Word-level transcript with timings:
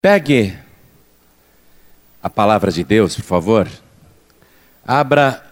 Pegue 0.00 0.56
a 2.22 2.30
palavra 2.30 2.70
de 2.70 2.84
Deus, 2.84 3.16
por 3.16 3.24
favor. 3.24 3.68
Abra 4.86 5.44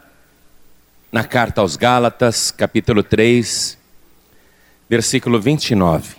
na 1.11 1.25
carta 1.25 1.61
aos 1.63 1.75
Gálatas, 1.75 2.53
capítulo 2.53 3.03
3, 3.03 3.77
versículo 4.89 5.41
29. 5.41 6.15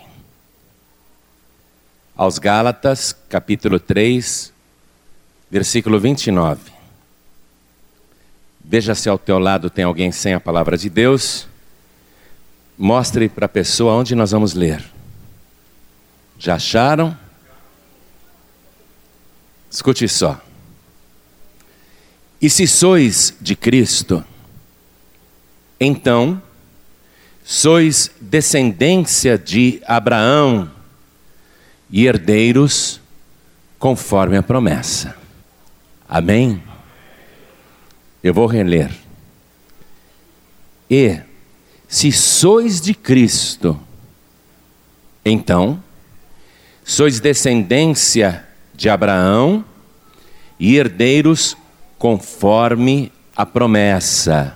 Aos 2.14 2.38
Gálatas, 2.38 3.16
capítulo 3.30 3.80
3, 3.80 4.52
versículo 5.50 5.98
29. 5.98 6.70
Veja 8.62 8.94
se 8.94 9.08
ao 9.08 9.18
teu 9.18 9.38
lado 9.38 9.70
tem 9.70 9.86
alguém 9.86 10.12
sem 10.12 10.34
a 10.34 10.40
palavra 10.40 10.76
de 10.76 10.90
Deus. 10.90 11.48
Mostre 12.76 13.26
para 13.30 13.46
a 13.46 13.48
pessoa 13.48 13.94
onde 13.94 14.14
nós 14.14 14.32
vamos 14.32 14.52
ler. 14.52 14.84
Já 16.38 16.56
acharam? 16.56 17.16
Escute 19.78 20.08
só. 20.08 20.40
E 22.42 22.50
se 22.50 22.66
sois 22.66 23.32
de 23.40 23.54
Cristo, 23.54 24.24
então 25.78 26.42
sois 27.44 28.10
descendência 28.20 29.38
de 29.38 29.80
Abraão 29.86 30.68
e 31.88 32.06
herdeiros 32.06 33.00
conforme 33.78 34.36
a 34.36 34.42
promessa. 34.42 35.16
Amém? 36.08 36.60
Eu 38.20 38.34
vou 38.34 38.46
reler. 38.46 38.90
E 40.90 41.20
se 41.86 42.10
sois 42.10 42.80
de 42.80 42.94
Cristo, 42.94 43.80
então 45.24 45.80
sois 46.84 47.20
descendência 47.20 48.44
de 48.74 48.88
Abraão 48.88 49.64
e 50.58 50.76
herdeiros 50.76 51.56
conforme 51.98 53.12
a 53.36 53.46
promessa. 53.46 54.54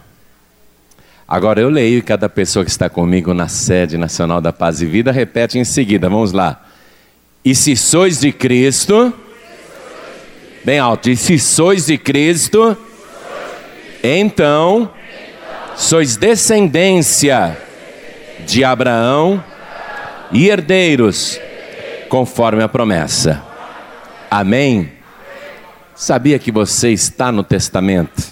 Agora 1.27 1.61
eu 1.61 1.71
leio 1.71 1.99
e 1.99 2.03
cada 2.03 2.29
pessoa 2.29 2.65
que 2.65 2.71
está 2.71 2.91
comigo 2.91 3.33
na 3.33 3.49
sede 3.49 3.97
nacional 3.97 4.41
da 4.41 4.53
Paz 4.53 4.83
e 4.83 4.87
Vida 4.87 5.11
repete 5.11 5.59
em 5.59 5.65
seguida. 5.65 6.09
Vamos 6.09 6.33
lá. 6.33 6.65
E 7.45 7.55
se 7.55 7.75
sois 7.75 8.21
de 8.21 8.33
Cristo, 8.33 9.13
bem 10.65 10.79
alto, 10.79 11.11
e 11.11 11.17
se 11.17 11.39
sois 11.39 11.87
de 11.87 11.97
Cristo, 11.97 12.77
então 14.03 14.91
sois 15.77 16.17
descendência 16.17 17.57
de 18.47 18.63
Abraão 18.63 19.43
e 20.31 20.49
herdeiros 20.49 21.41
conforme 22.09 22.63
a 22.63 22.69
promessa. 22.69 23.43
Amém? 24.31 25.02
Sabia 26.03 26.37
que 26.37 26.51
você 26.51 26.91
está 26.91 27.31
no 27.31 27.45
testamento? 27.45 28.25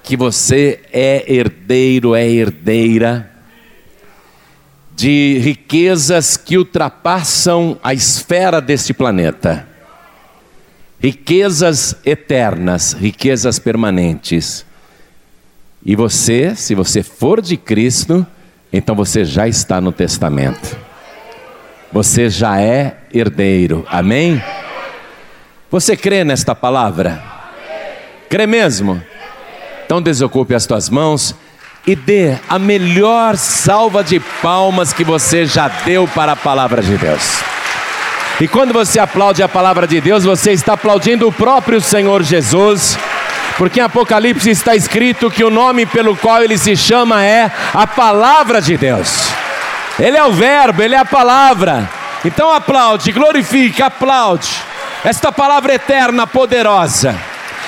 Que 0.00 0.16
você 0.16 0.78
é 0.92 1.24
herdeiro, 1.26 2.14
é 2.14 2.24
herdeira 2.24 3.28
de 4.94 5.40
riquezas 5.42 6.36
que 6.36 6.56
ultrapassam 6.56 7.80
a 7.82 7.92
esfera 7.92 8.60
deste 8.60 8.94
planeta. 8.94 9.66
Riquezas 11.02 11.96
eternas, 12.04 12.92
riquezas 12.92 13.58
permanentes. 13.58 14.64
E 15.84 15.96
você, 15.96 16.54
se 16.54 16.76
você 16.76 17.02
for 17.02 17.42
de 17.42 17.56
Cristo, 17.56 18.24
então 18.72 18.94
você 18.94 19.24
já 19.24 19.48
está 19.48 19.80
no 19.80 19.90
testamento. 19.90 20.78
Você 21.92 22.30
já 22.30 22.60
é 22.60 22.98
herdeiro. 23.12 23.84
Amém? 23.90 24.40
Você 25.70 25.94
crê 25.94 26.24
nesta 26.24 26.54
palavra? 26.54 27.22
Crê 28.30 28.46
mesmo? 28.46 29.02
Então 29.84 30.00
desocupe 30.00 30.54
as 30.54 30.64
tuas 30.64 30.88
mãos 30.88 31.34
e 31.86 31.94
dê 31.94 32.38
a 32.48 32.58
melhor 32.58 33.36
salva 33.36 34.02
de 34.02 34.18
palmas 34.18 34.94
que 34.94 35.04
você 35.04 35.44
já 35.44 35.68
deu 35.68 36.08
para 36.08 36.32
a 36.32 36.36
palavra 36.36 36.80
de 36.80 36.96
Deus. 36.96 37.42
E 38.40 38.48
quando 38.48 38.72
você 38.72 38.98
aplaude 38.98 39.42
a 39.42 39.48
palavra 39.48 39.86
de 39.86 40.00
Deus, 40.00 40.24
você 40.24 40.52
está 40.52 40.72
aplaudindo 40.72 41.28
o 41.28 41.32
próprio 41.32 41.82
Senhor 41.82 42.22
Jesus. 42.22 42.98
Porque 43.58 43.78
em 43.78 43.82
Apocalipse 43.82 44.48
está 44.48 44.74
escrito 44.74 45.30
que 45.30 45.44
o 45.44 45.50
nome 45.50 45.84
pelo 45.84 46.16
qual 46.16 46.42
ele 46.42 46.56
se 46.56 46.76
chama 46.76 47.22
é 47.22 47.52
a 47.74 47.86
palavra 47.86 48.62
de 48.62 48.74
Deus. 48.78 49.28
Ele 49.98 50.16
é 50.16 50.24
o 50.24 50.32
Verbo, 50.32 50.80
Ele 50.80 50.94
é 50.94 50.98
a 50.98 51.04
palavra. 51.04 51.90
Então 52.24 52.50
aplaude, 52.50 53.12
glorifique, 53.12 53.82
aplaude. 53.82 54.67
Esta 55.04 55.30
palavra 55.30 55.74
eterna, 55.74 56.26
poderosa. 56.26 57.14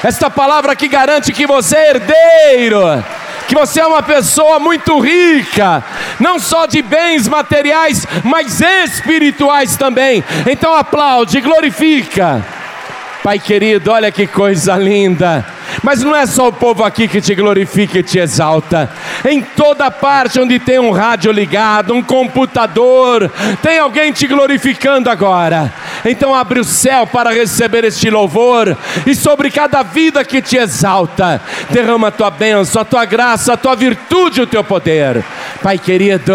Esta 0.03 0.31
palavra 0.31 0.75
que 0.75 0.89
garante 0.89 1.33
que 1.33 1.47
você 1.47 1.77
é 1.77 1.91
herdeiro. 1.91 3.05
Que 3.47 3.55
você 3.55 3.81
é 3.81 3.87
uma 3.87 4.03
pessoa 4.03 4.61
muito 4.61 4.99
rica, 5.01 5.83
não 6.21 6.39
só 6.39 6.67
de 6.67 6.81
bens 6.83 7.27
materiais, 7.27 8.07
mas 8.23 8.61
espirituais 8.61 9.77
também. 9.77 10.23
Então 10.49 10.73
aplaude, 10.73 11.41
glorifica. 11.41 12.45
Pai 13.25 13.41
querido, 13.41 13.91
olha 13.91 14.13
que 14.13 14.27
coisa 14.27 14.77
linda. 14.77 15.45
Mas 15.83 16.03
não 16.03 16.15
é 16.15 16.27
só 16.27 16.49
o 16.49 16.53
povo 16.53 16.85
aqui 16.85 17.09
que 17.09 17.21
te 17.21 17.35
glorifica 17.35 17.99
e 17.99 18.03
te 18.03 18.19
exalta. 18.19 18.91
Em 19.25 19.41
toda 19.41 19.91
parte 19.91 20.41
onde 20.41 20.59
tem 20.59 20.79
um 20.79 20.91
rádio 20.91 21.33
ligado, 21.33 21.95
um 21.95 22.03
computador, 22.03 23.31
tem 23.63 23.79
alguém 23.79 24.13
te 24.13 24.27
glorificando 24.27 25.11
agora. 25.11 25.73
Então 26.05 26.35
abre 26.35 26.61
o 26.61 26.65
céu 26.65 27.07
para 27.07 27.33
receber 27.33 27.85
este 27.85 28.11
louvor 28.11 28.77
e 29.07 29.15
sobre 29.15 29.51
cada 29.51 29.83
vida 29.83 30.25
que 30.25 30.41
te 30.41 30.57
exalta, 30.57 31.41
derrama 31.71 32.09
a 32.09 32.13
tua 32.13 32.31
bênção, 32.31 32.83
a 32.83 32.85
tua 32.85 33.05
graça, 33.05 33.53
a 33.53 33.57
tua 33.57 33.75
virtude, 33.75 34.41
o 34.41 34.47
teu 34.47 34.65
poder. 34.65 35.25
Pai 35.63 35.79
querido, 35.79 36.33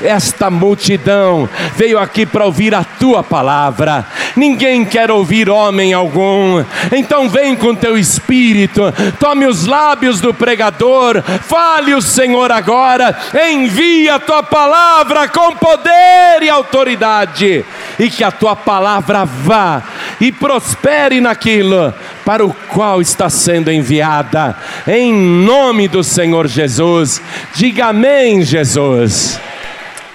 esta 0.00 0.50
multidão 0.50 1.48
veio 1.74 1.98
aqui 1.98 2.24
para 2.24 2.44
ouvir 2.44 2.74
a 2.74 2.84
tua 2.84 3.22
palavra. 3.22 4.06
Ninguém 4.38 4.84
quer 4.84 5.10
ouvir 5.10 5.50
homem 5.50 5.92
algum. 5.92 6.64
Então 6.92 7.28
vem 7.28 7.56
com 7.56 7.74
teu 7.74 7.98
espírito, 7.98 8.82
tome 9.18 9.44
os 9.46 9.66
lábios 9.66 10.20
do 10.20 10.32
pregador, 10.32 11.20
fale 11.42 11.92
o 11.92 12.00
Senhor 12.00 12.52
agora, 12.52 13.18
envia 13.50 14.14
a 14.14 14.20
tua 14.20 14.44
palavra 14.44 15.26
com 15.26 15.56
poder 15.56 16.40
e 16.42 16.48
autoridade, 16.48 17.64
e 17.98 18.08
que 18.08 18.22
a 18.22 18.30
tua 18.30 18.54
palavra 18.54 19.24
vá 19.24 19.82
e 20.20 20.30
prospere 20.30 21.20
naquilo 21.20 21.92
para 22.24 22.46
o 22.46 22.54
qual 22.68 23.00
está 23.00 23.28
sendo 23.28 23.72
enviada, 23.72 24.56
em 24.86 25.12
nome 25.12 25.88
do 25.88 26.04
Senhor 26.04 26.46
Jesus. 26.46 27.20
Diga 27.56 27.86
amém, 27.86 28.42
Jesus. 28.42 29.40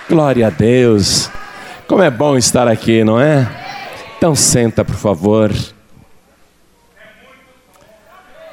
Glória 0.09 0.47
a 0.47 0.49
Deus. 0.49 1.29
Como 1.85 2.01
é 2.01 2.09
bom 2.09 2.37
estar 2.37 2.69
aqui, 2.69 3.03
não 3.03 3.19
é? 3.19 3.62
Então 4.23 4.35
senta, 4.37 4.85
por 4.85 4.95
favor. 4.95 5.51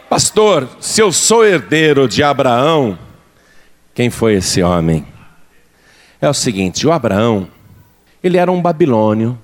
Pastor, 0.09 0.69
se 0.81 1.01
eu 1.01 1.13
sou 1.13 1.47
herdeiro 1.47 2.09
de 2.09 2.25
Abraão, 2.25 2.99
quem 3.95 4.11
foi 4.11 4.35
esse 4.35 4.65
homem? 4.65 5.07
É 6.21 6.29
o 6.29 6.35
seguinte: 6.35 6.89
o 6.89 6.93
Abraão, 6.93 7.49
ele 8.21 8.37
era 8.37 8.51
um 8.51 8.61
babilônio, 8.61 9.39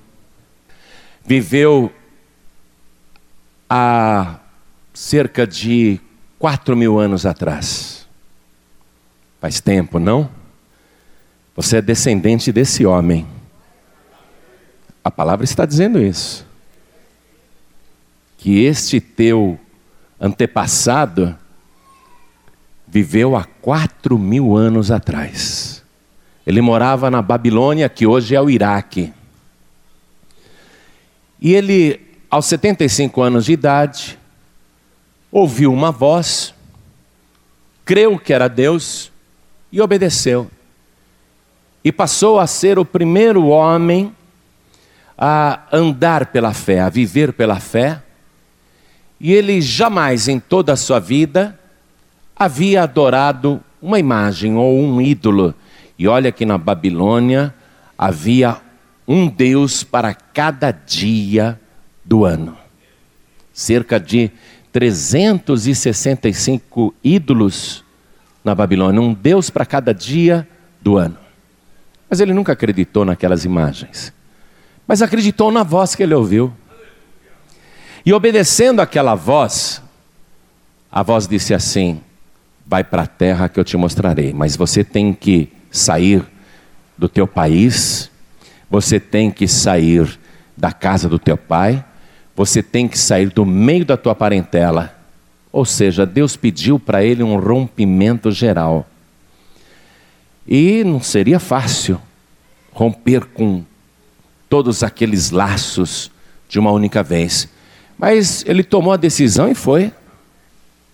viveu 1.25 1.89
há 3.69 4.35
cerca 4.93 5.47
de 5.47 5.97
quatro 6.37 6.75
mil 6.75 6.99
anos 6.99 7.25
atrás. 7.25 8.05
Faz 9.39 9.61
tempo, 9.61 9.97
não? 9.97 10.29
Você 11.55 11.77
é 11.77 11.81
descendente 11.81 12.51
desse 12.51 12.85
homem. 12.85 13.36
A 15.07 15.11
palavra 15.11 15.45
está 15.45 15.65
dizendo 15.65 16.03
isso. 16.03 16.45
Que 18.37 18.65
este 18.65 18.99
teu 18.99 19.57
antepassado 20.19 21.33
viveu 22.85 23.33
há 23.37 23.45
quatro 23.45 24.19
mil 24.19 24.57
anos 24.57 24.91
atrás. 24.91 25.81
Ele 26.45 26.59
morava 26.59 27.09
na 27.09 27.21
Babilônia, 27.21 27.87
que 27.87 28.05
hoje 28.05 28.35
é 28.35 28.41
o 28.41 28.49
Iraque. 28.49 29.13
E 31.39 31.53
ele, 31.53 32.01
aos 32.29 32.47
75 32.47 33.21
anos 33.21 33.45
de 33.45 33.53
idade, 33.53 34.19
ouviu 35.31 35.71
uma 35.71 35.89
voz, 35.89 36.53
creu 37.85 38.19
que 38.19 38.33
era 38.33 38.49
Deus 38.49 39.09
e 39.71 39.79
obedeceu 39.79 40.51
e 41.81 41.91
passou 41.93 42.37
a 42.37 42.45
ser 42.45 42.77
o 42.77 42.83
primeiro 42.83 43.45
homem 43.45 44.13
a 45.17 45.61
andar 45.71 46.27
pela 46.27 46.53
fé, 46.53 46.81
a 46.81 46.89
viver 46.89 47.33
pela 47.33 47.59
fé. 47.59 48.03
E 49.19 49.33
ele 49.33 49.59
jamais 49.61 50.27
em 50.27 50.39
toda 50.39 50.73
a 50.73 50.77
sua 50.77 50.99
vida 50.99 51.59
havia 52.35 52.83
adorado 52.83 53.59
uma 53.81 53.97
imagem 53.97 54.55
ou 54.55 54.79
um 54.79 55.01
ídolo. 55.01 55.55
E 55.97 56.07
olha 56.07 56.31
que 56.31 56.45
na 56.45 56.57
Babilônia 56.57 57.53
havia 57.97 58.57
um 59.07 59.27
Deus 59.27 59.83
para 59.83 60.13
cada 60.13 60.71
dia 60.71 61.59
do 62.05 62.25
ano. 62.25 62.55
Cerca 63.51 63.99
de 63.99 64.29
365 64.71 66.93
ídolos 67.03 67.83
na 68.43 68.53
Babilônia, 68.53 69.01
um 69.01 69.13
Deus 69.13 69.49
para 69.49 69.65
cada 69.65 69.91
dia 69.93 70.47
do 70.79 70.97
ano. 70.97 71.17
Mas 72.09 72.19
ele 72.19 72.33
nunca 72.33 72.53
acreditou 72.53 73.03
naquelas 73.03 73.43
imagens, 73.43 74.13
mas 74.87 75.01
acreditou 75.01 75.51
na 75.51 75.63
voz 75.63 75.93
que 75.93 76.03
ele 76.03 76.13
ouviu. 76.13 76.53
E 78.05 78.13
obedecendo 78.13 78.79
aquela 78.79 79.15
voz, 79.15 79.81
a 80.89 81.03
voz 81.03 81.27
disse 81.27 81.53
assim: 81.53 82.01
Vai 82.65 82.83
para 82.83 83.03
a 83.03 83.07
terra 83.07 83.49
que 83.49 83.59
eu 83.59 83.63
te 83.65 83.75
mostrarei, 83.75 84.33
mas 84.33 84.55
você 84.55 84.83
tem 84.83 85.13
que 85.13 85.49
sair 85.69 86.23
do 86.97 87.09
teu 87.09 87.27
país, 87.27 88.09
você 88.69 88.99
tem 88.99 89.29
que 89.29 89.47
sair 89.47 90.17
da 90.55 90.71
casa 90.71 91.09
do 91.09 91.19
teu 91.19 91.37
pai, 91.37 91.83
você 92.35 92.63
tem 92.63 92.87
que 92.87 92.97
sair 92.97 93.29
do 93.29 93.45
meio 93.45 93.85
da 93.85 93.97
tua 93.97 94.15
parentela. 94.15 94.95
Ou 95.51 95.65
seja, 95.65 96.05
Deus 96.05 96.35
pediu 96.37 96.79
para 96.79 97.03
ele 97.03 97.23
um 97.23 97.37
rompimento 97.39 98.31
geral. 98.31 98.85
E 100.47 100.83
não 100.83 101.01
seria 101.01 101.39
fácil 101.39 101.99
romper 102.71 103.25
com 103.25 103.63
todos 104.49 104.83
aqueles 104.83 105.31
laços 105.31 106.11
de 106.47 106.59
uma 106.59 106.71
única 106.71 107.03
vez. 107.03 107.49
Mas 107.97 108.43
ele 108.45 108.63
tomou 108.63 108.93
a 108.93 108.97
decisão 108.97 109.49
e 109.49 109.55
foi. 109.55 109.91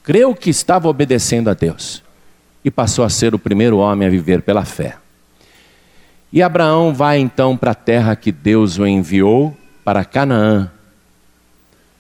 Creu 0.03 0.33
que 0.35 0.49
estava 0.49 0.87
obedecendo 0.87 1.49
a 1.49 1.53
Deus. 1.53 2.01
E 2.63 2.71
passou 2.71 3.03
a 3.03 3.09
ser 3.09 3.35
o 3.35 3.39
primeiro 3.39 3.77
homem 3.77 4.07
a 4.07 4.11
viver 4.11 4.41
pela 4.41 4.63
fé. 4.65 4.97
E 6.31 6.41
Abraão 6.41 6.93
vai 6.93 7.19
então 7.19 7.55
para 7.55 7.71
a 7.71 7.75
terra 7.75 8.15
que 8.15 8.31
Deus 8.31 8.79
o 8.79 8.87
enviou, 8.87 9.55
para 9.83 10.03
Canaã. 10.03 10.71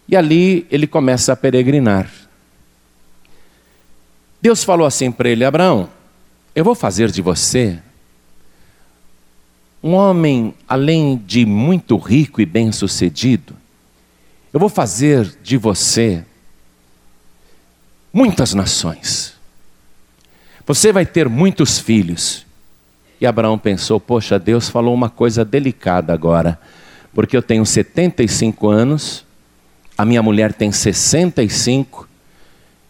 E 0.07 0.15
ali 0.15 0.65
ele 0.71 0.87
começa 0.87 1.33
a 1.33 1.35
peregrinar. 1.35 2.09
Deus 4.41 4.63
falou 4.63 4.87
assim 4.87 5.11
para 5.11 5.29
ele: 5.29 5.45
Abraão, 5.45 5.89
eu 6.55 6.63
vou 6.63 6.75
fazer 6.75 7.11
de 7.11 7.21
você 7.21 7.79
um 9.83 9.93
homem, 9.95 10.53
além 10.65 11.21
de 11.27 11.45
muito 11.45 11.97
rico 11.97 12.39
e 12.39 12.45
bem-sucedido, 12.45 13.53
eu 14.53 14.59
vou 14.59 14.69
fazer 14.69 15.37
de 15.43 15.57
você 15.57 16.23
muitas 18.13 18.53
nações. 18.53 19.33
Você 20.65 20.93
vai 20.93 21.05
ter 21.05 21.27
muitos 21.27 21.79
filhos. 21.79 22.45
E 23.19 23.25
Abraão 23.25 23.57
pensou: 23.57 23.99
Poxa, 23.99 24.39
Deus 24.39 24.69
falou 24.69 24.93
uma 24.93 25.09
coisa 25.09 25.43
delicada 25.43 26.13
agora, 26.13 26.57
porque 27.13 27.35
eu 27.35 27.41
tenho 27.41 27.65
75 27.65 28.69
anos, 28.69 29.25
a 29.97 30.05
minha 30.05 30.23
mulher 30.23 30.53
tem 30.53 30.71
65, 30.71 32.07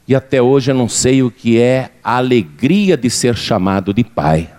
e 0.07 0.13
até 0.13 0.39
hoje 0.41 0.69
eu 0.69 0.75
não 0.75 0.87
sei 0.87 1.23
o 1.23 1.31
que 1.31 1.59
é 1.59 1.91
a 2.03 2.17
alegria 2.17 2.95
de 2.95 3.09
ser 3.09 3.35
chamado 3.35 3.93
de 3.93 4.03
pai. 4.03 4.49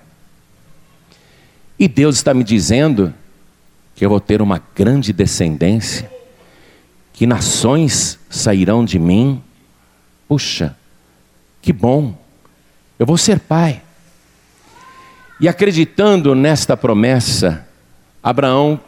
E 1.78 1.88
Deus 1.88 2.16
está 2.16 2.32
me 2.32 2.44
dizendo 2.44 3.12
que 3.94 4.04
eu 4.04 4.10
vou 4.10 4.20
ter 4.20 4.42
uma 4.42 4.62
grande 4.74 5.12
descendência, 5.12 6.10
que 7.12 7.26
nações 7.26 8.18
sairão 8.28 8.84
de 8.84 8.98
mim. 8.98 9.42
Puxa, 10.28 10.76
que 11.62 11.72
bom, 11.72 12.16
eu 12.98 13.06
vou 13.06 13.16
ser 13.16 13.40
pai. 13.40 13.82
E 15.40 15.48
acreditando 15.48 16.34
nesta 16.34 16.76
promessa, 16.76 17.66
Abraão 18.22 18.80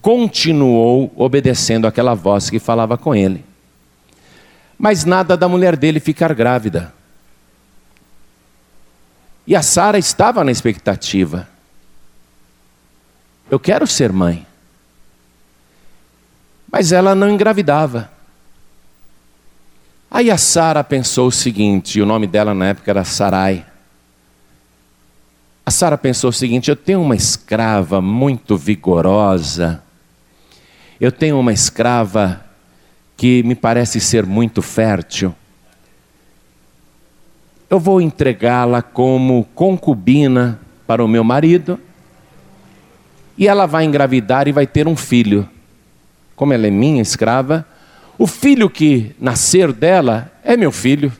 continuou 0.00 1.12
obedecendo 1.16 1.86
aquela 1.86 2.14
voz 2.14 2.48
que 2.50 2.58
falava 2.58 2.96
com 2.96 3.14
ele. 3.14 3.44
Mas 4.78 5.04
nada 5.04 5.36
da 5.36 5.48
mulher 5.48 5.76
dele 5.76 5.98
ficar 5.98 6.34
grávida. 6.34 6.94
E 9.46 9.56
a 9.56 9.62
Sara 9.62 9.98
estava 9.98 10.44
na 10.44 10.52
expectativa. 10.52 11.48
Eu 13.50 13.58
quero 13.58 13.86
ser 13.86 14.12
mãe. 14.12 14.46
Mas 16.70 16.92
ela 16.92 17.14
não 17.14 17.30
engravidava. 17.30 18.10
Aí 20.10 20.30
a 20.30 20.38
Sara 20.38 20.84
pensou 20.84 21.28
o 21.28 21.32
seguinte, 21.32 21.98
e 21.98 22.02
o 22.02 22.06
nome 22.06 22.26
dela 22.26 22.54
na 22.54 22.68
época 22.68 22.90
era 22.90 23.04
Sarai. 23.04 23.64
A 25.64 25.70
Sara 25.70 25.98
pensou 25.98 26.30
o 26.30 26.32
seguinte: 26.32 26.70
eu 26.70 26.76
tenho 26.76 27.00
uma 27.00 27.16
escrava 27.16 28.00
muito 28.00 28.56
vigorosa, 28.56 29.82
eu 31.00 31.12
tenho 31.12 31.38
uma 31.38 31.52
escrava 31.52 32.44
que 33.16 33.42
me 33.42 33.54
parece 33.54 34.00
ser 34.00 34.24
muito 34.24 34.62
fértil. 34.62 35.34
Eu 37.68 37.78
vou 37.78 38.00
entregá-la 38.00 38.80
como 38.80 39.44
concubina 39.54 40.58
para 40.86 41.04
o 41.04 41.08
meu 41.08 41.22
marido 41.22 41.78
e 43.38 43.46
ela 43.46 43.66
vai 43.66 43.84
engravidar 43.84 44.48
e 44.48 44.52
vai 44.52 44.66
ter 44.66 44.88
um 44.88 44.96
filho. 44.96 45.48
Como 46.34 46.52
ela 46.52 46.66
é 46.66 46.70
minha 46.70 47.00
escrava, 47.00 47.64
o 48.18 48.26
filho 48.26 48.68
que 48.68 49.14
nascer 49.20 49.72
dela 49.72 50.30
é 50.42 50.56
meu 50.56 50.72
filho. 50.72 51.12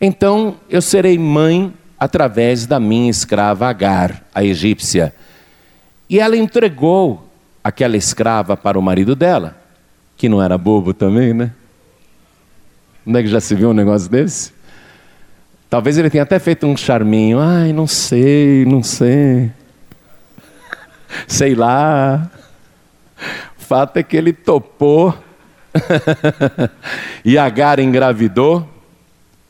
Então 0.00 0.56
eu 0.70 0.80
serei 0.80 1.18
mãe 1.18 1.74
através 1.98 2.66
da 2.66 2.78
minha 2.78 3.10
escrava 3.10 3.66
Agar, 3.66 4.24
a 4.32 4.44
egípcia. 4.44 5.12
E 6.08 6.20
ela 6.20 6.36
entregou 6.36 7.28
aquela 7.64 7.96
escrava 7.96 8.56
para 8.56 8.78
o 8.78 8.82
marido 8.82 9.16
dela, 9.16 9.56
que 10.16 10.28
não 10.28 10.40
era 10.40 10.56
bobo 10.56 10.94
também, 10.94 11.34
né? 11.34 11.52
Onde 13.04 13.18
é 13.18 13.22
que 13.22 13.28
já 13.28 13.40
se 13.40 13.54
viu 13.56 13.70
um 13.70 13.74
negócio 13.74 14.08
desse? 14.08 14.52
Talvez 15.72 15.96
ele 15.96 16.10
tenha 16.10 16.22
até 16.22 16.38
feito 16.38 16.66
um 16.66 16.76
charminho. 16.76 17.40
Ai, 17.40 17.72
não 17.72 17.86
sei, 17.86 18.66
não 18.66 18.82
sei. 18.82 19.50
Sei 21.26 21.54
lá. 21.54 22.30
Fato 23.56 23.96
é 23.96 24.02
que 24.02 24.14
ele 24.14 24.34
topou. 24.34 25.16
e 27.24 27.38
Agar 27.38 27.78
engravidou. 27.78 28.68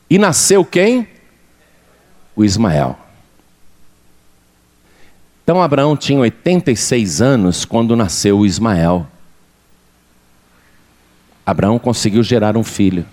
E 0.09 0.17
nasceu 0.17 0.63
quem? 0.63 1.09
O 2.33 2.45
Ismael. 2.45 2.97
Então 5.43 5.61
Abraão 5.61 5.97
tinha 5.97 6.21
86 6.21 7.21
anos 7.21 7.65
quando 7.65 7.97
nasceu 7.97 8.39
o 8.39 8.45
Ismael. 8.45 9.05
Abraão 11.45 11.77
conseguiu 11.77 12.23
gerar 12.23 12.55
um 12.55 12.63
filho. 12.63 13.05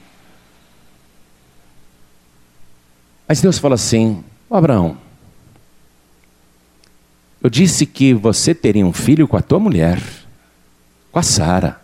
Mas 3.31 3.41
Deus 3.41 3.59
fala 3.59 3.77
assim: 3.77 4.25
oh, 4.49 4.57
Abraão, 4.57 4.99
eu 7.41 7.49
disse 7.49 7.87
que 7.87 8.13
você 8.13 8.53
teria 8.53 8.85
um 8.85 8.93
filho 8.93 9.29
com 9.29 9.37
a 9.37 9.41
tua 9.41 9.61
mulher, 9.61 10.03
com 11.13 11.19
a 11.21 11.23
Sara. 11.23 11.81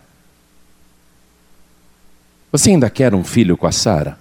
Você 2.51 2.71
ainda 2.71 2.89
quer 2.89 3.15
um 3.15 3.23
filho 3.23 3.55
com 3.55 3.65
a 3.65 3.71
Sara? 3.71 4.19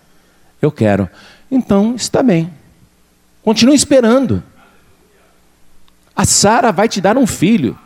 Eu 0.62 0.71
quero. 0.71 1.11
Então 1.50 1.97
está 1.97 2.23
bem. 2.23 2.49
Continue 3.42 3.75
esperando. 3.75 4.40
A 6.14 6.25
Sara 6.25 6.71
vai 6.71 6.88
te 6.88 7.00
dar 7.00 7.18
um 7.18 7.26
filho. 7.26 7.76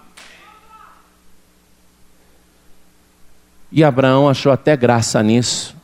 E 3.73 3.83
Abraão 3.83 4.29
achou 4.29 4.53
até 4.53 4.77
graça 4.77 5.23
nisso. 5.23 5.80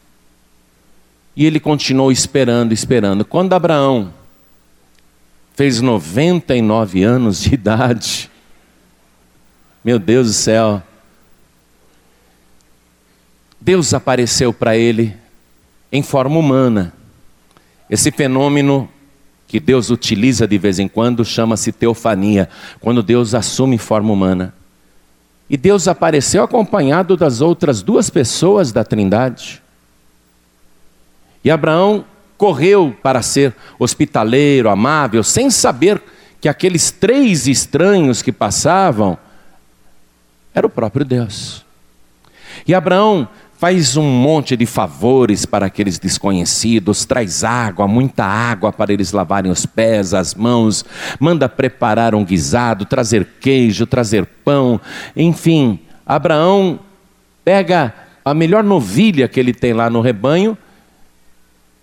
E 1.37 1.45
ele 1.45 1.61
continuou 1.61 2.11
esperando, 2.11 2.73
esperando. 2.73 3.25
Quando 3.25 3.53
Abraão 3.53 4.13
fez 5.55 5.81
99 5.81 7.03
anos 7.03 7.43
de 7.43 7.55
idade, 7.55 8.31
meu 9.85 9.99
Deus 9.99 10.29
do 10.29 10.33
céu, 10.33 10.83
Deus 13.61 13.93
apareceu 13.93 14.53
para 14.53 14.77
ele 14.77 15.15
em 15.93 16.03
forma 16.03 16.39
humana. 16.39 16.93
Esse 17.89 18.11
fenômeno 18.11 18.89
que 19.47 19.61
Deus 19.61 19.91
utiliza 19.91 20.47
de 20.47 20.59
vez 20.59 20.79
em 20.79 20.89
quando 20.89 21.25
chama-se 21.25 21.71
teofania, 21.71 22.49
quando 22.81 23.03
Deus 23.03 23.35
assume 23.35 23.79
forma 23.79 24.13
humana. 24.13 24.55
E 25.49 25.57
Deus 25.57 25.87
apareceu 25.87 26.43
acompanhado 26.43 27.17
das 27.17 27.41
outras 27.41 27.83
duas 27.83 28.11
pessoas 28.11 28.73
da 28.73 28.83
Trindade. 28.83 29.63
E 31.47 31.51
Abraão 31.53 32.05
correu 32.37 32.93
para 33.01 33.23
ser 33.23 33.55
hospitaleiro, 33.79 34.69
amável, 34.69 35.23
sem 35.23 35.49
saber 35.49 36.03
que 36.41 36.49
aqueles 36.49 36.91
três 36.91 37.47
estranhos 37.47 38.21
que 38.21 38.33
passavam 38.33 39.17
era 40.53 40.67
o 40.67 40.69
próprio 40.69 41.05
Deus. 41.05 41.65
E 42.67 42.75
Abraão 42.75 43.29
faz 43.57 43.97
um 43.97 44.03
monte 44.03 44.57
de 44.57 44.67
favores 44.67 45.47
para 45.47 45.67
aqueles 45.67 46.01
desconhecidos, 46.01 47.05
traz 47.05 47.45
água, 47.45 47.87
muita 47.87 48.25
água 48.25 48.73
para 48.73 48.93
eles 48.93 49.13
lavarem 49.13 49.53
os 49.53 49.65
pés, 49.65 50.15
as 50.15 50.35
mãos, 50.35 50.85
manda 51.21 51.49
preparar 51.49 52.13
um 52.13 52.25
guisado, 52.25 52.85
trazer 52.85 53.25
queijo, 53.41 53.87
trazer 53.87 54.27
pão, 54.45 54.81
enfim. 55.15 55.79
Abraão 56.05 56.81
pega 57.45 57.95
a 58.25 58.35
melhor 58.35 58.65
novilha 58.65 59.29
que 59.29 59.39
ele 59.39 59.55
tem 59.55 59.73
lá 59.73 59.89
no 59.89 60.01
rebanho, 60.01 60.59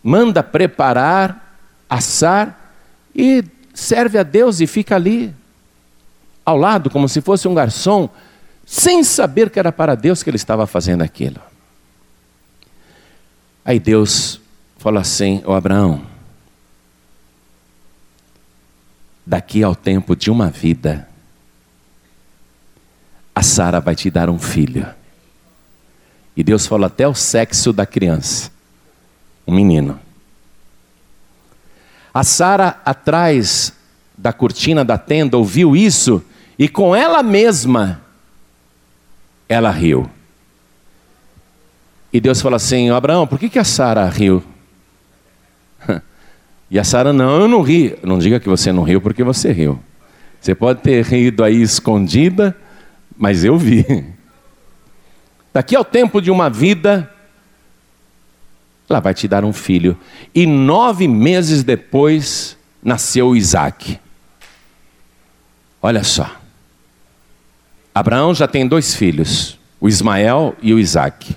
manda 0.03 0.43
preparar, 0.43 1.57
assar 1.89 2.75
e 3.15 3.43
serve 3.73 4.17
a 4.17 4.23
Deus 4.23 4.59
e 4.59 4.67
fica 4.67 4.95
ali, 4.95 5.33
ao 6.45 6.57
lado, 6.57 6.89
como 6.89 7.07
se 7.07 7.21
fosse 7.21 7.47
um 7.47 7.53
garçom, 7.53 8.09
sem 8.65 9.03
saber 9.03 9.49
que 9.49 9.59
era 9.59 9.71
para 9.71 9.95
Deus 9.95 10.21
que 10.21 10.29
ele 10.29 10.37
estava 10.37 10.67
fazendo 10.67 11.01
aquilo. 11.01 11.39
Aí 13.63 13.79
Deus 13.79 14.41
fala 14.77 14.99
assim: 14.99 15.41
Ô 15.45 15.53
Abraão, 15.53 16.05
daqui 19.25 19.63
ao 19.63 19.75
tempo 19.75 20.15
de 20.15 20.29
uma 20.29 20.49
vida, 20.49 21.07
a 23.33 23.41
Sara 23.41 23.79
vai 23.79 23.95
te 23.95 24.09
dar 24.09 24.29
um 24.29 24.37
filho. 24.37 24.85
E 26.35 26.43
Deus 26.43 26.65
falou 26.65 26.87
até 26.87 27.07
o 27.07 27.13
sexo 27.13 27.71
da 27.71 27.85
criança, 27.85 28.51
um 29.45 29.53
menino. 29.53 29.99
A 32.13 32.23
Sara, 32.23 32.79
atrás 32.85 33.73
da 34.17 34.31
cortina 34.31 34.85
da 34.85 34.97
tenda, 34.97 35.37
ouviu 35.37 35.75
isso 35.75 36.23
e 36.57 36.67
com 36.67 36.95
ela 36.95 37.23
mesma, 37.23 38.01
ela 39.49 39.71
riu. 39.71 40.09
E 42.11 42.21
Deus 42.21 42.41
falou 42.41 42.55
assim: 42.55 42.89
Abraão, 42.91 43.25
por 43.25 43.39
que, 43.39 43.49
que 43.49 43.59
a 43.59 43.63
Sara 43.63 44.07
riu? 44.07 44.43
E 46.71 46.79
a 46.79 46.83
Sara, 46.83 47.13
não, 47.13 47.39
eu 47.39 47.47
não 47.47 47.61
ri. 47.61 47.95
Não 48.01 48.17
diga 48.17 48.39
que 48.39 48.49
você 48.49 48.71
não 48.71 48.81
riu 48.81 48.99
porque 48.99 49.23
você 49.23 49.51
riu. 49.51 49.79
Você 50.41 50.55
pode 50.55 50.81
ter 50.81 51.05
rido 51.05 51.43
aí 51.43 51.61
escondida, 51.61 52.57
mas 53.15 53.43
eu 53.43 53.59
vi. 53.59 53.85
Daqui 55.53 55.75
ao 55.75 55.85
tempo 55.85 56.19
de 56.19 56.31
uma 56.31 56.49
vida, 56.49 57.07
ela 58.93 59.01
vai 59.01 59.13
te 59.13 59.27
dar 59.27 59.43
um 59.43 59.51
filho. 59.51 59.97
E 60.33 60.45
nove 60.45 61.07
meses 61.07 61.63
depois, 61.63 62.55
nasceu 62.83 63.35
Isaac. 63.35 63.99
Olha 65.81 66.03
só. 66.03 66.29
Abraão 67.93 68.33
já 68.33 68.47
tem 68.47 68.67
dois 68.67 68.95
filhos, 68.95 69.59
o 69.79 69.87
Ismael 69.87 70.55
e 70.61 70.73
o 70.73 70.79
Isaac. 70.79 71.35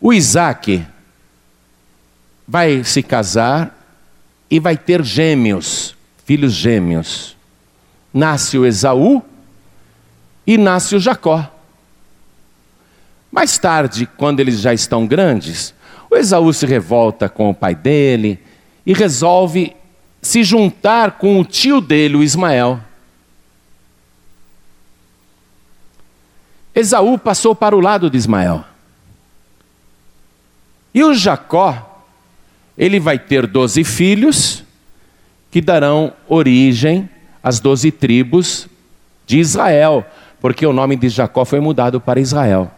O 0.00 0.12
Isaac 0.12 0.84
vai 2.46 2.84
se 2.84 3.02
casar 3.02 3.78
e 4.50 4.60
vai 4.60 4.76
ter 4.76 5.02
gêmeos, 5.04 5.94
filhos 6.24 6.52
gêmeos. 6.52 7.36
Nasce 8.12 8.58
o 8.58 8.66
Esaú 8.66 9.22
e 10.46 10.58
nasce 10.58 10.94
o 10.96 11.00
Jacó. 11.00 11.48
Mais 13.32 13.56
tarde, 13.56 14.06
quando 14.18 14.40
eles 14.40 14.60
já 14.60 14.74
estão 14.74 15.06
grandes, 15.06 15.74
o 16.10 16.16
Esaú 16.16 16.52
se 16.52 16.66
revolta 16.66 17.30
com 17.30 17.48
o 17.48 17.54
pai 17.54 17.74
dele 17.74 18.38
e 18.84 18.92
resolve 18.92 19.74
se 20.20 20.44
juntar 20.44 21.12
com 21.12 21.40
o 21.40 21.44
tio 21.44 21.80
dele, 21.80 22.16
o 22.16 22.22
Ismael. 22.22 22.78
Esaú 26.74 27.16
passou 27.16 27.54
para 27.54 27.74
o 27.74 27.80
lado 27.80 28.10
de 28.10 28.18
Ismael. 28.18 28.62
E 30.92 31.02
o 31.02 31.14
Jacó, 31.14 32.04
ele 32.76 33.00
vai 33.00 33.18
ter 33.18 33.46
doze 33.46 33.82
filhos 33.82 34.62
que 35.50 35.62
darão 35.62 36.12
origem 36.28 37.08
às 37.42 37.60
doze 37.60 37.90
tribos 37.90 38.68
de 39.26 39.38
Israel, 39.38 40.04
porque 40.38 40.66
o 40.66 40.72
nome 40.72 40.96
de 40.96 41.08
Jacó 41.08 41.46
foi 41.46 41.60
mudado 41.60 41.98
para 41.98 42.20
Israel. 42.20 42.70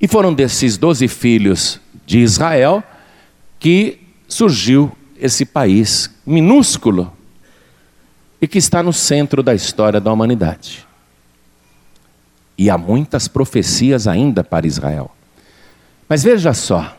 E 0.00 0.06
foram 0.06 0.32
desses 0.32 0.76
doze 0.76 1.08
filhos 1.08 1.80
de 2.06 2.18
Israel 2.18 2.82
que 3.58 4.00
surgiu 4.28 4.92
esse 5.18 5.44
país 5.44 6.10
minúsculo 6.24 7.12
e 8.40 8.46
que 8.46 8.58
está 8.58 8.82
no 8.82 8.92
centro 8.92 9.42
da 9.42 9.54
história 9.54 10.00
da 10.00 10.12
humanidade. 10.12 10.86
E 12.56 12.70
há 12.70 12.78
muitas 12.78 13.26
profecias 13.26 14.06
ainda 14.06 14.44
para 14.44 14.66
Israel. 14.66 15.10
Mas 16.08 16.22
veja 16.22 16.54
só, 16.54 16.96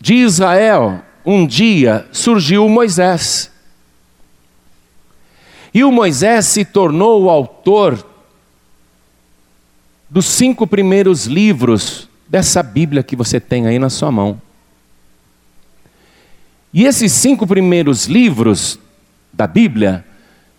de 0.00 0.14
Israel, 0.14 1.02
um 1.24 1.46
dia 1.46 2.06
surgiu 2.12 2.68
Moisés. 2.68 3.50
E 5.72 5.82
o 5.82 5.90
Moisés 5.90 6.46
se 6.46 6.64
tornou 6.64 7.24
o 7.24 7.30
autor 7.30 8.13
dos 10.08 10.26
cinco 10.26 10.66
primeiros 10.66 11.26
livros 11.26 12.08
dessa 12.28 12.62
Bíblia 12.62 13.02
que 13.02 13.16
você 13.16 13.40
tem 13.40 13.66
aí 13.66 13.78
na 13.78 13.90
sua 13.90 14.10
mão. 14.10 14.40
E 16.72 16.84
esses 16.84 17.12
cinco 17.12 17.46
primeiros 17.46 18.06
livros 18.06 18.78
da 19.32 19.46
Bíblia 19.46 20.04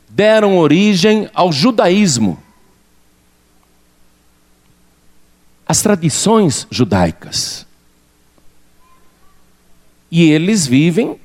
deram 0.10 0.58
origem 0.58 1.30
ao 1.34 1.52
judaísmo. 1.52 2.44
as 5.66 5.82
tradições 5.82 6.68
judaicas. 6.70 7.66
E 10.12 10.30
eles 10.30 10.68
vivem 10.68 11.20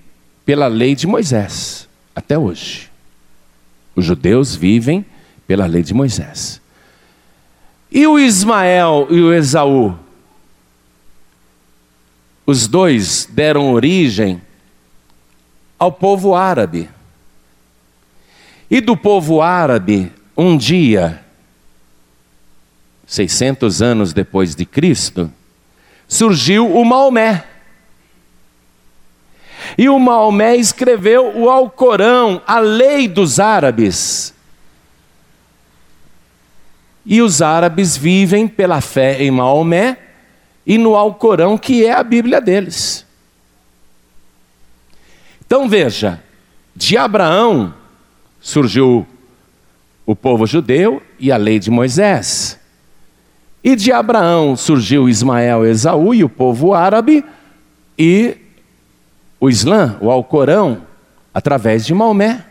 pela 0.45 0.67
lei 0.67 0.95
de 0.95 1.07
Moisés, 1.07 1.89
até 2.15 2.39
hoje. 2.39 2.91
Os 3.95 4.05
judeus 4.05 4.57
vivem 4.57 5.05
pela 5.47 5.67
lei 5.67 5.83
de 5.83 5.93
Moisés. 5.93 6.60
E 7.91 8.07
o 8.07 8.19
Ismael 8.19 9.09
e 9.11 9.21
o 9.21 9.33
Esaú? 9.33 9.99
Os 12.47 12.69
dois 12.69 13.29
deram 13.31 13.73
origem 13.73 14.41
ao 15.79 15.91
povo 15.91 16.35
árabe. 16.35 16.89
E 18.71 18.81
do 18.81 18.97
povo 18.97 19.43
árabe, 19.43 20.13
um 20.37 20.57
dia, 20.57 21.25
600 23.07 23.83
anos 23.83 24.13
depois 24.13 24.55
de 24.55 24.65
Cristo, 24.65 25.33
surgiu 26.07 26.73
o 26.73 26.85
Maomé. 26.85 27.45
E 29.77 29.89
o 29.89 29.99
Maomé 29.99 30.57
escreveu 30.57 31.37
o 31.37 31.49
Alcorão, 31.49 32.41
a 32.47 32.61
lei 32.61 33.09
dos 33.09 33.41
árabes. 33.41 34.35
E 37.05 37.23
os 37.23 37.41
árabes 37.41 37.97
vivem 37.97 38.47
pela 38.47 38.81
fé 38.81 39.23
em 39.23 39.31
Maomé 39.31 39.97
e 40.67 40.77
no 40.79 40.95
Alcorão, 40.95 41.57
que 41.57 41.85
é 41.85 41.93
a 41.93 42.03
Bíblia 42.03 42.41
deles. 42.41 43.07
Então 45.45 45.69
veja, 45.69 46.23
de 46.77 46.97
Abraão 46.97 47.75
surgiu 48.41 49.07
o 50.07 50.15
povo 50.15 50.47
judeu 50.47 51.03
e 51.19 51.33
a 51.33 51.37
lei 51.37 51.59
de 51.59 51.71
Moisés. 51.71 52.59
E 53.63 53.77
de 53.77 53.93
Abraão 53.93 54.57
surgiu 54.57 55.09
Ismael, 55.09 55.67
Esaú 55.67 56.15
e 56.15 56.25
o 56.25 56.29
povo 56.29 56.73
árabe, 56.73 57.25
e 57.99 58.37
o 59.39 59.51
Islã, 59.51 59.99
o 60.01 60.11
Alcorão, 60.11 60.83
através 61.35 61.85
de 61.85 61.93
Maomé, 61.93 62.45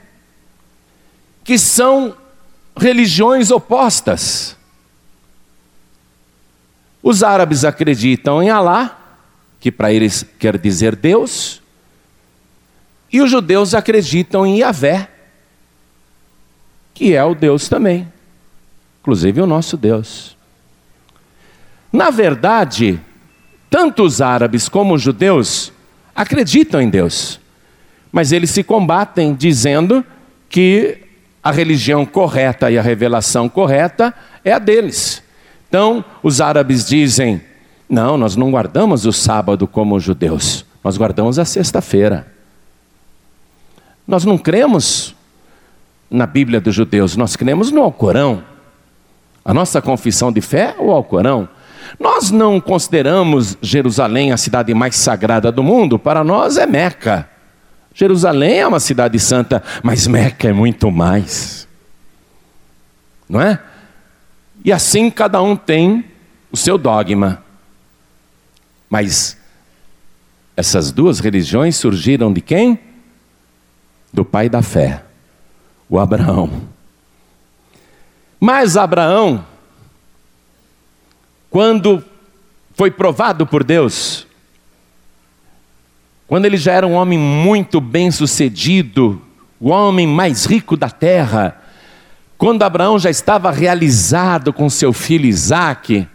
que 1.44 1.58
são 1.58 2.16
religiões 2.80 3.52
opostas. 3.52 4.58
Os 7.04 7.24
árabes 7.24 7.64
acreditam 7.64 8.42
em 8.42 8.50
Alá, 8.50 8.98
que 9.60 9.72
para 9.72 9.92
eles 9.92 10.26
quer 10.38 10.58
dizer 10.58 10.96
Deus, 10.96 11.62
e 13.12 13.22
os 13.22 13.30
judeus 13.30 13.74
acreditam 13.74 14.46
em 14.46 14.60
Yahvé, 14.60 15.10
que 16.94 17.14
é 17.14 17.24
o 17.24 17.34
Deus 17.34 17.68
também, 17.68 18.12
inclusive 19.02 19.42
o 19.42 19.48
nosso 19.48 19.76
Deus. 19.76 20.38
Na 21.92 22.10
verdade, 22.10 23.00
tanto 23.70 24.04
os 24.04 24.22
árabes 24.22 24.70
como 24.70 24.94
os 24.94 25.02
judeus 25.02 25.72
acreditam 26.16 26.82
em 26.82 26.90
Deus, 26.90 27.40
mas 28.12 28.32
eles 28.32 28.50
se 28.50 28.64
combatem 28.64 29.34
dizendo 29.34 30.06
que 30.50 31.09
a 31.44 31.52
religião 31.52 32.06
correta 32.06 32.70
e 32.70 32.78
a 32.78 32.82
revelação 32.82 33.48
correta 33.48 34.14
é 34.44 34.52
a 34.52 34.60
deles. 34.60 35.24
Então, 35.68 36.04
os 36.22 36.42
árabes 36.42 36.86
dizem: 36.86 37.42
não, 37.90 38.18
nós 38.18 38.36
não 38.36 38.52
guardamos 38.52 39.06
o 39.06 39.14
sábado 39.14 39.68
como 39.68 39.96
os 39.96 40.04
judeus, 40.04 40.66
nós 40.84 40.98
guardamos 40.98 41.40
a 41.40 41.46
sexta-feira. 41.46 42.28
Nós 44.08 44.26
não 44.26 44.38
cremos 44.38 45.16
na 46.10 46.26
Bíblia 46.26 46.60
dos 46.60 46.74
judeus, 46.74 47.16
nós 47.16 47.36
cremos 47.36 47.72
no 47.72 47.82
Alcorão. 47.84 48.44
A 49.46 49.54
nossa 49.54 49.82
confissão 49.82 50.32
de 50.32 50.42
fé 50.42 50.76
ou 50.78 50.92
ao 50.92 51.04
Corão? 51.04 51.48
Nós 52.00 52.30
não 52.30 52.60
consideramos 52.60 53.58
Jerusalém 53.62 54.32
a 54.32 54.38
cidade 54.38 54.74
mais 54.74 54.96
sagrada 54.96 55.52
do 55.52 55.64
mundo, 55.64 55.98
para 55.98 56.24
nós 56.24 56.58
é 56.58 56.66
Meca. 56.66 57.28
Jerusalém 58.00 58.60
é 58.60 58.66
uma 58.66 58.80
cidade 58.80 59.20
santa, 59.20 59.62
mas 59.84 60.08
Meca 60.08 60.48
é 60.48 60.54
muito 60.54 60.90
mais. 60.90 61.68
Não 63.28 63.42
é? 63.42 63.62
E 64.64 64.72
assim 64.72 65.12
cada 65.12 65.42
um 65.42 65.54
tem 65.54 66.06
o 66.50 66.56
seu 66.56 66.78
dogma. 66.78 67.44
Mas 68.90 69.38
essas 70.56 70.94
duas 70.94 71.20
religiões 71.20 71.76
surgiram 71.76 72.32
de 72.32 72.40
quem? 72.40 72.80
Do 74.14 74.24
pai 74.24 74.48
da 74.48 74.62
fé, 74.62 75.04
o 75.90 76.00
Abraão. 76.00 76.70
Mas 78.40 78.78
Abraão, 78.78 79.46
quando 81.50 82.02
foi 82.76 82.92
provado 82.92 83.46
por 83.46 83.62
Deus, 83.62 84.26
quando 86.30 86.46
ele 86.46 86.58
já 86.58 86.74
era 86.74 86.86
um 86.86 86.94
homem 86.94 87.18
muito 87.18 87.82
bem 87.82 88.12
sucedido, 88.12 89.20
o 89.60 89.70
homem 89.70 90.06
mais 90.06 90.46
rico 90.46 90.78
da 90.78 90.88
terra, 90.88 91.60
quando 92.38 92.62
Abraão 92.62 93.00
já 93.00 93.10
estava 93.10 93.50
realizado 93.50 94.54
com 94.54 94.70
seu 94.70 94.94
filho 94.94 95.26
Isaque, 95.26 96.08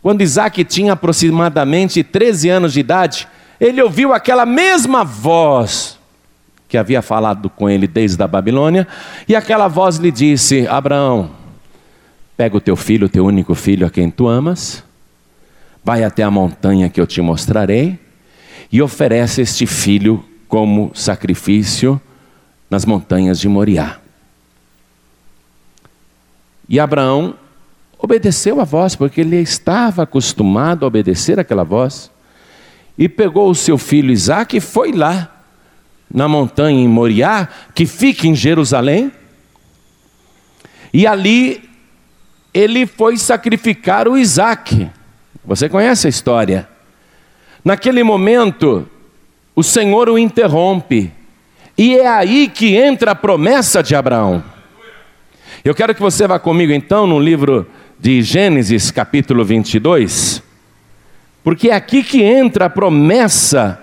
quando 0.00 0.22
Isaac 0.22 0.62
tinha 0.62 0.92
aproximadamente 0.92 2.04
13 2.04 2.48
anos 2.48 2.72
de 2.72 2.78
idade, 2.78 3.26
ele 3.60 3.82
ouviu 3.82 4.12
aquela 4.12 4.46
mesma 4.46 5.02
voz 5.02 5.98
que 6.68 6.78
havia 6.78 7.02
falado 7.02 7.50
com 7.50 7.68
ele 7.68 7.88
desde 7.88 8.22
a 8.22 8.28
Babilônia, 8.28 8.86
e 9.26 9.34
aquela 9.34 9.66
voz 9.66 9.96
lhe 9.96 10.12
disse: 10.12 10.64
Abraão, 10.68 11.30
pega 12.36 12.56
o 12.56 12.60
teu 12.60 12.76
filho, 12.76 13.06
o 13.06 13.10
teu 13.10 13.26
único 13.26 13.52
filho 13.56 13.84
a 13.84 13.90
quem 13.90 14.12
tu 14.12 14.28
amas, 14.28 14.84
vai 15.82 16.04
até 16.04 16.22
a 16.22 16.30
montanha 16.30 16.88
que 16.88 17.00
eu 17.00 17.06
te 17.06 17.20
mostrarei, 17.20 18.03
e 18.74 18.82
oferece 18.82 19.40
este 19.40 19.66
filho 19.66 20.24
como 20.48 20.90
sacrifício 20.96 22.00
nas 22.68 22.84
montanhas 22.84 23.38
de 23.38 23.48
Moriá. 23.48 24.00
E 26.68 26.80
Abraão 26.80 27.36
obedeceu 27.96 28.60
a 28.60 28.64
voz, 28.64 28.96
porque 28.96 29.20
ele 29.20 29.36
estava 29.36 30.02
acostumado 30.02 30.84
a 30.84 30.88
obedecer 30.88 31.38
aquela 31.38 31.62
voz. 31.62 32.10
E 32.98 33.08
pegou 33.08 33.48
o 33.48 33.54
seu 33.54 33.78
filho 33.78 34.10
Isaac 34.10 34.56
e 34.56 34.60
foi 34.60 34.90
lá, 34.90 35.44
na 36.12 36.26
montanha 36.26 36.80
em 36.80 36.88
Moriá, 36.88 37.48
que 37.76 37.86
fica 37.86 38.26
em 38.26 38.34
Jerusalém. 38.34 39.12
E 40.92 41.06
ali 41.06 41.62
ele 42.52 42.86
foi 42.86 43.18
sacrificar 43.18 44.08
o 44.08 44.18
Isaac. 44.18 44.90
Você 45.44 45.68
conhece 45.68 46.08
a 46.08 46.10
história? 46.10 46.73
Naquele 47.64 48.04
momento, 48.04 48.86
o 49.56 49.62
Senhor 49.62 50.10
o 50.10 50.18
interrompe. 50.18 51.10
E 51.78 51.96
é 51.96 52.06
aí 52.06 52.46
que 52.46 52.76
entra 52.76 53.12
a 53.12 53.14
promessa 53.14 53.82
de 53.82 53.96
Abraão. 53.96 54.44
Eu 55.64 55.74
quero 55.74 55.94
que 55.94 56.00
você 56.00 56.26
vá 56.26 56.38
comigo 56.38 56.72
então 56.72 57.06
no 57.06 57.18
livro 57.18 57.66
de 57.98 58.20
Gênesis, 58.20 58.90
capítulo 58.90 59.44
22, 59.44 60.42
porque 61.42 61.70
é 61.70 61.74
aqui 61.74 62.02
que 62.02 62.22
entra 62.22 62.66
a 62.66 62.70
promessa 62.70 63.80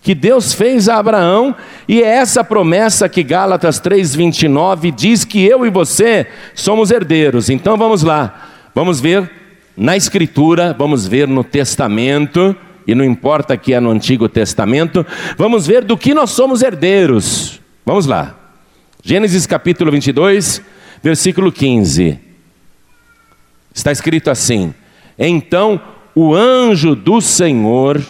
que 0.00 0.14
Deus 0.14 0.52
fez 0.52 0.88
a 0.88 0.96
Abraão, 0.96 1.54
e 1.88 2.02
é 2.02 2.06
essa 2.06 2.44
promessa 2.44 3.08
que 3.08 3.22
Gálatas 3.22 3.80
3:29 3.80 4.90
diz 4.90 5.24
que 5.24 5.44
eu 5.44 5.66
e 5.66 5.70
você 5.70 6.26
somos 6.54 6.90
herdeiros. 6.90 7.50
Então 7.50 7.76
vamos 7.76 8.02
lá. 8.02 8.50
Vamos 8.74 9.00
ver 9.00 9.30
na 9.76 9.96
escritura, 9.96 10.74
vamos 10.78 11.06
ver 11.06 11.26
no 11.28 11.42
testamento, 11.42 12.54
e 12.86 12.94
não 12.94 13.04
importa 13.04 13.56
que 13.56 13.72
é 13.72 13.80
no 13.80 13.90
Antigo 13.90 14.28
Testamento, 14.28 15.06
vamos 15.36 15.66
ver 15.66 15.84
do 15.84 15.96
que 15.96 16.14
nós 16.14 16.30
somos 16.30 16.62
herdeiros. 16.62 17.60
Vamos 17.84 18.06
lá. 18.06 18.34
Gênesis 19.02 19.46
capítulo 19.46 19.90
22, 19.90 20.62
versículo 21.02 21.52
15. 21.52 22.18
Está 23.74 23.92
escrito 23.92 24.30
assim: 24.30 24.72
Então 25.18 25.80
o 26.14 26.34
anjo 26.34 26.94
do 26.94 27.20
Senhor, 27.20 28.00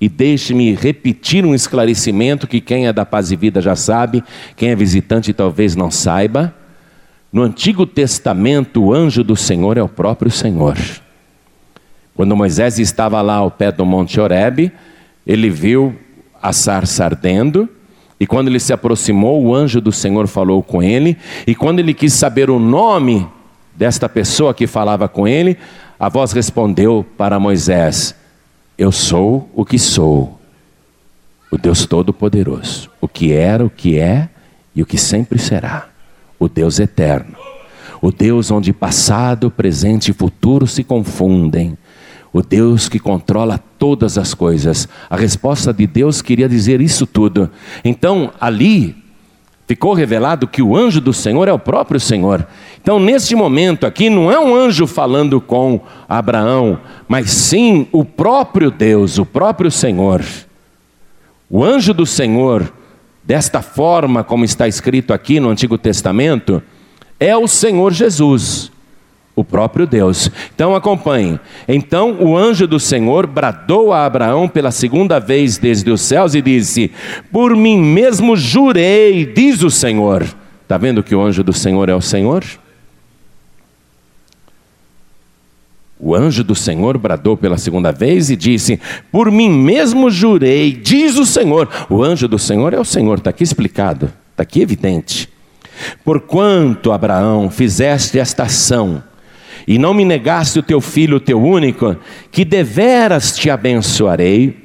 e 0.00 0.08
deixe-me 0.08 0.74
repetir 0.74 1.44
um 1.44 1.54
esclarecimento 1.54 2.46
que 2.46 2.60
quem 2.60 2.86
é 2.86 2.92
da 2.92 3.04
paz 3.04 3.30
e 3.30 3.36
vida 3.36 3.60
já 3.60 3.76
sabe, 3.76 4.22
quem 4.56 4.70
é 4.70 4.76
visitante 4.76 5.32
talvez 5.32 5.76
não 5.76 5.90
saiba. 5.90 6.54
No 7.32 7.42
Antigo 7.42 7.86
Testamento, 7.86 8.82
o 8.82 8.92
anjo 8.92 9.24
do 9.24 9.34
Senhor 9.34 9.76
é 9.78 9.82
o 9.82 9.88
próprio 9.88 10.30
Senhor. 10.30 10.76
Quando 12.14 12.36
Moisés 12.36 12.78
estava 12.78 13.20
lá 13.22 13.34
ao 13.34 13.50
pé 13.50 13.72
do 13.72 13.86
Monte 13.86 14.20
Horebe, 14.20 14.72
ele 15.26 15.48
viu 15.48 15.96
a 16.42 16.52
sarça 16.52 17.04
ardendo, 17.04 17.68
e 18.18 18.26
quando 18.26 18.48
ele 18.48 18.60
se 18.60 18.72
aproximou, 18.72 19.42
o 19.42 19.54
anjo 19.54 19.80
do 19.80 19.90
Senhor 19.90 20.26
falou 20.26 20.62
com 20.62 20.82
ele, 20.82 21.16
e 21.46 21.54
quando 21.54 21.78
ele 21.78 21.94
quis 21.94 22.12
saber 22.12 22.50
o 22.50 22.58
nome 22.58 23.26
desta 23.74 24.08
pessoa 24.08 24.54
que 24.54 24.66
falava 24.66 25.08
com 25.08 25.26
ele, 25.26 25.56
a 25.98 26.08
voz 26.08 26.32
respondeu 26.32 27.06
para 27.16 27.40
Moisés: 27.40 28.14
Eu 28.76 28.92
sou 28.92 29.48
o 29.54 29.64
que 29.64 29.78
sou, 29.78 30.38
o 31.50 31.56
Deus 31.56 31.86
Todo-Poderoso, 31.86 32.90
o 33.00 33.08
que 33.08 33.32
era, 33.32 33.64
o 33.64 33.70
que 33.70 33.98
é 33.98 34.28
e 34.74 34.82
o 34.82 34.86
que 34.86 34.98
sempre 34.98 35.38
será, 35.38 35.88
o 36.38 36.48
Deus 36.48 36.78
eterno, 36.78 37.36
o 38.00 38.10
Deus 38.10 38.50
onde 38.50 38.72
passado, 38.72 39.50
presente 39.50 40.10
e 40.10 40.14
futuro 40.14 40.66
se 40.66 40.82
confundem, 40.82 41.76
o 42.32 42.42
Deus 42.42 42.88
que 42.88 42.98
controla 42.98 43.62
todas 43.78 44.16
as 44.16 44.32
coisas. 44.32 44.88
A 45.10 45.16
resposta 45.16 45.72
de 45.72 45.86
Deus 45.86 46.22
queria 46.22 46.48
dizer 46.48 46.80
isso 46.80 47.06
tudo. 47.06 47.50
Então, 47.84 48.32
ali 48.40 48.96
ficou 49.66 49.92
revelado 49.92 50.48
que 50.48 50.62
o 50.62 50.76
anjo 50.76 51.00
do 51.00 51.12
Senhor 51.12 51.46
é 51.46 51.52
o 51.52 51.58
próprio 51.58 52.00
Senhor. 52.00 52.46
Então, 52.80 52.98
neste 52.98 53.34
momento 53.34 53.86
aqui, 53.86 54.08
não 54.08 54.32
é 54.32 54.38
um 54.38 54.54
anjo 54.54 54.86
falando 54.86 55.40
com 55.40 55.80
Abraão, 56.08 56.78
mas 57.06 57.30
sim 57.30 57.86
o 57.92 58.04
próprio 58.04 58.70
Deus, 58.70 59.18
o 59.18 59.26
próprio 59.26 59.70
Senhor. 59.70 60.24
O 61.50 61.62
anjo 61.62 61.92
do 61.92 62.06
Senhor, 62.06 62.72
desta 63.22 63.60
forma 63.60 64.24
como 64.24 64.44
está 64.44 64.66
escrito 64.66 65.12
aqui 65.12 65.38
no 65.38 65.50
Antigo 65.50 65.76
Testamento, 65.76 66.62
é 67.20 67.36
o 67.36 67.46
Senhor 67.46 67.92
Jesus 67.92 68.71
o 69.34 69.42
próprio 69.42 69.86
Deus. 69.86 70.30
Então 70.54 70.74
acompanhe. 70.74 71.40
Então 71.66 72.16
o 72.20 72.36
anjo 72.36 72.66
do 72.66 72.78
Senhor 72.78 73.26
bradou 73.26 73.92
a 73.92 74.04
Abraão 74.04 74.48
pela 74.48 74.70
segunda 74.70 75.18
vez 75.18 75.58
desde 75.58 75.90
os 75.90 76.00
céus 76.00 76.34
e 76.34 76.42
disse: 76.42 76.90
Por 77.30 77.56
mim 77.56 77.78
mesmo 77.78 78.36
jurei, 78.36 79.24
diz 79.24 79.62
o 79.62 79.70
Senhor. 79.70 80.26
Está 80.62 80.78
vendo 80.78 81.02
que 81.02 81.14
o 81.14 81.22
anjo 81.22 81.42
do 81.42 81.52
Senhor 81.52 81.88
é 81.88 81.94
o 81.94 82.00
Senhor? 82.00 82.44
O 86.04 86.16
anjo 86.16 86.42
do 86.42 86.54
Senhor 86.56 86.98
bradou 86.98 87.36
pela 87.36 87.56
segunda 87.56 87.92
vez 87.92 88.28
e 88.28 88.34
disse: 88.34 88.80
Por 89.12 89.30
mim 89.30 89.48
mesmo 89.48 90.10
jurei, 90.10 90.72
diz 90.72 91.16
o 91.16 91.24
Senhor. 91.24 91.68
O 91.88 92.02
anjo 92.02 92.26
do 92.26 92.40
Senhor 92.40 92.74
é 92.74 92.80
o 92.80 92.84
Senhor, 92.84 93.18
está 93.18 93.30
aqui 93.30 93.44
explicado, 93.44 94.12
está 94.32 94.42
aqui 94.42 94.60
evidente. 94.60 95.28
Porquanto, 96.04 96.90
Abraão, 96.90 97.48
fizeste 97.50 98.18
esta 98.18 98.44
ação, 98.44 99.02
e 99.66 99.78
não 99.78 99.94
me 99.94 100.04
negaste 100.04 100.58
o 100.58 100.62
teu 100.62 100.80
filho, 100.80 101.16
o 101.16 101.20
teu 101.20 101.42
único, 101.42 101.96
que 102.30 102.44
deveras 102.44 103.36
te 103.36 103.50
abençoarei, 103.50 104.56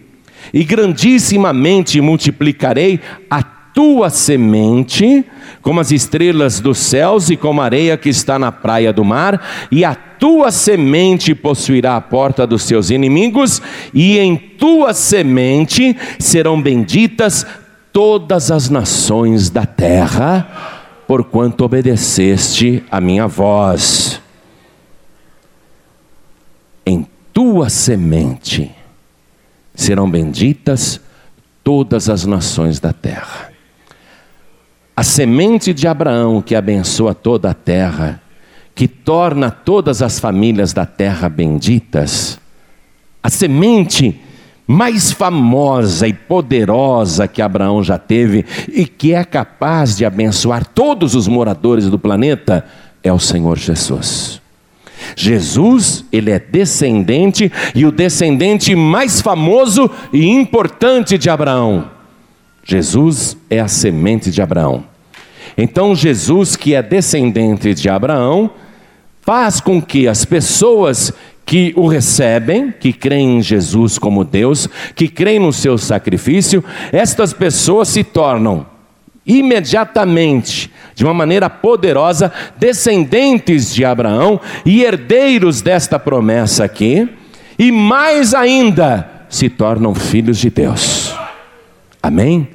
e 0.54 0.64
grandissimamente 0.64 2.00
multiplicarei 2.00 3.00
a 3.30 3.44
tua 3.44 4.10
semente, 4.10 5.24
como 5.62 5.80
as 5.80 5.92
estrelas 5.92 6.60
dos 6.60 6.80
céus 6.80 7.30
e 7.30 7.38
como 7.38 7.62
a 7.62 7.66
areia 7.66 7.96
que 7.96 8.10
está 8.10 8.40
na 8.40 8.52
praia 8.52 8.92
do 8.92 9.06
mar, 9.06 9.68
e 9.72 9.86
a 9.86 9.94
tua 9.94 10.52
semente 10.52 11.36
possuirá 11.36 11.96
a 11.96 12.02
porta 12.02 12.48
dos 12.48 12.64
seus 12.64 12.90
inimigos, 12.90 13.62
e 13.94 14.18
em 14.18 14.36
tua 14.36 14.94
semente 14.94 15.96
serão 16.18 16.60
benditas 16.60 17.46
todas 17.94 18.50
as 18.50 18.70
nações 18.70 19.50
da 19.50 19.66
terra, 19.66 21.04
porquanto 21.08 21.64
obedeceste 21.64 22.84
a 22.90 23.00
minha 23.00 23.28
voz 23.28 24.17
tua 27.34 27.70
semente 27.70 28.72
serão 29.76 30.10
benditas 30.10 31.00
todas 31.64 32.10
as 32.10 32.26
nações 32.26 32.80
da 32.80 32.92
terra. 32.92 33.52
A 34.96 35.04
semente 35.04 35.74
de 35.74 35.88
Abraão 35.88 36.42
que 36.42 36.56
abençoa 36.56 37.14
toda 37.14 37.52
a 37.52 37.54
terra, 37.54 38.20
que 38.74 38.88
torna 38.88 39.52
todas 39.52 40.02
as 40.02 40.20
famílias 40.20 40.74
da 40.74 40.86
terra 40.86 41.30
benditas, 41.30 42.40
a 43.22 43.30
semente 43.30 44.20
mais 44.66 45.12
famosa 45.12 46.08
e 46.08 46.14
poderosa 46.14 47.28
que 47.28 47.42
Abraão 47.42 47.84
já 47.84 47.98
teve 47.98 48.46
e 48.68 48.86
que 48.86 49.14
é 49.14 49.24
capaz 49.24 49.96
de 49.96 50.04
abençoar 50.04 50.66
todos 50.66 51.16
os 51.16 51.28
moradores 51.28 51.90
do 51.90 52.00
planeta, 52.00 52.66
é 53.04 53.14
o 53.14 53.20
Senhor 53.20 53.58
Jesus. 53.58 54.42
Jesus, 55.16 56.06
ele 56.12 56.32
é 56.32 56.40
descendente 56.40 57.52
e 57.74 57.86
o 57.86 57.92
descendente 57.92 58.76
mais 58.76 59.22
famoso 59.22 59.90
e 60.12 60.28
importante 60.28 61.18
de 61.18 61.30
Abraão. 61.30 61.90
Jesus 62.64 63.38
é 63.50 63.60
a 63.60 63.68
semente 63.68 64.30
de 64.30 64.42
Abraão. 64.42 64.84
Então, 65.58 65.96
Jesus, 65.96 66.56
que 66.56 66.76
é 66.76 66.84
descendente 66.84 67.74
de 67.74 67.90
Abraão, 67.90 68.52
faz 69.22 69.60
com 69.60 69.82
que 69.82 70.08
as 70.08 70.26
pessoas 70.26 71.12
que 71.46 71.72
o 71.78 71.88
recebem, 71.88 72.74
que 72.78 72.92
creem 72.92 73.38
em 73.38 73.42
Jesus 73.42 73.98
como 73.98 74.26
Deus, 74.26 74.68
que 74.94 75.08
creem 75.08 75.40
no 75.40 75.54
seu 75.54 75.78
sacrifício, 75.78 76.64
estas 76.92 77.32
pessoas 77.32 77.88
se 77.88 78.04
tornam 78.04 78.66
imediatamente, 79.26 80.72
de 80.98 81.04
uma 81.04 81.14
maneira 81.14 81.48
poderosa, 81.48 82.34
descendentes 82.58 83.72
de 83.72 83.86
Abraão 83.86 84.42
e 84.66 84.82
herdeiros 84.82 85.62
desta 85.62 86.00
promessa 86.00 86.64
aqui, 86.64 87.08
e 87.58 87.72
mais 87.72 88.34
ainda, 88.34 89.08
se 89.30 89.48
tornam 89.48 89.94
filhos 89.94 90.40
de 90.40 90.50
Deus. 90.50 91.16
Amém? 92.02 92.48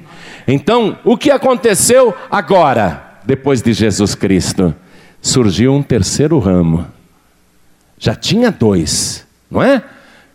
Então, 0.45 0.97
o 1.05 1.15
que 1.15 1.31
aconteceu 1.31 2.13
agora, 2.29 3.21
depois 3.23 3.61
de 3.61 3.71
Jesus 3.71 4.13
Cristo? 4.13 4.75
Surgiu 5.21 5.73
um 5.73 5.81
terceiro 5.81 6.37
ramo. 6.37 6.85
Já 7.97 8.13
tinha 8.13 8.51
dois, 8.51 9.25
não 9.49 9.63
é? 9.63 9.81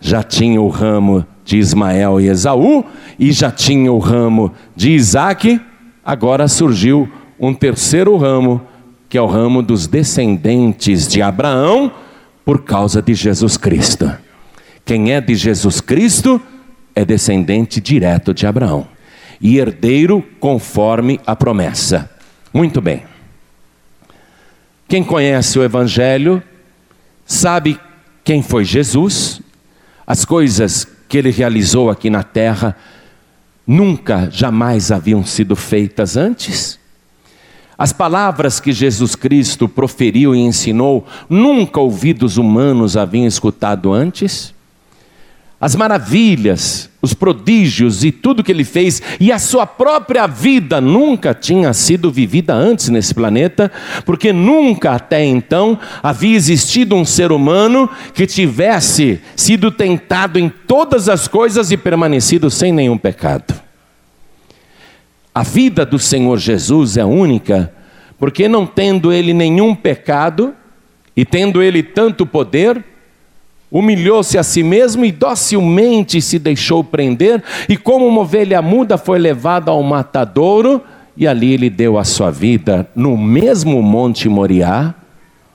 Já 0.00 0.22
tinha 0.22 0.62
o 0.62 0.68
ramo 0.68 1.26
de 1.44 1.58
Ismael 1.58 2.22
e 2.22 2.28
Esaú, 2.28 2.86
e 3.18 3.32
já 3.32 3.50
tinha 3.50 3.92
o 3.92 3.98
ramo 3.98 4.54
de 4.74 4.92
Isaac 4.92 5.60
agora 6.08 6.48
surgiu 6.48 7.06
um 7.38 7.54
terceiro 7.54 8.16
ramo, 8.16 8.60
que 9.08 9.16
é 9.16 9.22
o 9.22 9.26
ramo 9.26 9.62
dos 9.62 9.86
descendentes 9.86 11.06
de 11.08 11.22
Abraão, 11.22 11.92
por 12.44 12.64
causa 12.64 13.00
de 13.00 13.14
Jesus 13.14 13.56
Cristo. 13.56 14.10
Quem 14.84 15.12
é 15.12 15.20
de 15.20 15.34
Jesus 15.34 15.80
Cristo 15.80 16.40
é 16.94 17.04
descendente 17.04 17.80
direto 17.80 18.32
de 18.32 18.46
Abraão 18.46 18.88
e 19.40 19.58
herdeiro 19.58 20.24
conforme 20.40 21.20
a 21.26 21.36
promessa. 21.36 22.10
Muito 22.52 22.80
bem. 22.80 23.02
Quem 24.88 25.04
conhece 25.04 25.58
o 25.58 25.62
Evangelho 25.62 26.42
sabe 27.26 27.78
quem 28.24 28.42
foi 28.42 28.64
Jesus, 28.64 29.40
as 30.06 30.24
coisas 30.24 30.86
que 31.08 31.18
ele 31.18 31.30
realizou 31.30 31.90
aqui 31.90 32.10
na 32.10 32.22
terra 32.22 32.76
nunca, 33.66 34.30
jamais 34.30 34.90
haviam 34.90 35.24
sido 35.24 35.54
feitas 35.54 36.16
antes. 36.16 36.78
As 37.78 37.92
palavras 37.92 38.58
que 38.58 38.72
Jesus 38.72 39.14
Cristo 39.14 39.68
proferiu 39.68 40.34
e 40.34 40.40
ensinou, 40.40 41.06
nunca 41.30 41.78
ouvidos 41.78 42.36
humanos 42.36 42.96
haviam 42.96 43.26
escutado 43.26 43.92
antes 43.92 44.52
as 45.60 45.74
maravilhas, 45.74 46.88
os 47.02 47.12
prodígios 47.12 48.04
e 48.04 48.12
tudo 48.12 48.44
que 48.44 48.52
ele 48.52 48.64
fez, 48.64 49.02
e 49.18 49.32
a 49.32 49.38
sua 49.40 49.66
própria 49.66 50.26
vida 50.26 50.80
nunca 50.80 51.34
tinha 51.34 51.72
sido 51.72 52.12
vivida 52.12 52.54
antes 52.54 52.88
nesse 52.88 53.12
planeta, 53.12 53.70
porque 54.04 54.32
nunca 54.32 54.92
até 54.92 55.24
então 55.24 55.76
havia 56.00 56.36
existido 56.36 56.94
um 56.94 57.04
ser 57.04 57.32
humano 57.32 57.90
que 58.14 58.26
tivesse 58.26 59.20
sido 59.34 59.70
tentado 59.72 60.38
em 60.38 60.48
todas 60.48 61.08
as 61.08 61.26
coisas 61.26 61.72
e 61.72 61.76
permanecido 61.76 62.50
sem 62.50 62.72
nenhum 62.72 62.96
pecado. 62.96 63.67
A 65.38 65.44
vida 65.44 65.86
do 65.86 66.00
Senhor 66.00 66.36
Jesus 66.36 66.96
é 66.96 67.04
única, 67.04 67.72
porque 68.18 68.48
não 68.48 68.66
tendo 68.66 69.12
ele 69.12 69.32
nenhum 69.32 69.72
pecado, 69.72 70.52
e 71.16 71.24
tendo 71.24 71.62
ele 71.62 71.80
tanto 71.80 72.26
poder, 72.26 72.84
Humilhou-se 73.70 74.36
a 74.36 74.42
si 74.42 74.64
mesmo 74.64 75.04
e 75.04 75.12
docilmente 75.12 76.20
se 76.20 76.40
deixou 76.40 76.82
prender, 76.82 77.40
e 77.68 77.76
como 77.76 78.04
uma 78.04 78.22
ovelha 78.22 78.60
muda 78.60 78.98
foi 78.98 79.20
levado 79.20 79.68
ao 79.68 79.80
matadouro, 79.80 80.82
e 81.16 81.24
ali 81.24 81.52
ele 81.52 81.70
deu 81.70 81.98
a 81.98 82.02
sua 82.02 82.32
vida 82.32 82.88
no 82.96 83.16
mesmo 83.16 83.80
Monte 83.80 84.28
Moriá, 84.28 84.92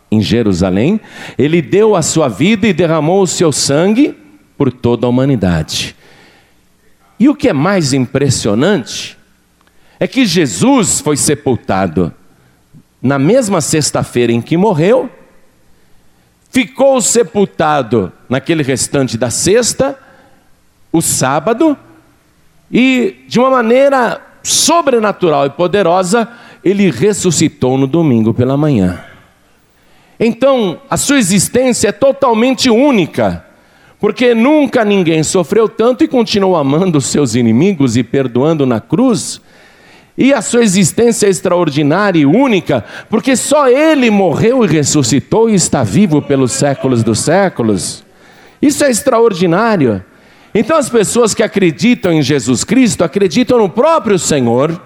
em 0.09 0.21
Jerusalém. 0.21 0.97
Ele 1.37 1.61
deu 1.61 1.93
a 1.93 2.01
sua 2.01 2.29
vida 2.29 2.65
e 2.65 2.71
derramou 2.71 3.21
o 3.21 3.27
seu 3.27 3.51
sangue 3.51 4.15
por 4.57 4.71
toda 4.71 5.05
a 5.05 5.09
humanidade. 5.09 5.93
E 7.19 7.27
o 7.27 7.35
que 7.35 7.49
é 7.49 7.53
mais 7.53 7.91
impressionante 7.91 9.21
é 10.03 10.07
que 10.07 10.25
Jesus 10.25 10.99
foi 10.99 11.15
sepultado 11.15 12.13
na 13.01 13.17
mesma 13.17 13.61
sexta-feira 13.61 14.33
em 14.33 14.41
que 14.41 14.57
morreu 14.57 15.09
ficou 16.51 17.01
sepultado 17.01 18.11
naquele 18.27 18.63
restante 18.63 19.17
da 19.17 19.29
sexta, 19.29 19.97
o 20.91 21.01
sábado, 21.01 21.77
e 22.69 23.15
de 23.29 23.39
uma 23.39 23.49
maneira 23.49 24.21
sobrenatural 24.43 25.45
e 25.45 25.51
poderosa, 25.51 26.27
ele 26.65 26.91
ressuscitou 26.91 27.77
no 27.77 27.87
domingo 27.87 28.33
pela 28.33 28.57
manhã. 28.57 29.05
Então, 30.19 30.81
a 30.89 30.97
sua 30.97 31.17
existência 31.17 31.87
é 31.87 31.93
totalmente 31.93 32.69
única, 32.69 33.45
porque 34.01 34.35
nunca 34.35 34.83
ninguém 34.83 35.23
sofreu 35.23 35.69
tanto 35.69 36.03
e 36.03 36.09
continuou 36.09 36.57
amando 36.57 36.97
os 36.97 37.05
seus 37.05 37.35
inimigos 37.35 37.95
e 37.95 38.03
perdoando 38.03 38.65
na 38.65 38.81
cruz 38.81 39.39
e 40.17 40.33
a 40.33 40.41
sua 40.41 40.63
existência 40.63 41.25
é 41.25 41.29
extraordinária 41.29 42.19
e 42.19 42.25
única, 42.25 42.85
porque 43.09 43.35
só 43.35 43.67
Ele 43.67 44.09
morreu 44.11 44.63
e 44.63 44.67
ressuscitou 44.67 45.49
e 45.49 45.55
está 45.55 45.83
vivo 45.83 46.21
pelos 46.21 46.51
séculos 46.51 47.03
dos 47.03 47.19
séculos. 47.19 48.03
Isso 48.61 48.83
é 48.83 48.91
extraordinário. 48.91 50.03
Então, 50.53 50.77
as 50.77 50.87
pessoas 50.87 51.33
que 51.33 51.41
acreditam 51.41 52.13
em 52.13 52.21
Jesus 52.21 52.63
Cristo 52.63 53.03
acreditam 53.03 53.57
no 53.57 53.67
próprio 53.67 54.19
Senhor, 54.19 54.79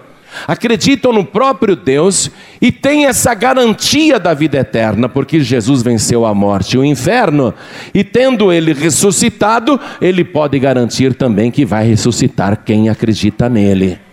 acreditam 0.46 1.12
no 1.12 1.24
próprio 1.24 1.76
Deus 1.76 2.30
e 2.58 2.72
têm 2.72 3.04
essa 3.04 3.34
garantia 3.34 4.18
da 4.18 4.32
vida 4.32 4.56
eterna, 4.56 5.10
porque 5.10 5.40
Jesus 5.40 5.82
venceu 5.82 6.24
a 6.24 6.34
morte 6.34 6.74
e 6.74 6.78
o 6.78 6.84
inferno, 6.84 7.52
e 7.92 8.02
tendo 8.02 8.50
Ele 8.50 8.72
ressuscitado, 8.72 9.78
Ele 10.00 10.24
pode 10.24 10.58
garantir 10.58 11.12
também 11.12 11.50
que 11.50 11.66
vai 11.66 11.86
ressuscitar 11.86 12.62
quem 12.64 12.88
acredita 12.88 13.46
nele. 13.50 14.07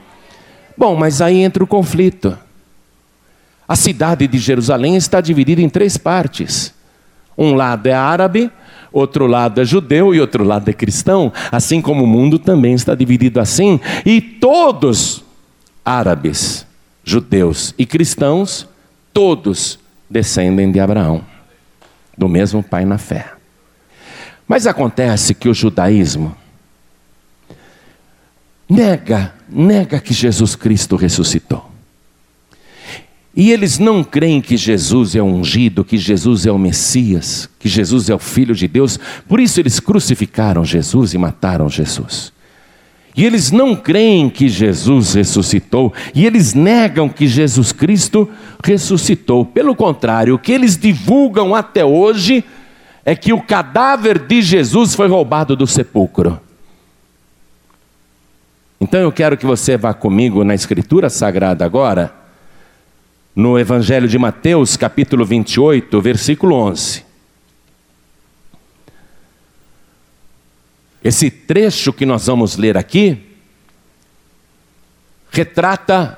Bom, 0.77 0.95
mas 0.95 1.21
aí 1.21 1.37
entra 1.37 1.63
o 1.63 1.67
conflito. 1.67 2.37
A 3.67 3.75
cidade 3.75 4.27
de 4.27 4.37
Jerusalém 4.37 4.95
está 4.95 5.21
dividida 5.21 5.61
em 5.61 5.69
três 5.69 5.97
partes. 5.97 6.73
Um 7.37 7.53
lado 7.53 7.87
é 7.87 7.93
árabe, 7.93 8.51
outro 8.91 9.27
lado 9.27 9.59
é 9.59 9.65
judeu 9.65 10.13
e 10.13 10.21
outro 10.21 10.43
lado 10.43 10.69
é 10.69 10.73
cristão, 10.73 11.33
assim 11.51 11.81
como 11.81 12.03
o 12.03 12.07
mundo 12.07 12.37
também 12.37 12.73
está 12.73 12.93
dividido 12.93 13.39
assim. 13.39 13.79
E 14.05 14.21
todos, 14.21 15.23
árabes, 15.83 16.65
judeus 17.03 17.73
e 17.77 17.85
cristãos, 17.85 18.67
todos 19.13 19.79
descendem 20.09 20.71
de 20.71 20.79
Abraão, 20.79 21.21
do 22.17 22.29
mesmo 22.29 22.63
pai 22.63 22.85
na 22.85 22.97
fé. 22.97 23.33
Mas 24.47 24.67
acontece 24.67 25.33
que 25.33 25.49
o 25.49 25.53
judaísmo 25.53 26.35
nega, 28.69 29.33
nega 29.49 29.99
que 29.99 30.13
Jesus 30.13 30.55
Cristo 30.55 30.95
ressuscitou. 30.95 31.71
E 33.35 33.51
eles 33.51 33.77
não 33.77 34.01
creem 34.01 34.39
que 34.39 34.55
Jesus 34.55 35.13
é 35.13 35.21
ungido, 35.21 35.83
que 35.83 35.97
Jesus 35.97 36.45
é 36.45 36.51
o 36.51 36.57
Messias, 36.57 37.49
que 37.59 37.67
Jesus 37.67 38.09
é 38.09 38.15
o 38.15 38.19
Filho 38.19 38.55
de 38.55 38.65
Deus, 38.65 38.97
por 39.27 39.41
isso 39.41 39.59
eles 39.59 39.79
crucificaram 39.79 40.63
Jesus 40.63 41.13
e 41.13 41.17
mataram 41.17 41.67
Jesus. 41.67 42.31
E 43.17 43.25
eles 43.25 43.51
não 43.51 43.75
creem 43.75 44.29
que 44.29 44.47
Jesus 44.47 45.13
ressuscitou, 45.13 45.93
e 46.13 46.25
eles 46.25 46.53
negam 46.53 47.09
que 47.09 47.27
Jesus 47.27 47.73
Cristo 47.73 48.29
ressuscitou. 48.63 49.45
Pelo 49.45 49.75
contrário, 49.75 50.35
o 50.35 50.39
que 50.39 50.51
eles 50.51 50.77
divulgam 50.77 51.53
até 51.53 51.83
hoje 51.83 52.43
é 53.03 53.15
que 53.15 53.31
o 53.31 53.41
cadáver 53.41 54.17
de 54.19 54.41
Jesus 54.41 54.95
foi 54.95 55.07
roubado 55.07 55.55
do 55.55 55.67
sepulcro. 55.67 56.39
Então 58.79 58.99
eu 58.99 59.11
quero 59.11 59.37
que 59.37 59.45
você 59.45 59.77
vá 59.77 59.93
comigo 59.93 60.43
na 60.43 60.53
Escritura 60.53 61.09
Sagrada 61.09 61.65
agora, 61.65 62.13
no 63.35 63.57
Evangelho 63.57 64.07
de 64.07 64.17
Mateus, 64.17 64.75
capítulo 64.75 65.25
28, 65.25 66.01
versículo 66.01 66.55
11. 66.55 67.05
Esse 71.03 71.29
trecho 71.29 71.93
que 71.93 72.05
nós 72.05 72.25
vamos 72.25 72.57
ler 72.57 72.77
aqui 72.77 73.21
retrata 75.31 76.17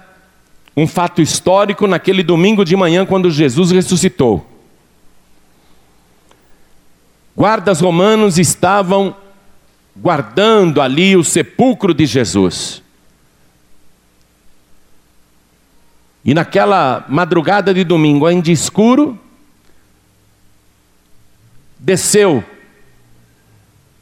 um 0.76 0.88
fato 0.88 1.22
histórico 1.22 1.88
naquele 1.88 2.24
domingo 2.24 2.64
de 2.64 2.76
manhã 2.76 3.06
quando 3.06 3.32
Jesus 3.32 3.72
ressuscitou. 3.72 4.48
Guardas 7.36 7.82
romanos 7.82 8.38
estavam 8.38 9.16
guardando 10.02 10.82
ali 10.82 11.16
o 11.16 11.24
sepulcro 11.24 11.94
de 11.94 12.06
Jesus. 12.06 12.84
E 16.24 16.34
naquela 16.34 17.06
madrugada 17.08 17.74
de 17.74 17.84
domingo, 17.84 18.26
ainda 18.26 18.52
escuro, 18.52 19.18
desceu 21.80 22.44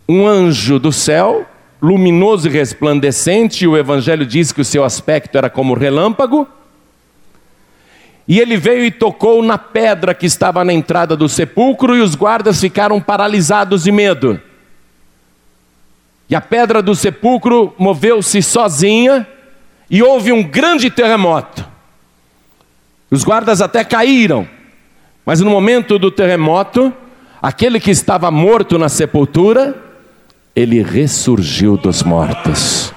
um 0.08 0.28
anjo 0.28 0.80
do 0.80 0.92
céu, 0.92 1.46
luminoso 1.82 2.48
e 2.48 2.52
resplandecente, 2.52 3.64
e 3.64 3.68
o 3.68 3.78
Evangelho 3.78 4.26
diz 4.26 4.52
que 4.52 4.62
o 4.62 4.66
seu 4.66 4.84
aspecto 4.84 5.38
era 5.38 5.50
como 5.50 5.76
relâmpago. 5.76 6.48
E 8.28 8.40
ele 8.40 8.58
veio 8.58 8.84
e 8.84 8.92
tocou 8.92 9.44
na 9.44 9.58
pedra 9.58 10.16
que 10.16 10.26
estava 10.26 10.64
na 10.66 10.74
entrada 10.74 11.16
do 11.16 11.30
sepulcro, 11.30 11.96
e 11.96 12.02
os 12.02 12.16
guardas 12.16 12.60
ficaram 12.60 13.00
paralisados 13.00 13.84
de 13.84 13.92
medo. 13.92 14.42
E 16.30 16.36
a 16.36 16.42
pedra 16.42 16.82
do 16.82 16.96
sepulcro 16.96 17.74
moveu-se 17.78 18.42
sozinha, 18.42 19.28
e 19.90 20.02
houve 20.02 20.32
um 20.32 20.42
grande 20.44 20.90
terremoto. 20.90 21.66
Os 23.12 23.24
guardas 23.24 23.62
até 23.62 23.84
caíram, 23.84 24.48
mas 25.26 25.40
no 25.40 25.50
momento 25.50 26.00
do 26.00 26.10
terremoto, 26.10 26.92
aquele 27.42 27.80
que 27.80 27.92
estava 27.92 28.32
morto 28.32 28.80
na 28.80 28.90
sepultura, 28.90 29.76
ele 30.56 30.82
ressurgiu 30.82 31.78
dos 31.78 32.02
mortos 32.02 32.94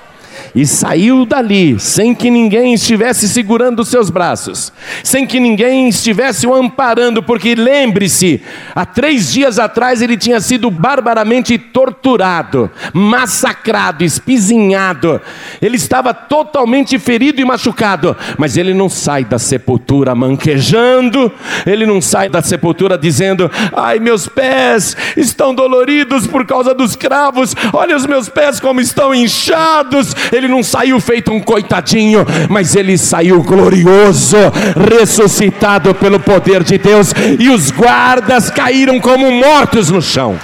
e 0.58 0.66
saiu 0.66 1.24
dali 1.24 1.78
sem 1.78 2.12
que 2.12 2.28
ninguém 2.28 2.74
estivesse 2.74 3.28
segurando 3.28 3.78
os 3.78 3.88
seus 3.88 4.10
braços, 4.10 4.72
sem 5.04 5.24
que 5.24 5.38
ninguém 5.38 5.88
estivesse 5.88 6.48
o 6.48 6.54
amparando, 6.54 7.22
porque 7.22 7.54
lembre-se, 7.54 8.42
há 8.74 8.84
três 8.84 9.32
dias 9.32 9.56
atrás 9.60 10.02
ele 10.02 10.16
tinha 10.16 10.40
sido 10.40 10.68
barbaramente 10.68 11.56
torturado, 11.56 12.68
massacrado, 12.92 14.02
espizinhado, 14.02 15.20
ele 15.62 15.76
estava 15.76 16.12
totalmente 16.12 16.98
ferido 16.98 17.40
e 17.40 17.44
machucado, 17.44 18.16
mas 18.36 18.56
ele 18.56 18.74
não 18.74 18.88
sai 18.88 19.24
da 19.24 19.38
sepultura 19.38 20.12
manquejando, 20.12 21.30
ele 21.64 21.86
não 21.86 22.00
sai 22.00 22.28
da 22.28 22.42
sepultura 22.42 22.98
dizendo: 22.98 23.48
ai, 23.72 24.00
meus 24.00 24.26
pés 24.26 24.96
estão 25.16 25.54
doloridos 25.54 26.26
por 26.26 26.44
causa 26.44 26.74
dos 26.74 26.96
cravos, 26.96 27.54
olha 27.72 27.94
os 27.94 28.06
meus 28.06 28.28
pés 28.28 28.58
como 28.58 28.80
estão 28.80 29.14
inchados 29.14 30.16
ele 30.32 30.47
não 30.48 30.62
saiu 30.62 30.98
feito 31.00 31.32
um 31.32 31.40
coitadinho, 31.40 32.24
mas 32.48 32.74
ele 32.74 32.96
saiu 32.98 33.42
glorioso, 33.42 34.36
ressuscitado 34.98 35.94
pelo 35.94 36.18
poder 36.18 36.62
de 36.64 36.78
Deus, 36.78 37.12
e 37.38 37.48
os 37.48 37.70
guardas 37.70 38.50
caíram 38.50 38.98
como 38.98 39.30
mortos 39.30 39.90
no 39.90 40.02
chão. 40.02 40.38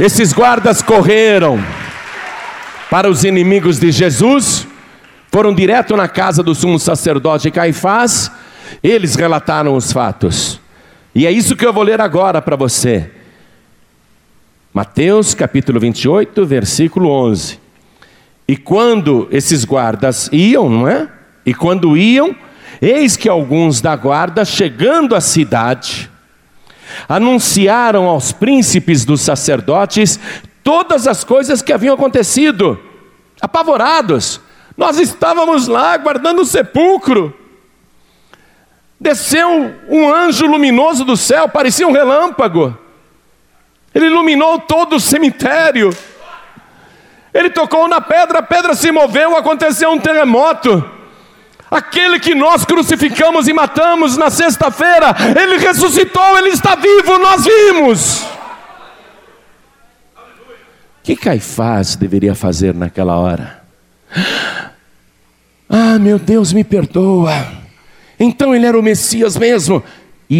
Esses 0.00 0.32
guardas 0.32 0.82
correram 0.82 1.62
para 2.90 3.08
os 3.08 3.24
inimigos 3.24 3.78
de 3.78 3.92
Jesus, 3.92 4.66
foram 5.30 5.54
direto 5.54 5.96
na 5.96 6.08
casa 6.08 6.42
do 6.42 6.54
sumo 6.54 6.78
sacerdote 6.78 7.50
Caifás, 7.50 8.30
eles 8.82 9.14
relataram 9.14 9.76
os 9.76 9.92
fatos. 9.92 10.60
E 11.14 11.26
é 11.26 11.30
isso 11.30 11.54
que 11.54 11.64
eu 11.64 11.72
vou 11.72 11.84
ler 11.84 12.00
agora 12.00 12.42
para 12.42 12.56
você. 12.56 13.10
Mateus 14.74 15.34
capítulo 15.34 15.78
28, 15.78 16.44
versículo 16.44 17.08
11. 17.08 17.60
E 18.48 18.56
quando 18.56 19.28
esses 19.30 19.64
guardas 19.64 20.28
iam, 20.32 20.68
não 20.68 20.88
é? 20.88 21.08
E 21.46 21.54
quando 21.54 21.96
iam, 21.96 22.34
eis 22.82 23.16
que 23.16 23.28
alguns 23.28 23.80
da 23.80 23.94
guarda, 23.94 24.44
chegando 24.44 25.14
à 25.14 25.20
cidade, 25.20 26.10
anunciaram 27.08 28.06
aos 28.06 28.32
príncipes 28.32 29.04
dos 29.04 29.20
sacerdotes 29.20 30.18
todas 30.64 31.06
as 31.06 31.22
coisas 31.22 31.62
que 31.62 31.72
haviam 31.72 31.94
acontecido, 31.94 32.76
apavorados. 33.40 34.40
Nós 34.76 34.98
estávamos 34.98 35.68
lá 35.68 35.96
guardando 35.96 36.42
o 36.42 36.44
sepulcro. 36.44 37.32
Desceu 38.98 39.72
um 39.88 40.12
anjo 40.12 40.48
luminoso 40.48 41.04
do 41.04 41.16
céu, 41.16 41.48
parecia 41.48 41.86
um 41.86 41.92
relâmpago. 41.92 42.76
Ele 43.94 44.06
iluminou 44.06 44.58
todo 44.58 44.96
o 44.96 45.00
cemitério. 45.00 45.96
Ele 47.32 47.50
tocou 47.50 47.88
na 47.88 48.00
pedra, 48.00 48.40
a 48.40 48.42
pedra 48.42 48.74
se 48.74 48.90
moveu, 48.90 49.36
aconteceu 49.36 49.90
um 49.90 49.98
terremoto. 49.98 50.90
Aquele 51.70 52.20
que 52.20 52.34
nós 52.34 52.64
crucificamos 52.64 53.48
e 53.48 53.52
matamos 53.52 54.16
na 54.16 54.30
sexta-feira, 54.30 55.14
ele 55.40 55.58
ressuscitou, 55.58 56.38
ele 56.38 56.50
está 56.50 56.76
vivo, 56.76 57.18
nós 57.18 57.44
vimos. 57.44 58.22
O 58.22 58.28
que 61.02 61.16
Caifás 61.16 61.96
deveria 61.96 62.34
fazer 62.34 62.74
naquela 62.74 63.16
hora? 63.16 63.62
Ah, 65.68 65.98
meu 65.98 66.18
Deus, 66.18 66.52
me 66.52 66.62
perdoa. 66.62 67.64
Então 68.18 68.54
ele 68.54 68.66
era 68.66 68.78
o 68.78 68.82
Messias 68.82 69.36
mesmo. 69.36 69.82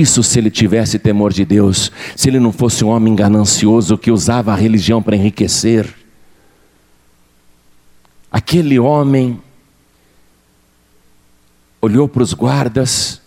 Isso 0.00 0.24
se 0.24 0.40
ele 0.40 0.50
tivesse 0.50 0.98
temor 0.98 1.32
de 1.32 1.44
Deus, 1.44 1.92
se 2.16 2.28
ele 2.28 2.40
não 2.40 2.50
fosse 2.50 2.84
um 2.84 2.88
homem 2.88 3.14
ganancioso 3.14 3.96
que 3.96 4.10
usava 4.10 4.52
a 4.52 4.56
religião 4.56 5.00
para 5.00 5.14
enriquecer. 5.14 5.94
Aquele 8.28 8.76
homem 8.76 9.40
olhou 11.80 12.08
para 12.08 12.24
os 12.24 12.34
guardas, 12.34 13.22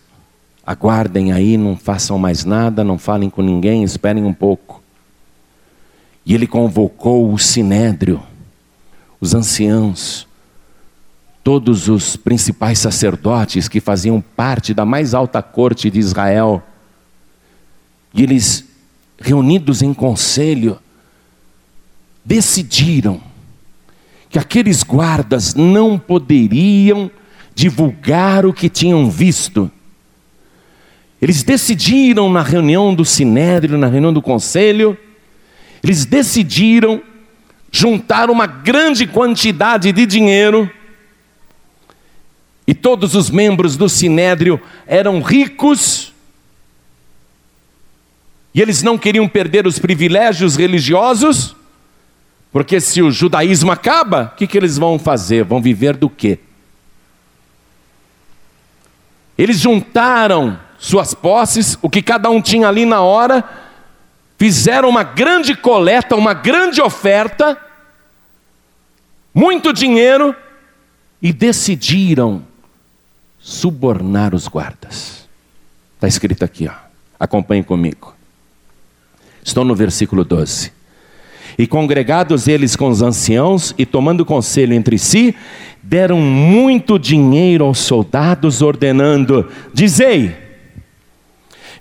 aguardem 0.66 1.32
aí, 1.32 1.56
não 1.56 1.78
façam 1.78 2.20
mais 2.20 2.44
nada, 2.44 2.84
não 2.84 2.98
falem 2.98 3.30
com 3.30 3.42
ninguém, 3.42 3.84
esperem 3.84 4.26
um 4.26 4.34
pouco. 4.34 4.84
E 6.26 6.34
ele 6.34 6.48
convocou 6.48 7.32
o 7.32 7.40
sinédrio, 7.40 8.22
os 9.22 9.34
anciãos, 9.34 10.27
todos 11.48 11.88
os 11.88 12.18
principais 12.18 12.78
sacerdotes 12.78 13.70
que 13.70 13.80
faziam 13.80 14.20
parte 14.20 14.74
da 14.74 14.84
mais 14.84 15.14
alta 15.14 15.42
corte 15.42 15.90
de 15.90 15.98
Israel. 15.98 16.62
E 18.14 18.22
eles, 18.22 18.66
reunidos 19.18 19.82
em 19.82 19.94
conselho, 19.94 20.78
decidiram 22.26 23.22
que 24.30 24.38
aqueles 24.38 24.84
guardas 24.84 25.56
não 25.56 25.98
poderiam 25.98 27.10
divulgar 27.56 28.46
o 28.46 28.52
que 28.52 28.68
tinham 28.68 29.10
visto. 29.10 29.72
Eles 31.22 31.44
decidiram 31.44 32.30
na 32.30 32.42
reunião 32.42 32.94
do 32.94 33.06
sinédrio, 33.06 33.78
na 33.78 33.88
reunião 33.88 34.12
do 34.12 34.22
conselho, 34.22 34.98
eles 35.82 36.04
decidiram 36.04 37.02
juntar 37.72 38.30
uma 38.30 38.46
grande 38.46 39.08
quantidade 39.08 39.94
de 39.94 40.06
dinheiro 40.06 40.70
e 42.68 42.76
todos 42.76 43.16
os 43.16 43.30
membros 43.30 43.78
do 43.78 43.88
sinédrio 43.88 44.62
eram 44.86 45.22
ricos, 45.22 46.14
e 48.54 48.62
eles 48.62 48.84
não 48.84 48.98
queriam 48.98 49.28
perder 49.28 49.66
os 49.66 49.80
privilégios 49.80 50.56
religiosos, 50.58 51.56
porque 52.52 52.82
se 52.82 53.02
o 53.02 53.12
judaísmo 53.12 53.72
acaba, 53.72 54.32
o 54.34 54.36
que, 54.36 54.48
que 54.48 54.58
eles 54.58 54.78
vão 54.78 54.98
fazer? 54.98 55.44
Vão 55.44 55.62
viver 55.62 55.96
do 55.96 56.10
quê? 56.10 56.40
Eles 59.38 59.60
juntaram 59.60 60.60
suas 60.80 61.14
posses, 61.14 61.78
o 61.82 61.90
que 61.90 62.02
cada 62.02 62.30
um 62.30 62.42
tinha 62.42 62.68
ali 62.68 62.84
na 62.84 63.02
hora, 63.02 63.44
fizeram 64.40 64.90
uma 64.90 65.04
grande 65.04 65.56
coleta, 65.56 66.16
uma 66.16 66.34
grande 66.34 66.82
oferta, 66.82 67.58
muito 69.34 69.72
dinheiro, 69.72 70.36
e 71.22 71.32
decidiram 71.32 72.47
subornar 73.48 74.36
os 74.36 74.46
guardas. 74.46 75.26
Está 75.96 76.06
escrito 76.06 76.44
aqui, 76.44 76.68
ó. 76.68 76.74
acompanhe 77.18 77.64
comigo. 77.64 78.14
Estou 79.42 79.64
no 79.64 79.74
versículo 79.74 80.26
12. 80.26 80.74
E 81.58 81.66
congregados 81.66 82.50
eles 82.50 82.76
com 82.76 82.90
os 82.90 83.02
anciãos 83.02 83.74
e 83.78 83.86
tomando 83.86 84.26
conselho 84.26 84.74
entre 84.74 84.98
si, 84.98 85.34
deram 85.82 86.20
muito 86.20 87.00
dinheiro 87.00 87.64
aos 87.64 87.80
soldados, 87.80 88.62
ordenando: 88.62 89.50
Dizei, 89.74 90.36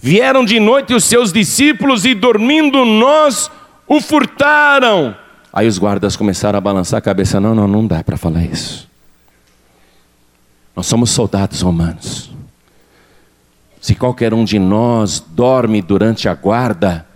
vieram 0.01 0.45
de 0.45 0.61
noite 0.61 0.95
os 0.95 1.03
seus 1.03 1.33
discípulos 1.33 2.05
e 2.05 2.15
dormindo 2.15 2.85
nós 2.85 3.51
o 3.89 4.01
furtaram. 4.01 5.17
Aí 5.53 5.67
os 5.67 5.79
guardas 5.79 6.15
começaram 6.15 6.59
a 6.59 6.61
balançar 6.61 6.99
a 6.99 7.03
cabeça: 7.03 7.41
Não, 7.41 7.57
não, 7.57 7.67
não 7.67 7.85
dá 7.85 8.05
para 8.05 8.17
falar 8.17 8.45
isso. 8.45 8.87
Nós 10.77 10.87
somos 10.87 11.11
soldados 11.11 11.63
romanos. 11.63 12.31
Se 13.81 13.95
qualquer 13.95 14.35
um 14.35 14.45
de 14.45 14.59
nós 14.59 15.21
dorme 15.21 15.81
durante 15.81 16.29
a 16.29 16.35
guarda, 16.35 17.07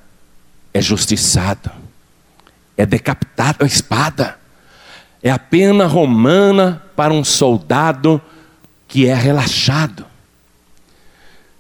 é 0.73 0.81
justiçado, 0.81 1.71
é 2.77 2.87
decapitado 2.87 3.63
a 3.63 3.67
espada. 3.67 4.39
É 5.23 5.31
a 5.31 5.39
pena 5.39 5.87
romana 5.87 6.83
para 6.97 7.13
um 7.13 7.23
soldado 7.23 8.23
que 8.89 9.07
é 9.07 9.15
relaxado. 9.15 10.07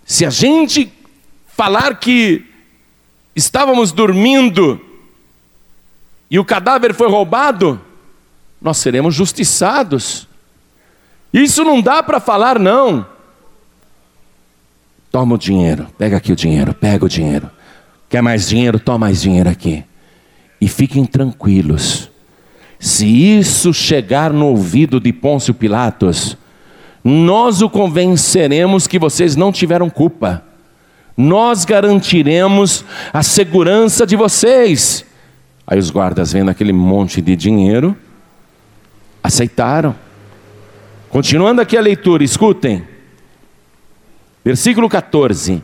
Se 0.06 0.24
a 0.24 0.30
gente 0.30 0.90
falar 1.46 2.00
que 2.00 2.46
estávamos 3.36 3.92
dormindo 3.92 4.80
e 6.30 6.38
o 6.38 6.44
cadáver 6.44 6.94
foi 6.94 7.10
roubado, 7.10 7.78
nós 8.62 8.78
seremos 8.78 9.14
justiçados. 9.14 10.29
Isso 11.32 11.64
não 11.64 11.80
dá 11.80 12.02
para 12.02 12.20
falar, 12.20 12.58
não. 12.58 13.06
Toma 15.10 15.34
o 15.34 15.38
dinheiro, 15.38 15.86
pega 15.98 16.16
aqui 16.16 16.32
o 16.32 16.36
dinheiro, 16.36 16.72
pega 16.72 17.04
o 17.04 17.08
dinheiro. 17.08 17.50
Quer 18.08 18.22
mais 18.22 18.48
dinheiro? 18.48 18.78
Toma 18.78 18.98
mais 18.98 19.22
dinheiro 19.22 19.48
aqui. 19.48 19.84
E 20.60 20.68
fiquem 20.68 21.04
tranquilos. 21.04 22.10
Se 22.78 23.06
isso 23.06 23.72
chegar 23.72 24.32
no 24.32 24.46
ouvido 24.46 24.98
de 24.98 25.12
Pôncio 25.12 25.52
Pilatos, 25.52 26.36
nós 27.04 27.62
o 27.62 27.68
convenceremos 27.68 28.86
que 28.86 28.98
vocês 28.98 29.36
não 29.36 29.52
tiveram 29.52 29.88
culpa. 29.90 30.42
Nós 31.16 31.64
garantiremos 31.64 32.84
a 33.12 33.22
segurança 33.22 34.06
de 34.06 34.16
vocês. 34.16 35.04
Aí 35.66 35.78
os 35.78 35.90
guardas 35.90 36.32
vendo 36.32 36.50
aquele 36.50 36.72
monte 36.72 37.20
de 37.20 37.36
dinheiro, 37.36 37.96
aceitaram. 39.22 39.94
Continuando 41.10 41.60
aqui 41.60 41.76
a 41.76 41.80
leitura, 41.80 42.22
escutem. 42.22 42.84
Versículo 44.44 44.88
14. 44.88 45.62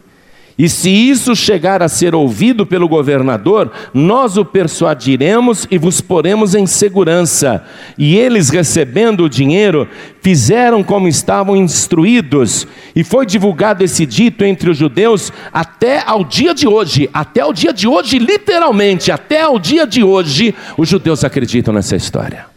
E 0.59 0.71
se 0.71 0.89
isso 0.89 1.37
chegar 1.37 1.83
a 1.83 1.89
ser 1.89 2.15
ouvido 2.15 2.65
pelo 2.65 2.89
governador, 2.89 3.71
nós 3.93 4.39
o 4.39 4.45
persuadiremos 4.45 5.69
e 5.71 5.77
vos 5.77 6.01
poremos 6.01 6.55
em 6.55 6.67
segurança. 6.67 7.63
E 7.99 8.17
eles, 8.17 8.49
recebendo 8.49 9.25
o 9.25 9.29
dinheiro, 9.29 9.87
fizeram 10.23 10.83
como 10.83 11.09
estavam 11.09 11.55
instruídos, 11.55 12.67
e 12.95 13.05
foi 13.05 13.27
divulgado 13.27 13.85
esse 13.85 14.07
dito 14.07 14.45
entre 14.45 14.71
os 14.71 14.79
judeus 14.79 15.31
até 15.53 16.03
ao 16.07 16.25
dia 16.25 16.55
de 16.55 16.67
hoje. 16.67 17.11
Até 17.13 17.45
o 17.45 17.53
dia 17.53 17.73
de 17.73 17.87
hoje, 17.87 18.19
literalmente, 18.19 19.13
até 19.13 19.43
ao 19.43 19.59
dia 19.59 19.87
de 19.87 20.03
hoje, 20.03 20.55
os 20.79 20.89
judeus 20.89 21.23
acreditam 21.23 21.75
nessa 21.75 21.95
história. 21.95 22.56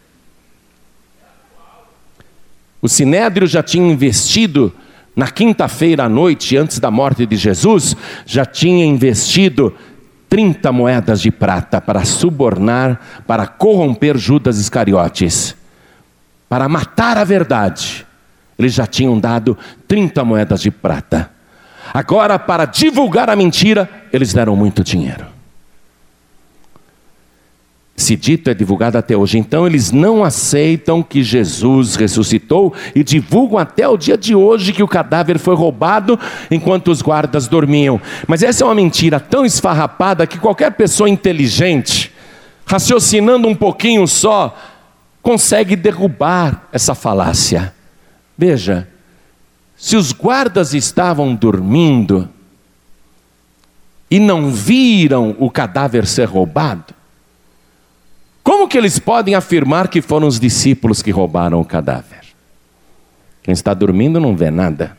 O 2.82 2.88
sinédrio 2.88 3.48
já 3.48 3.62
tinha 3.62 3.92
investido 3.92 4.74
na 5.16 5.28
quinta-feira 5.28 6.06
à 6.06 6.10
noite, 6.10 6.56
antes 6.56 6.80
da 6.80 6.90
morte 6.90 7.26
de 7.26 7.36
Jesus, 7.36 7.96
já 8.26 8.46
tinha 8.46 8.86
investido 8.86 9.76
30 10.30 10.72
moedas 10.72 11.20
de 11.20 11.32
prata 11.32 11.82
para 11.82 12.06
subornar, 12.06 13.24
para 13.28 13.48
corromper 13.48 14.18
Judas 14.18 14.60
Iscariotes, 14.60 15.56
para 16.48 16.70
matar 16.70 17.18
a 17.18 17.24
verdade. 17.24 18.06
Eles 18.58 18.74
já 18.74 18.86
tinham 18.86 19.20
dado 19.20 19.58
30 19.88 20.24
moedas 20.24 20.62
de 20.62 20.72
prata. 20.72 21.32
Agora, 21.94 22.38
para 22.38 22.66
divulgar 22.66 23.30
a 23.30 23.36
mentira, 23.36 23.90
eles 24.14 24.34
deram 24.34 24.56
muito 24.56 24.84
dinheiro. 24.84 25.39
Esse 28.00 28.16
dito 28.16 28.50
é 28.50 28.54
divulgado 28.54 28.98
até 28.98 29.18
hoje. 29.18 29.38
Então 29.38 29.68
eles 29.68 29.92
não 29.92 30.24
aceitam 30.24 31.04
que 31.04 31.22
Jesus 31.22 31.98
ressuscitou 31.98 32.74
e 32.96 33.04
divulgam 33.04 33.60
até 33.60 33.90
o 33.90 33.98
dia 33.98 34.18
de 34.18 34.34
hoje 34.34 34.72
que 34.72 34.82
o 34.82 34.88
cadáver 34.88 35.38
foi 35.38 35.54
roubado 35.54 36.18
enquanto 36.50 36.92
os 36.92 37.02
guardas 37.02 37.50
dormiam. 37.50 38.00
Mas 38.26 38.42
essa 38.42 38.64
é 38.64 38.66
uma 38.66 38.74
mentira 38.74 39.20
tão 39.20 39.46
esfarrapada 39.46 40.26
que 40.26 40.40
qualquer 40.40 40.72
pessoa 40.76 41.10
inteligente, 41.10 42.10
raciocinando 42.66 43.50
um 43.50 43.54
pouquinho 43.54 44.08
só, 44.08 44.56
consegue 45.22 45.76
derrubar 45.76 46.70
essa 46.72 46.96
falácia. 46.96 47.76
Veja, 48.38 48.88
se 49.76 49.98
os 49.98 50.14
guardas 50.14 50.74
estavam 50.74 51.36
dormindo 51.36 52.30
e 54.10 54.22
não 54.22 54.50
viram 54.50 55.36
o 55.38 55.52
cadáver 55.52 56.08
ser 56.08 56.30
roubado, 56.30 56.98
como 58.50 58.68
que 58.68 58.80
eles 58.80 58.98
podem 58.98 59.36
afirmar 59.36 59.90
que 59.90 60.02
foram 60.02 60.28
os 60.28 60.40
discípulos 60.40 61.04
que 61.04 61.12
roubaram 61.12 61.62
o 61.62 61.64
cadáver? 61.64 62.22
Quem 63.44 63.52
está 63.52 63.76
dormindo 63.76 64.20
não 64.20 64.36
vê 64.36 64.50
nada. 64.50 64.98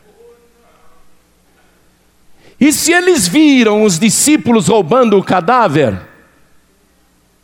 E 2.57 2.71
se 2.71 2.93
eles 2.93 3.27
viram 3.27 3.83
os 3.83 3.99
discípulos 3.99 4.69
roubando 4.69 5.17
o 5.17 5.23
cadáver, 5.23 5.99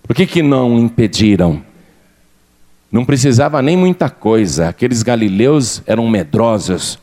por 0.01 0.15
que, 0.15 0.25
que 0.25 0.41
não 0.41 0.79
impediram? 0.79 1.61
Não 2.89 3.03
precisava 3.03 3.61
nem 3.61 3.75
muita 3.75 4.09
coisa, 4.09 4.69
aqueles 4.69 5.03
galileus 5.03 5.83
eram 5.85 6.07
medrosos. 6.07 6.97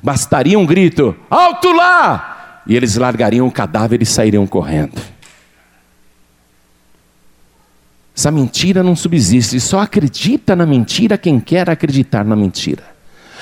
Bastaria 0.00 0.56
um 0.56 0.64
grito: 0.64 1.16
alto 1.28 1.72
lá! 1.72 2.62
E 2.68 2.76
eles 2.76 2.94
largariam 2.94 3.48
o 3.48 3.52
cadáver 3.52 4.00
e 4.00 4.06
sairiam 4.06 4.46
correndo. 4.46 5.13
Essa 8.16 8.30
mentira 8.30 8.82
não 8.82 8.94
subsiste, 8.94 9.58
só 9.58 9.80
acredita 9.80 10.54
na 10.54 10.64
mentira 10.64 11.18
quem 11.18 11.40
quer 11.40 11.68
acreditar 11.68 12.24
na 12.24 12.36
mentira. 12.36 12.84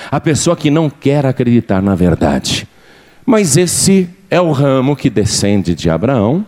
A 0.09 0.19
pessoa 0.19 0.55
que 0.55 0.71
não 0.71 0.89
quer 0.89 1.25
acreditar 1.25 1.81
na 1.81 1.93
verdade. 1.93 2.67
Mas 3.25 3.55
esse 3.55 4.09
é 4.29 4.41
o 4.41 4.51
ramo 4.51 4.95
que 4.95 5.09
descende 5.09 5.75
de 5.75 5.89
Abraão 5.89 6.45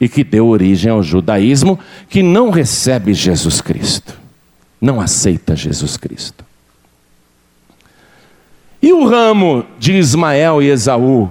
e 0.00 0.08
que 0.08 0.24
deu 0.24 0.46
origem 0.46 0.90
ao 0.90 1.02
judaísmo, 1.02 1.78
que 2.08 2.22
não 2.22 2.50
recebe 2.50 3.12
Jesus 3.12 3.60
Cristo, 3.60 4.18
não 4.80 5.00
aceita 5.00 5.54
Jesus 5.54 5.96
Cristo. 5.96 6.44
E 8.80 8.92
o 8.92 9.06
ramo 9.06 9.64
de 9.78 9.92
Ismael 9.92 10.60
e 10.62 10.68
Esaú, 10.68 11.30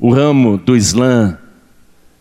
o 0.00 0.12
ramo 0.12 0.56
do 0.56 0.76
Islã, 0.76 1.38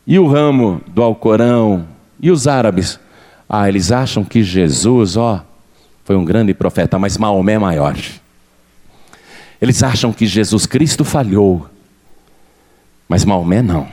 e 0.06 0.20
o 0.20 0.28
ramo 0.28 0.82
do 0.88 1.02
Alcorão, 1.02 1.88
e 2.20 2.30
os 2.30 2.48
árabes? 2.48 3.00
Ah, 3.48 3.68
eles 3.68 3.92
acham 3.92 4.24
que 4.24 4.44
Jesus, 4.44 5.18
ó, 5.18 5.44
foi 6.04 6.16
um 6.16 6.26
grande 6.26 6.54
profeta, 6.54 7.00
mas 7.00 7.18
Maomé 7.18 7.54
é 7.54 7.60
maior. 7.60 7.98
Eles 9.62 9.82
acham 9.84 10.14
que 10.14 10.26
Jesus 10.26 10.66
Cristo 10.66 11.04
falhou, 11.04 11.68
mas 13.08 13.26
Maomé 13.26 13.62
não. 13.62 13.88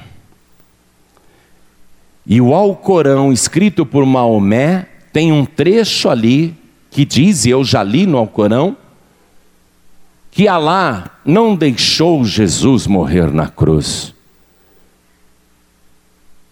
E 2.27 2.41
o 2.41 2.55
Alcorão, 2.55 3.33
escrito 3.33 3.87
por 3.87 4.05
Maomé, 4.05 4.89
tem 5.13 5.33
um 5.33 5.45
trecho 5.45 6.09
ali 6.09 6.55
que 6.91 7.05
diz, 7.05 7.45
e 7.45 7.51
eu 7.51 7.65
já 7.65 7.83
li 7.83 8.07
no 8.07 8.19
Alcorão, 8.19 8.77
que 10.31 10.49
Alá 10.49 11.19
não 11.25 11.57
deixou 11.57 12.25
Jesus 12.25 12.87
morrer 12.87 13.33
na 13.33 13.49
cruz, 13.49 14.15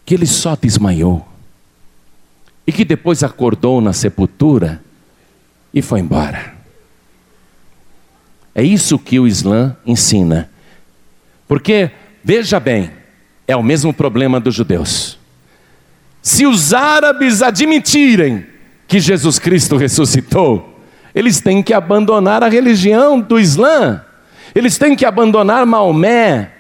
que 0.07 0.15
ele 0.15 0.27
só 0.27 0.57
desmaiou 0.57 1.34
e 2.67 2.73
que 2.73 2.85
depois 2.85 3.23
acordou 3.23 3.81
na 3.81 3.93
sepultura 3.93 4.83
e 5.73 5.83
foi 5.83 6.01
embora. 6.01 6.55
É 8.55 8.63
isso 8.63 8.99
que 8.99 9.19
o 9.19 9.27
Islã 9.27 9.77
ensina. 9.85 10.49
Porque, 11.49 11.91
veja 12.23 12.61
bem, 12.61 12.91
é 13.47 13.57
o 13.57 13.63
mesmo 13.63 13.93
problema 13.93 14.39
dos 14.39 14.55
judeus. 14.55 15.19
Se 16.23 16.47
os 16.47 16.73
árabes 16.73 17.43
admitirem 17.43 18.47
que 18.87 19.01
Jesus 19.01 19.39
Cristo 19.39 19.77
ressuscitou, 19.77 20.81
eles 21.15 21.41
têm 21.41 21.63
que 21.63 21.75
abandonar 21.75 22.43
a 22.43 22.49
religião 22.49 23.21
do 23.21 23.39
Islã, 23.39 24.03
eles 24.55 24.79
têm 24.79 24.97
que 24.97 25.05
abandonar 25.05 25.67
Maomé, 25.67 26.51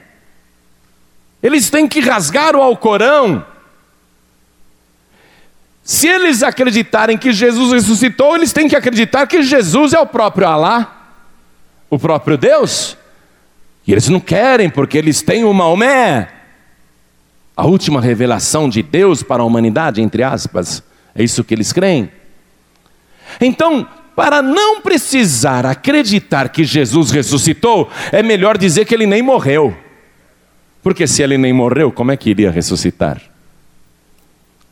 eles 1.42 1.70
têm 1.70 1.88
que 1.88 2.00
rasgar 2.00 2.56
o 2.56 2.62
Alcorão, 2.62 3.44
se 5.84 6.08
eles 6.08 6.42
acreditarem 6.42 7.18
que 7.18 7.30
Jesus 7.30 7.70
ressuscitou, 7.70 8.34
eles 8.34 8.54
têm 8.54 8.66
que 8.66 8.74
acreditar 8.74 9.26
que 9.26 9.42
Jesus 9.42 9.92
é 9.92 10.00
o 10.00 10.06
próprio 10.06 10.48
Alá, 10.48 11.12
o 11.90 11.98
próprio 11.98 12.38
Deus. 12.38 12.96
E 13.86 13.92
eles 13.92 14.08
não 14.08 14.18
querem, 14.18 14.70
porque 14.70 14.96
eles 14.96 15.20
têm 15.20 15.44
o 15.44 15.52
Maomé, 15.52 16.30
a 17.54 17.66
última 17.66 18.00
revelação 18.00 18.66
de 18.66 18.82
Deus 18.82 19.22
para 19.22 19.42
a 19.42 19.46
humanidade, 19.46 20.00
entre 20.00 20.22
aspas. 20.22 20.82
É 21.14 21.22
isso 21.22 21.44
que 21.44 21.52
eles 21.52 21.70
creem. 21.70 22.10
Então, 23.38 23.86
para 24.16 24.40
não 24.40 24.80
precisar 24.80 25.66
acreditar 25.66 26.48
que 26.48 26.64
Jesus 26.64 27.10
ressuscitou, 27.10 27.90
é 28.10 28.22
melhor 28.22 28.56
dizer 28.56 28.86
que 28.86 28.94
ele 28.94 29.06
nem 29.06 29.20
morreu. 29.20 29.76
Porque 30.82 31.06
se 31.06 31.22
ele 31.22 31.36
nem 31.36 31.52
morreu, 31.52 31.92
como 31.92 32.10
é 32.10 32.16
que 32.16 32.30
iria 32.30 32.50
ressuscitar? 32.50 33.33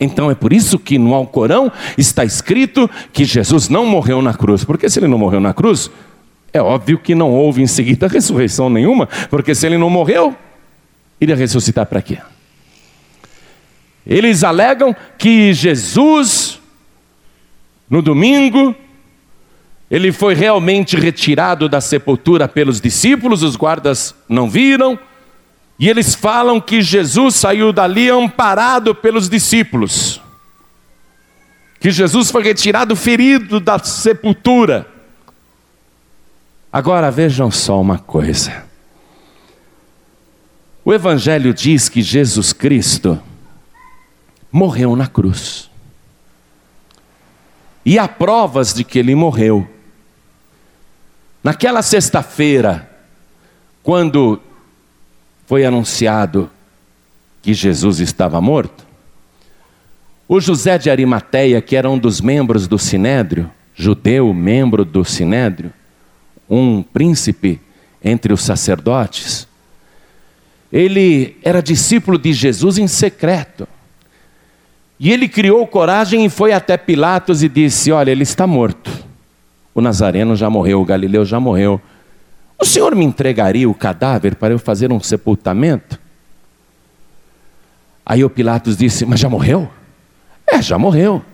Então 0.03 0.31
é 0.31 0.35
por 0.35 0.53
isso 0.53 0.79
que 0.79 0.98
no 0.98 1.15
Alcorão 1.15 1.71
está 1.96 2.25
escrito 2.25 2.90
que 3.13 3.25
Jesus 3.25 3.69
não 3.69 3.87
morreu 3.87 4.21
na 4.21 4.35
cruz. 4.35 4.65
Porque 4.65 4.88
se 4.88 4.98
ele 4.98 5.09
não 5.09 5.19
morreu 5.19 5.40
na 5.40 5.55
cruz, 5.55 5.90
é 6.53 6.61
óbvio 6.61 6.98
que 6.98 7.15
não 7.15 7.31
houve 7.31 7.63
em 7.63 7.67
seguida 7.67 8.09
ressurreição 8.09 8.69
nenhuma. 8.69 9.09
Porque 9.31 9.55
se 9.55 9.67
ele 9.67 9.79
não 9.79 9.88
morreu, 9.88 10.37
iria 11.21 11.37
ressuscitar 11.37 11.87
para 11.87 12.03
quê? 12.03 12.19
Eles 14.07 14.42
alegam 14.42 14.94
que 15.17 15.55
Jesus, 15.55 16.61
no 17.88 18.03
domingo, 18.03 18.75
ele 19.90 20.11
foi 20.11 20.35
realmente 20.35 20.96
retirado 20.96 21.69
da 21.69 21.81
sepultura 21.81 22.48
pelos 22.48 22.81
discípulos, 22.81 23.42
os 23.42 23.57
guardas 23.57 24.15
não 24.29 24.50
viram. 24.50 24.98
E 25.83 25.88
eles 25.88 26.14
falam 26.14 26.60
que 26.60 26.80
Jesus 26.80 27.35
saiu 27.35 27.72
dali 27.72 28.08
amparado 28.08 28.94
pelos 28.94 29.28
discípulos. 29.28 30.22
Que 31.80 31.90
Jesus 31.90 32.30
foi 32.30 32.44
retirado 32.44 32.94
ferido 32.94 33.58
da 33.58 33.80
sepultura. 33.80 34.87
Agora 36.72 37.10
vejam 37.10 37.50
só 37.50 37.80
uma 37.80 37.98
coisa. 37.98 38.64
O 40.85 40.94
Evangelho 40.94 41.52
diz 41.52 41.88
que 41.88 42.00
Jesus 42.00 42.52
Cristo 42.52 43.20
morreu 44.52 44.94
na 44.94 45.08
cruz. 45.08 45.68
E 47.85 47.98
há 47.98 48.06
provas 48.06 48.72
de 48.72 48.85
que 48.85 49.00
ele 49.00 49.16
morreu. 49.16 49.68
Naquela 51.42 51.83
sexta-feira, 51.83 52.88
quando 53.83 54.40
foi 55.53 55.67
anunciado 55.67 56.48
que 57.42 57.53
Jesus 57.53 58.00
estava 58.00 58.40
morto, 58.40 58.87
o 60.27 60.40
José 60.40 60.79
de 60.79 60.88
Arimateia, 60.88 61.61
que 61.61 61.77
era 61.77 61.90
um 61.90 61.98
dos 61.98 62.23
membros 62.23 62.67
do 62.67 62.79
Sinédrio, 62.79 63.50
judeu, 63.75 64.33
membro 64.33 64.83
do 64.83 65.05
Sinédrio, 65.05 65.71
um 66.48 66.83
príncipe 66.83 67.61
entre 68.03 68.33
os 68.33 68.42
sacerdotes, 68.42 69.46
ele 70.73 71.37
era 71.42 71.63
discípulo 71.63 72.17
de 72.17 72.33
Jesus 72.33 72.79
em 72.79 72.87
secreto. 72.87 73.69
E 74.98 75.13
ele 75.13 75.29
criou 75.29 75.67
coragem 75.67 76.25
e 76.25 76.31
foi 76.31 76.55
até 76.55 76.79
Pilatos 76.79 77.42
e 77.42 77.48
disse: 77.50 77.92
Olha, 77.92 78.11
ele 78.11 78.23
está 78.23 78.46
morto. 78.46 78.90
O 79.75 79.83
Nazareno 79.83 80.35
já 80.35 80.48
morreu, 80.48 80.81
o 80.81 80.85
Galileu 80.87 81.27
já 81.27 81.38
morreu. 81.38 81.79
O 82.63 82.65
senhor 82.65 82.94
me 82.94 83.04
entregaria 83.04 83.69
o 83.69 83.75
cadáver 83.75 84.37
para 84.37 84.54
eu 84.54 84.58
fazer 84.58 84.92
um 84.92 85.00
sepultamento? 85.00 85.98
Aí 88.06 88.23
o 88.23 88.31
Pilatos 88.31 88.77
disse: 88.77 89.04
Mas 89.04 89.19
já 89.19 89.29
morreu? 89.29 89.69
É, 90.46 90.63
já 90.63 90.79
morreu. 90.79 91.25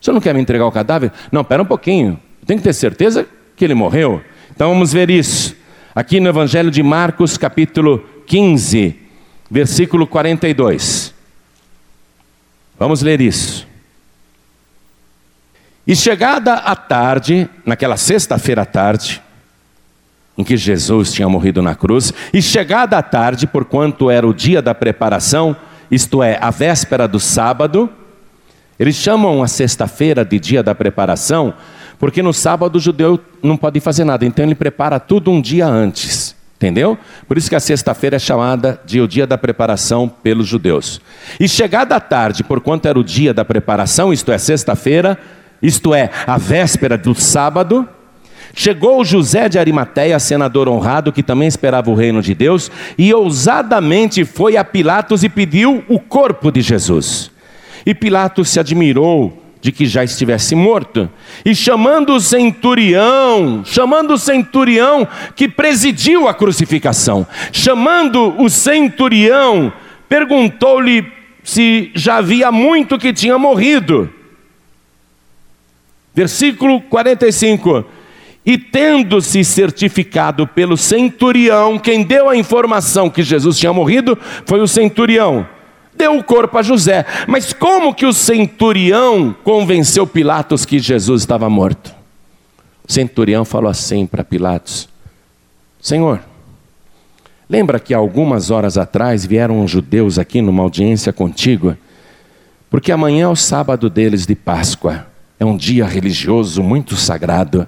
O 0.00 0.04
senhor 0.04 0.14
não 0.14 0.20
quer 0.20 0.34
me 0.34 0.40
entregar 0.40 0.66
o 0.66 0.72
cadáver? 0.72 1.12
Não, 1.30 1.42
espera 1.42 1.62
um 1.62 1.66
pouquinho. 1.66 2.18
Tem 2.44 2.56
que 2.56 2.64
ter 2.64 2.72
certeza 2.72 3.28
que 3.54 3.64
ele 3.64 3.74
morreu. 3.74 4.20
Então 4.50 4.70
vamos 4.70 4.92
ver 4.92 5.08
isso. 5.08 5.54
Aqui 5.94 6.18
no 6.18 6.28
Evangelho 6.28 6.72
de 6.72 6.82
Marcos, 6.82 7.38
capítulo 7.38 8.04
15, 8.26 8.98
versículo 9.48 10.04
42. 10.04 11.14
Vamos 12.76 13.02
ler 13.02 13.20
isso. 13.20 13.68
E 15.86 15.94
chegada 15.94 16.54
a 16.54 16.74
tarde, 16.74 17.48
naquela 17.64 17.96
sexta-feira 17.96 18.62
à 18.62 18.66
tarde, 18.66 19.22
em 20.36 20.44
que 20.44 20.56
Jesus 20.56 21.12
tinha 21.12 21.28
morrido 21.28 21.62
na 21.62 21.74
cruz, 21.74 22.12
e 22.32 22.42
chegada 22.42 22.98
a 22.98 23.02
tarde, 23.02 23.46
porquanto 23.46 24.10
era 24.10 24.26
o 24.26 24.34
dia 24.34 24.60
da 24.60 24.74
preparação, 24.74 25.56
isto 25.90 26.22
é, 26.22 26.38
a 26.40 26.50
véspera 26.50 27.08
do 27.08 27.18
sábado, 27.18 27.88
eles 28.78 28.96
chamam 28.96 29.42
a 29.42 29.48
sexta-feira 29.48 30.24
de 30.24 30.38
dia 30.38 30.62
da 30.62 30.74
preparação, 30.74 31.54
porque 31.98 32.22
no 32.22 32.32
sábado 32.32 32.76
o 32.76 32.80
judeu 32.80 33.18
não 33.42 33.56
pode 33.56 33.80
fazer 33.80 34.04
nada, 34.04 34.26
então 34.26 34.44
ele 34.44 34.54
prepara 34.54 35.00
tudo 35.00 35.30
um 35.30 35.40
dia 35.40 35.66
antes. 35.66 36.36
Entendeu? 36.56 36.96
Por 37.28 37.36
isso 37.36 37.50
que 37.50 37.54
a 37.54 37.60
sexta-feira 37.60 38.16
é 38.16 38.18
chamada 38.18 38.80
de 38.86 38.98
o 38.98 39.06
dia 39.06 39.26
da 39.26 39.36
preparação 39.36 40.08
pelos 40.08 40.46
judeus. 40.46 41.02
E 41.38 41.46
chegada 41.46 41.94
a 41.94 42.00
tarde, 42.00 42.42
porquanto 42.42 42.88
era 42.88 42.98
o 42.98 43.04
dia 43.04 43.34
da 43.34 43.44
preparação, 43.44 44.10
isto 44.10 44.32
é, 44.32 44.38
sexta-feira, 44.38 45.18
isto 45.60 45.94
é, 45.94 46.10
a 46.26 46.38
véspera 46.38 46.96
do 46.96 47.14
sábado, 47.14 47.86
chegou 48.56 49.04
José 49.04 49.48
de 49.48 49.58
Arimateia, 49.58 50.18
senador 50.18 50.66
honrado, 50.66 51.12
que 51.12 51.22
também 51.22 51.46
esperava 51.46 51.90
o 51.90 51.94
reino 51.94 52.22
de 52.22 52.34
Deus, 52.34 52.70
e 52.98 53.12
ousadamente 53.12 54.24
foi 54.24 54.56
a 54.56 54.64
Pilatos 54.64 55.22
e 55.22 55.28
pediu 55.28 55.84
o 55.86 56.00
corpo 56.00 56.50
de 56.50 56.62
Jesus. 56.62 57.30
E 57.84 57.94
Pilatos 57.94 58.48
se 58.48 58.58
admirou 58.58 59.44
de 59.60 59.70
que 59.70 59.84
já 59.84 60.02
estivesse 60.02 60.54
morto. 60.54 61.08
E 61.44 61.54
chamando 61.54 62.14
o 62.14 62.20
centurião, 62.20 63.62
chamando 63.64 64.14
o 64.14 64.18
centurião 64.18 65.06
que 65.34 65.48
presidiu 65.48 66.26
a 66.26 66.34
crucificação, 66.34 67.26
chamando 67.52 68.40
o 68.40 68.48
centurião, 68.48 69.72
perguntou-lhe 70.08 71.06
se 71.44 71.90
já 71.94 72.16
havia 72.16 72.50
muito 72.50 72.98
que 72.98 73.12
tinha 73.12 73.38
morrido. 73.38 74.10
Versículo 76.14 76.80
45. 76.80 77.95
E 78.46 78.56
tendo-se 78.56 79.42
certificado 79.42 80.46
pelo 80.46 80.76
centurião, 80.76 81.78
quem 81.78 82.04
deu 82.04 82.28
a 82.28 82.36
informação 82.36 83.10
que 83.10 83.22
Jesus 83.22 83.58
tinha 83.58 83.72
morrido 83.72 84.16
foi 84.46 84.60
o 84.60 84.68
centurião 84.68 85.46
deu 85.96 86.18
o 86.18 86.22
corpo 86.22 86.58
a 86.58 86.62
José. 86.62 87.04
Mas 87.26 87.52
como 87.52 87.94
que 87.94 88.06
o 88.06 88.12
centurião 88.12 89.34
convenceu 89.42 90.06
Pilatos 90.06 90.64
que 90.64 90.78
Jesus 90.78 91.22
estava 91.22 91.48
morto? 91.48 91.94
O 92.86 92.92
centurião 92.92 93.44
falou 93.44 93.70
assim 93.70 94.06
para 94.06 94.22
Pilatos: 94.22 94.88
Senhor, 95.80 96.20
lembra 97.48 97.80
que 97.80 97.94
algumas 97.94 98.50
horas 98.50 98.78
atrás 98.78 99.24
vieram 99.24 99.66
judeus 99.66 100.18
aqui 100.18 100.40
numa 100.40 100.62
audiência 100.62 101.12
contigo? 101.12 101.76
Porque 102.70 102.92
amanhã 102.92 103.24
é 103.24 103.28
o 103.28 103.36
sábado 103.36 103.88
deles 103.88 104.26
de 104.26 104.34
Páscoa, 104.34 105.06
é 105.38 105.44
um 105.44 105.56
dia 105.56 105.86
religioso 105.86 106.62
muito 106.62 106.94
sagrado. 106.96 107.66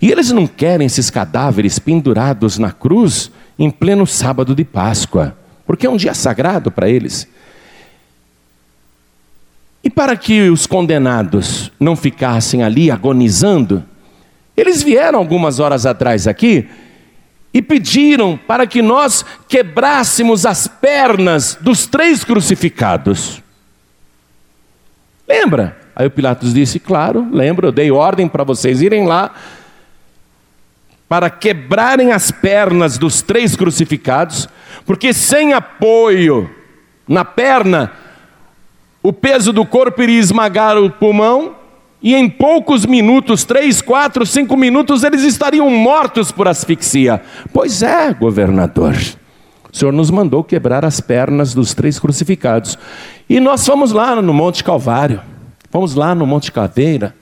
E 0.00 0.10
eles 0.10 0.30
não 0.30 0.46
querem 0.46 0.86
esses 0.86 1.10
cadáveres 1.10 1.78
pendurados 1.78 2.58
na 2.58 2.70
cruz 2.70 3.30
em 3.58 3.70
pleno 3.70 4.06
sábado 4.06 4.54
de 4.54 4.64
Páscoa, 4.64 5.36
porque 5.66 5.86
é 5.86 5.90
um 5.90 5.96
dia 5.96 6.14
sagrado 6.14 6.70
para 6.70 6.88
eles. 6.88 7.28
E 9.84 9.90
para 9.90 10.16
que 10.16 10.48
os 10.48 10.66
condenados 10.66 11.72
não 11.78 11.96
ficassem 11.96 12.62
ali 12.62 12.90
agonizando, 12.90 13.84
eles 14.56 14.82
vieram 14.82 15.18
algumas 15.18 15.58
horas 15.58 15.84
atrás 15.84 16.28
aqui 16.28 16.68
e 17.52 17.60
pediram 17.60 18.36
para 18.36 18.66
que 18.66 18.80
nós 18.80 19.24
quebrássemos 19.48 20.46
as 20.46 20.66
pernas 20.66 21.58
dos 21.60 21.86
três 21.86 22.24
crucificados. 22.24 23.42
Lembra? 25.28 25.76
Aí 25.94 26.06
o 26.06 26.10
Pilatos 26.10 26.54
disse: 26.54 26.78
Claro, 26.78 27.28
lembro, 27.30 27.68
eu 27.68 27.72
dei 27.72 27.90
ordem 27.90 28.28
para 28.28 28.44
vocês 28.44 28.80
irem 28.80 29.06
lá 29.06 29.34
para 31.12 31.28
quebrarem 31.28 32.10
as 32.10 32.30
pernas 32.30 32.96
dos 32.96 33.20
três 33.20 33.54
crucificados, 33.54 34.48
porque 34.86 35.12
sem 35.12 35.52
apoio 35.52 36.48
na 37.06 37.22
perna 37.22 37.92
o 39.02 39.12
peso 39.12 39.52
do 39.52 39.66
corpo 39.66 40.02
iria 40.02 40.18
esmagar 40.18 40.78
o 40.78 40.88
pulmão, 40.88 41.54
e 42.02 42.14
em 42.14 42.30
poucos 42.30 42.86
minutos, 42.86 43.44
três, 43.44 43.82
quatro, 43.82 44.24
cinco 44.24 44.56
minutos, 44.56 45.04
eles 45.04 45.22
estariam 45.22 45.68
mortos 45.68 46.32
por 46.32 46.48
asfixia. 46.48 47.20
Pois 47.52 47.82
é, 47.82 48.14
governador. 48.14 48.96
O 49.70 49.76
Senhor 49.76 49.92
nos 49.92 50.10
mandou 50.10 50.42
quebrar 50.42 50.82
as 50.82 50.98
pernas 50.98 51.52
dos 51.52 51.74
três 51.74 51.98
crucificados. 51.98 52.78
E 53.28 53.38
nós 53.38 53.66
fomos 53.66 53.92
lá 53.92 54.16
no 54.22 54.32
Monte 54.32 54.64
Calvário, 54.64 55.20
fomos 55.70 55.94
lá 55.94 56.14
no 56.14 56.26
Monte 56.26 56.50
Caveira, 56.50 57.14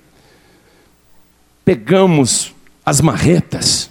pegamos 1.64 2.55
as 2.91 3.01
marretas, 3.01 3.91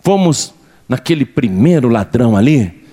fomos 0.00 0.54
naquele 0.88 1.24
primeiro 1.24 1.88
ladrão 1.88 2.36
ali, 2.36 2.84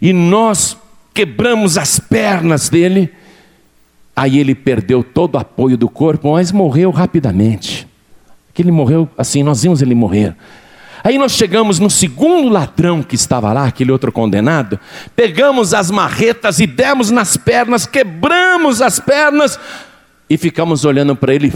e 0.00 0.12
nós 0.12 0.76
quebramos 1.12 1.76
as 1.76 1.98
pernas 1.98 2.68
dele 2.68 3.12
Aí 4.16 4.38
ele 4.38 4.54
perdeu 4.54 5.02
todo 5.02 5.34
o 5.34 5.38
apoio 5.38 5.76
do 5.76 5.88
corpo, 5.88 6.32
mas 6.32 6.52
morreu 6.52 6.90
rapidamente. 6.90 7.88
Que 8.52 8.62
ele 8.62 8.70
morreu 8.70 9.08
assim, 9.18 9.42
nós 9.42 9.62
vimos 9.62 9.82
ele 9.82 9.94
morrer. 9.94 10.36
Aí 11.02 11.18
nós 11.18 11.32
chegamos 11.32 11.78
no 11.78 11.90
segundo 11.90 12.48
ladrão 12.48 13.02
que 13.02 13.16
estava 13.16 13.52
lá, 13.52 13.66
aquele 13.66 13.92
outro 13.92 14.10
condenado, 14.10 14.78
pegamos 15.14 15.74
as 15.74 15.90
marretas 15.90 16.60
e 16.60 16.66
demos 16.66 17.10
nas 17.10 17.36
pernas, 17.36 17.84
quebramos 17.84 18.80
as 18.80 19.00
pernas 19.00 19.58
e 20.30 20.38
ficamos 20.38 20.84
olhando 20.84 21.14
para 21.14 21.34
ele. 21.34 21.52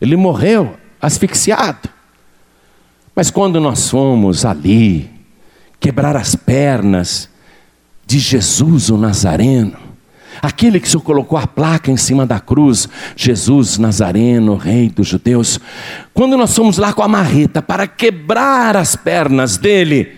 Ele 0.00 0.16
morreu 0.16 0.76
asfixiado. 1.00 1.88
Mas 3.14 3.30
quando 3.30 3.60
nós 3.60 3.90
fomos 3.90 4.44
ali 4.44 5.10
quebrar 5.78 6.16
as 6.16 6.34
pernas 6.34 7.28
de 8.06 8.18
Jesus 8.18 8.90
o 8.90 8.96
Nazareno, 8.96 9.92
Aquele 10.40 10.80
que 10.80 10.86
o 10.86 10.90
Senhor 10.90 11.02
colocou 11.02 11.36
a 11.36 11.46
placa 11.46 11.90
em 11.90 11.96
cima 11.96 12.24
da 12.24 12.40
cruz, 12.40 12.88
Jesus 13.16 13.76
Nazareno, 13.78 14.56
Rei 14.56 14.88
dos 14.88 15.06
Judeus. 15.06 15.60
Quando 16.14 16.36
nós 16.36 16.54
fomos 16.54 16.78
lá 16.78 16.92
com 16.92 17.02
a 17.02 17.08
marreta 17.08 17.60
para 17.60 17.86
quebrar 17.86 18.76
as 18.76 18.96
pernas 18.96 19.56
dele, 19.56 20.16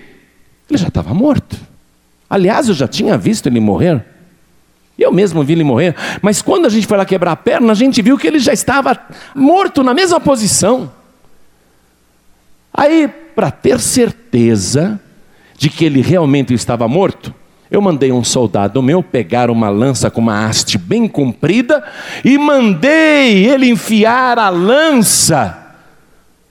ele 0.69 0.79
já 0.79 0.89
estava 0.89 1.13
morto. 1.13 1.57
Aliás, 2.29 2.69
eu 2.69 2.75
já 2.75 2.87
tinha 2.87 3.19
visto 3.19 3.49
ele 3.49 3.61
morrer. 3.61 4.05
Eu 4.99 5.11
mesmo 5.11 5.43
vi 5.43 5.55
ele 5.55 5.65
morrer. 5.65 5.95
Mas 6.23 6.41
quando 6.41 6.67
a 6.67 6.69
gente 6.69 6.87
foi 6.87 6.97
lá 6.97 7.05
quebrar 7.05 7.33
a 7.33 7.37
perna, 7.37 7.73
a 7.73 7.75
gente 7.75 8.01
viu 8.01 8.17
que 8.17 8.27
ele 8.27 8.39
já 8.39 8.53
estava 8.53 8.99
morto 9.35 9.83
na 9.83 9.93
mesma 9.93 10.21
posição. 10.21 10.91
Aí, 12.77 13.07
para 13.07 13.53
ter 13.53 13.79
certeza 13.79 15.01
de 15.57 15.71
que 15.71 15.85
ele 15.85 16.03
realmente 16.03 16.53
estava 16.53 16.89
morto, 16.89 17.33
eu 17.71 17.81
mandei 17.81 18.11
um 18.11 18.25
soldado 18.25 18.83
meu 18.83 19.03
pegar 19.03 19.49
uma 19.51 19.69
lança 19.69 20.11
com 20.11 20.21
uma 20.21 20.47
haste 20.47 20.77
bem 20.77 21.09
comprida 21.09 21.83
e 22.25 22.37
mandei 22.37 23.47
ele 23.47 23.69
enfiar 23.69 24.39
a 24.39 24.49
lança 24.49 25.77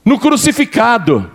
no 0.03 0.17
crucificado. 0.17 1.29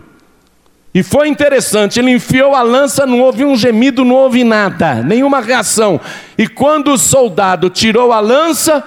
E 0.95 1.03
foi 1.03 1.29
interessante, 1.29 1.99
ele 2.01 2.13
enfiou 2.13 2.55
a 2.55 2.63
lança, 2.63 3.07
não 3.07 3.21
houve 3.21 3.45
um 3.45 3.55
gemido, 3.55 4.05
não 4.05 4.17
houve 4.17 4.43
nada, 4.43 5.03
nenhuma 5.03 5.41
reação. 5.41 6.01
E 6.37 6.49
quando 6.49 6.93
o 6.93 6.99
soldado 6.99 7.69
tirou 7.69 8.11
a 8.13 8.21
lança, 8.21 8.83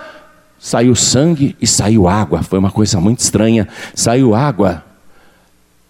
saiu 0.59 0.95
sangue 0.95 1.55
e 1.61 1.67
saiu 1.67 2.07
água. 2.07 2.43
Foi 2.43 2.59
uma 2.59 2.71
coisa 2.71 2.99
muito 2.99 3.19
estranha. 3.19 3.67
Saiu 3.95 4.35
água. 4.35 4.90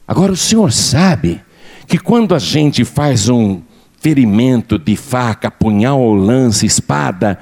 Agora 0.08 0.32
o 0.32 0.38
senhor 0.38 0.72
sabe 0.72 1.41
que 1.88 1.97
quando 1.97 2.34
a 2.34 2.39
gente 2.39 2.84
faz 2.84 3.30
um 3.30 3.62
ferimento 3.99 4.80
de 4.80 4.95
faca, 4.95 5.52
punhal 5.52 5.99
ou 6.02 6.14
lança, 6.14 6.66
espada 6.66 7.38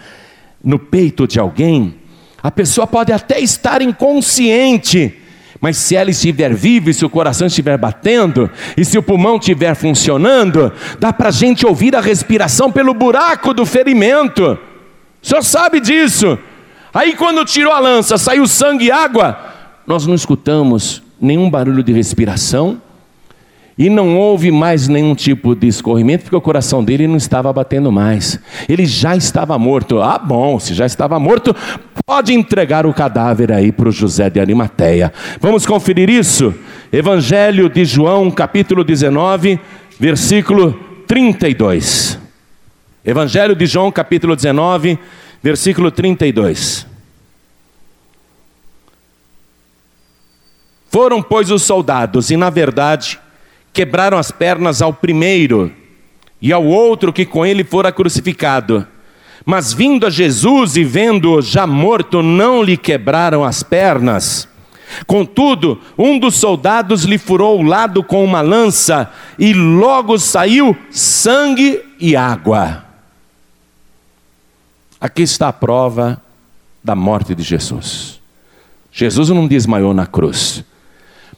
no 0.64 0.78
peito 0.78 1.26
de 1.26 1.40
alguém, 1.40 1.96
a 2.44 2.52
pessoa 2.52 2.86
pode 2.86 3.12
até 3.12 3.40
estar 3.40 3.82
inconsciente, 3.82 5.18
mas 5.62 5.78
se 5.78 5.96
ela 5.96 6.10
estiver 6.10 6.54
viva 6.54 6.90
e 6.90 6.94
se 6.94 7.06
o 7.06 7.10
coração 7.10 7.48
estiver 7.48 7.78
batendo, 7.78 8.50
e 8.78 8.84
se 8.84 8.98
o 8.98 9.04
pulmão 9.04 9.38
estiver 9.38 9.74
funcionando, 9.76 10.72
dá 11.00 11.12
para 11.14 11.30
a 11.30 11.32
gente 11.32 11.66
ouvir 11.66 11.96
a 11.96 12.02
respiração 12.02 12.72
pelo 12.72 12.94
buraco 12.94 13.54
do 13.54 13.66
ferimento. 13.66 14.58
O 15.22 15.28
senhor 15.28 15.44
sabe 15.44 15.80
disso. 15.80 16.38
Aí 16.94 17.16
quando 17.16 17.46
tirou 17.46 17.72
a 17.72 17.80
lança, 17.80 18.18
saiu 18.18 18.48
sangue 18.48 18.86
e 18.86 18.92
água, 18.92 19.38
nós 19.86 20.08
não 20.08 20.16
escutamos 20.16 21.04
nenhum 21.22 21.50
barulho 21.50 21.84
de 21.84 21.92
respiração, 21.94 22.82
e 23.80 23.90
não 23.90 24.18
houve 24.18 24.52
mais 24.52 24.90
nenhum 24.90 25.16
tipo 25.16 25.56
de 25.56 25.66
escorrimento, 25.66 26.24
porque 26.24 26.36
o 26.36 26.42
coração 26.42 26.84
dele 26.84 27.08
não 27.08 27.16
estava 27.16 27.52
batendo 27.54 27.90
mais. 27.90 28.38
Ele 28.68 28.86
já 28.86 29.16
estava 29.16 29.58
morto. 29.58 30.02
Ah, 30.02 30.18
bom, 30.18 30.60
se 30.60 30.74
já 30.74 30.86
estava 30.86 31.18
morto, 31.18 31.56
pode 32.06 32.34
entregar 32.34 32.86
o 32.86 32.94
cadáver 32.94 33.54
aí 33.54 33.72
para 33.72 33.88
o 33.88 33.92
José 33.92 34.30
de 34.30 34.38
Arimateia. 34.38 35.14
Vamos 35.40 35.66
conferir 35.66 36.10
isso? 36.10 36.54
Evangelho 36.92 37.70
de 37.70 37.86
João, 37.86 38.30
capítulo 38.30 38.84
19, 38.84 39.58
versículo 39.98 40.78
32. 41.08 42.20
Evangelho 43.06 43.56
de 43.56 43.66
João, 43.66 43.90
capítulo 43.94 44.36
19, 44.36 45.00
versículo 45.42 45.90
32. 45.90 46.89
Foram, 50.90 51.22
pois, 51.22 51.52
os 51.52 51.64
soldados, 51.64 52.32
e 52.32 52.38
na 52.38 52.50
verdade, 52.50 53.20
quebraram 53.72 54.18
as 54.18 54.32
pernas 54.32 54.82
ao 54.82 54.92
primeiro 54.92 55.72
e 56.42 56.52
ao 56.52 56.66
outro 56.66 57.14
que 57.14 57.26
com 57.26 57.46
ele 57.46 57.64
fora 57.64 57.92
crucificado. 57.92 58.88
Mas 59.46 59.72
vindo 59.72 60.06
a 60.06 60.10
Jesus 60.10 60.76
e 60.76 60.84
vendo-o 60.84 61.42
já 61.42 61.68
morto, 61.68 62.22
não 62.22 62.64
lhe 62.64 62.76
quebraram 62.76 63.44
as 63.44 63.64
pernas. 63.64 64.48
Contudo, 65.06 65.80
um 65.98 66.18
dos 66.18 66.36
soldados 66.36 67.04
lhe 67.04 67.18
furou 67.18 67.60
o 67.60 67.64
lado 67.64 68.04
com 68.04 68.24
uma 68.24 68.42
lança, 68.42 69.12
e 69.38 69.54
logo 69.54 70.18
saiu 70.18 70.76
sangue 70.90 71.82
e 72.00 72.16
água. 72.16 72.86
Aqui 75.00 75.22
está 75.22 75.50
a 75.50 75.54
prova 75.54 76.22
da 76.84 76.96
morte 76.96 77.36
de 77.36 77.44
Jesus. 77.44 78.20
Jesus 78.92 79.30
não 79.30 79.48
desmaiou 79.48 79.94
na 79.94 80.08
cruz. 80.08 80.64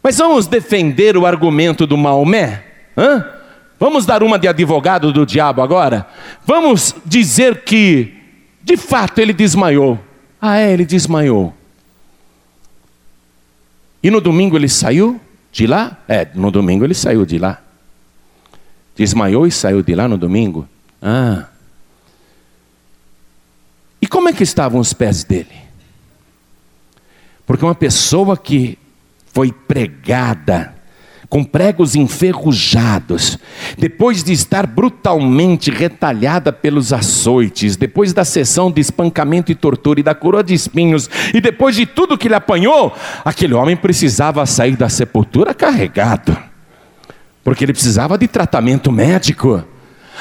Mas 0.03 0.17
vamos 0.17 0.47
defender 0.47 1.15
o 1.15 1.25
argumento 1.25 1.85
do 1.85 1.97
Maomé? 1.97 2.63
Hã? 2.97 3.25
Vamos 3.79 4.05
dar 4.05 4.23
uma 4.23 4.37
de 4.37 4.47
advogado 4.47 5.11
do 5.11 5.25
diabo 5.25 5.61
agora? 5.61 6.07
Vamos 6.45 6.95
dizer 7.05 7.63
que, 7.63 8.13
de 8.61 8.77
fato, 8.77 9.19
ele 9.19 9.33
desmaiou. 9.33 9.99
Ah, 10.39 10.57
é, 10.57 10.71
ele 10.71 10.85
desmaiou. 10.85 11.53
E 14.03 14.09
no 14.09 14.19
domingo 14.19 14.55
ele 14.55 14.69
saiu 14.69 15.19
de 15.51 15.67
lá? 15.67 15.97
É, 16.07 16.27
no 16.33 16.49
domingo 16.49 16.83
ele 16.83 16.93
saiu 16.93 17.25
de 17.25 17.37
lá. 17.37 17.61
Desmaiou 18.95 19.45
e 19.45 19.51
saiu 19.51 19.81
de 19.81 19.93
lá 19.93 20.07
no 20.07 20.17
domingo? 20.17 20.67
Ah. 21.01 21.47
E 24.01 24.07
como 24.07 24.29
é 24.29 24.33
que 24.33 24.43
estavam 24.43 24.79
os 24.79 24.93
pés 24.93 25.23
dele? 25.23 25.61
Porque 27.45 27.63
uma 27.63 27.75
pessoa 27.75 28.35
que 28.35 28.77
foi 29.33 29.51
pregada 29.51 30.81
com 31.31 31.45
pregos 31.45 31.95
enferrujados, 31.95 33.39
depois 33.77 34.21
de 34.21 34.33
estar 34.33 34.67
brutalmente 34.67 35.71
retalhada 35.71 36.51
pelos 36.51 36.91
açoites, 36.91 37.77
depois 37.77 38.11
da 38.11 38.25
sessão 38.25 38.69
de 38.69 38.81
espancamento 38.81 39.49
e 39.49 39.55
tortura 39.55 40.01
e 40.01 40.03
da 40.03 40.13
coroa 40.13 40.43
de 40.43 40.53
espinhos, 40.53 41.09
e 41.33 41.39
depois 41.39 41.77
de 41.77 41.85
tudo 41.85 42.17
que 42.17 42.27
ele 42.27 42.35
apanhou, 42.35 42.93
aquele 43.23 43.53
homem 43.53 43.77
precisava 43.77 44.45
sair 44.45 44.75
da 44.75 44.89
sepultura 44.89 45.53
carregado, 45.53 46.37
porque 47.45 47.63
ele 47.63 47.71
precisava 47.71 48.17
de 48.17 48.27
tratamento 48.27 48.91
médico, 48.91 49.63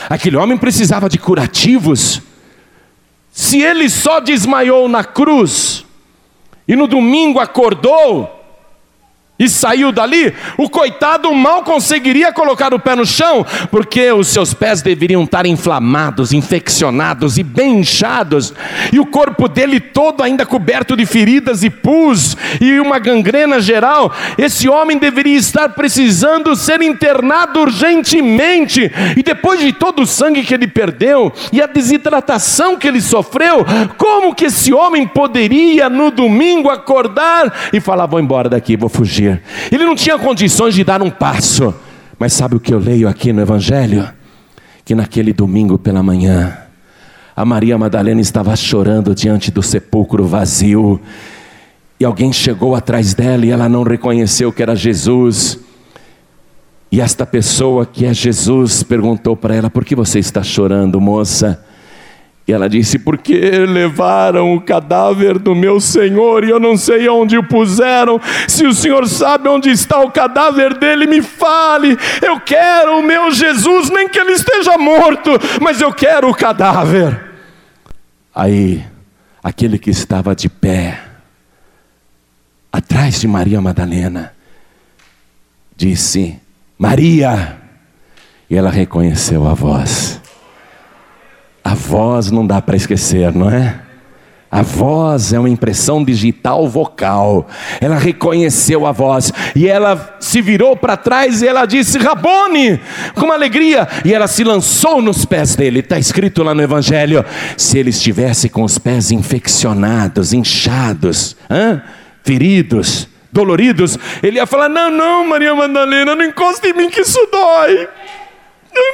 aquele 0.08 0.36
homem 0.36 0.56
precisava 0.56 1.08
de 1.08 1.18
curativos. 1.18 2.22
Se 3.32 3.60
ele 3.60 3.90
só 3.90 4.20
desmaiou 4.20 4.88
na 4.88 5.02
cruz 5.02 5.84
e 6.68 6.76
no 6.76 6.86
domingo 6.86 7.40
acordou, 7.40 8.39
e 9.40 9.48
saiu 9.48 9.90
dali, 9.90 10.34
o 10.58 10.68
coitado 10.68 11.32
mal 11.34 11.64
conseguiria 11.64 12.30
colocar 12.30 12.74
o 12.74 12.78
pé 12.78 12.94
no 12.94 13.06
chão, 13.06 13.44
porque 13.70 14.12
os 14.12 14.28
seus 14.28 14.52
pés 14.52 14.82
deveriam 14.82 15.24
estar 15.24 15.46
inflamados, 15.46 16.34
infeccionados 16.34 17.38
e 17.38 17.42
bem 17.42 17.78
inchados, 17.78 18.52
e 18.92 19.00
o 19.00 19.06
corpo 19.06 19.48
dele 19.48 19.80
todo 19.80 20.22
ainda 20.22 20.44
coberto 20.44 20.94
de 20.94 21.06
feridas 21.06 21.64
e 21.64 21.70
pus 21.70 22.36
e 22.60 22.78
uma 22.78 22.98
gangrena 22.98 23.60
geral. 23.60 24.12
Esse 24.36 24.68
homem 24.68 24.98
deveria 24.98 25.38
estar 25.38 25.70
precisando 25.70 26.54
ser 26.54 26.82
internado 26.82 27.60
urgentemente, 27.60 28.92
e 29.16 29.22
depois 29.22 29.60
de 29.60 29.72
todo 29.72 30.02
o 30.02 30.06
sangue 30.06 30.42
que 30.42 30.52
ele 30.52 30.68
perdeu 30.68 31.32
e 31.50 31.62
a 31.62 31.66
desidratação 31.66 32.76
que 32.76 32.86
ele 32.86 33.00
sofreu, 33.00 33.64
como 33.96 34.34
que 34.34 34.46
esse 34.46 34.74
homem 34.74 35.06
poderia 35.06 35.88
no 35.88 36.10
domingo 36.10 36.68
acordar 36.68 37.70
e 37.72 37.80
falar: 37.80 38.04
Vou 38.04 38.20
embora 38.20 38.48
daqui, 38.48 38.76
vou 38.76 38.90
fugir? 38.90 39.29
Ele 39.70 39.84
não 39.84 39.94
tinha 39.94 40.18
condições 40.18 40.74
de 40.74 40.82
dar 40.82 41.02
um 41.02 41.10
passo. 41.10 41.74
Mas 42.18 42.32
sabe 42.32 42.56
o 42.56 42.60
que 42.60 42.72
eu 42.72 42.78
leio 42.78 43.08
aqui 43.08 43.32
no 43.32 43.40
Evangelho? 43.40 44.08
Que 44.84 44.94
naquele 44.94 45.32
domingo 45.32 45.78
pela 45.78 46.02
manhã, 46.02 46.56
a 47.36 47.44
Maria 47.44 47.78
Madalena 47.78 48.20
estava 48.20 48.54
chorando 48.56 49.14
diante 49.14 49.50
do 49.50 49.62
sepulcro 49.62 50.26
vazio. 50.26 51.00
E 51.98 52.04
alguém 52.04 52.32
chegou 52.32 52.74
atrás 52.74 53.14
dela 53.14 53.46
e 53.46 53.50
ela 53.50 53.68
não 53.68 53.82
reconheceu 53.82 54.52
que 54.52 54.62
era 54.62 54.74
Jesus. 54.74 55.58
E 56.92 57.00
esta 57.00 57.24
pessoa 57.24 57.86
que 57.86 58.04
é 58.04 58.12
Jesus 58.12 58.82
perguntou 58.82 59.36
para 59.36 59.54
ela: 59.54 59.70
Por 59.70 59.84
que 59.84 59.94
você 59.94 60.18
está 60.18 60.42
chorando, 60.42 61.00
moça? 61.00 61.64
E 62.50 62.52
ela 62.52 62.68
disse: 62.68 62.98
Porque 62.98 63.32
levaram 63.38 64.52
o 64.56 64.60
cadáver 64.60 65.38
do 65.38 65.54
meu 65.54 65.80
senhor 65.80 66.42
e 66.42 66.50
eu 66.50 66.58
não 66.58 66.76
sei 66.76 67.08
onde 67.08 67.38
o 67.38 67.44
puseram. 67.44 68.20
Se 68.48 68.66
o 68.66 68.74
senhor 68.74 69.06
sabe 69.06 69.48
onde 69.48 69.70
está 69.70 70.00
o 70.00 70.10
cadáver 70.10 70.76
dele, 70.76 71.06
me 71.06 71.22
fale. 71.22 71.96
Eu 72.20 72.40
quero 72.40 72.98
o 72.98 73.02
meu 73.04 73.30
Jesus, 73.30 73.88
nem 73.88 74.08
que 74.08 74.18
ele 74.18 74.32
esteja 74.32 74.76
morto, 74.76 75.30
mas 75.60 75.80
eu 75.80 75.92
quero 75.92 76.28
o 76.28 76.34
cadáver. 76.34 77.22
Aí, 78.34 78.84
aquele 79.40 79.78
que 79.78 79.90
estava 79.90 80.34
de 80.34 80.48
pé, 80.48 81.00
atrás 82.72 83.20
de 83.20 83.28
Maria 83.28 83.60
Madalena, 83.60 84.34
disse: 85.76 86.36
Maria. 86.76 87.58
E 88.50 88.56
ela 88.56 88.70
reconheceu 88.70 89.46
a 89.46 89.54
voz. 89.54 90.20
A 91.62 91.74
voz 91.74 92.30
não 92.30 92.46
dá 92.46 92.60
para 92.60 92.76
esquecer, 92.76 93.32
não 93.34 93.50
é? 93.50 93.80
A 94.50 94.62
voz 94.62 95.32
é 95.32 95.38
uma 95.38 95.48
impressão 95.48 96.02
digital 96.02 96.68
vocal. 96.68 97.46
Ela 97.80 97.96
reconheceu 97.96 98.84
a 98.84 98.90
voz 98.90 99.32
e 99.54 99.68
ela 99.68 100.16
se 100.18 100.42
virou 100.42 100.76
para 100.76 100.96
trás 100.96 101.40
e 101.40 101.46
ela 101.46 101.64
disse: 101.66 101.98
Rabone, 101.98 102.80
com 103.14 103.26
uma 103.26 103.34
alegria. 103.34 103.86
E 104.04 104.12
ela 104.12 104.26
se 104.26 104.42
lançou 104.42 105.00
nos 105.00 105.24
pés 105.24 105.54
dele. 105.54 105.78
Está 105.78 106.00
escrito 106.00 106.42
lá 106.42 106.52
no 106.52 106.62
Evangelho: 106.62 107.24
se 107.56 107.78
ele 107.78 107.90
estivesse 107.90 108.48
com 108.48 108.64
os 108.64 108.76
pés 108.76 109.12
infeccionados, 109.12 110.32
inchados, 110.32 111.36
feridos, 112.24 113.06
doloridos, 113.30 113.96
ele 114.20 114.38
ia 114.38 114.46
falar: 114.46 114.68
Não, 114.68 114.90
não, 114.90 115.24
Maria 115.28 115.54
Madalena, 115.54 116.16
não 116.16 116.24
encosta 116.24 116.66
em 116.66 116.72
mim 116.72 116.90
que 116.90 117.02
isso 117.02 117.24
dói. 117.30 117.88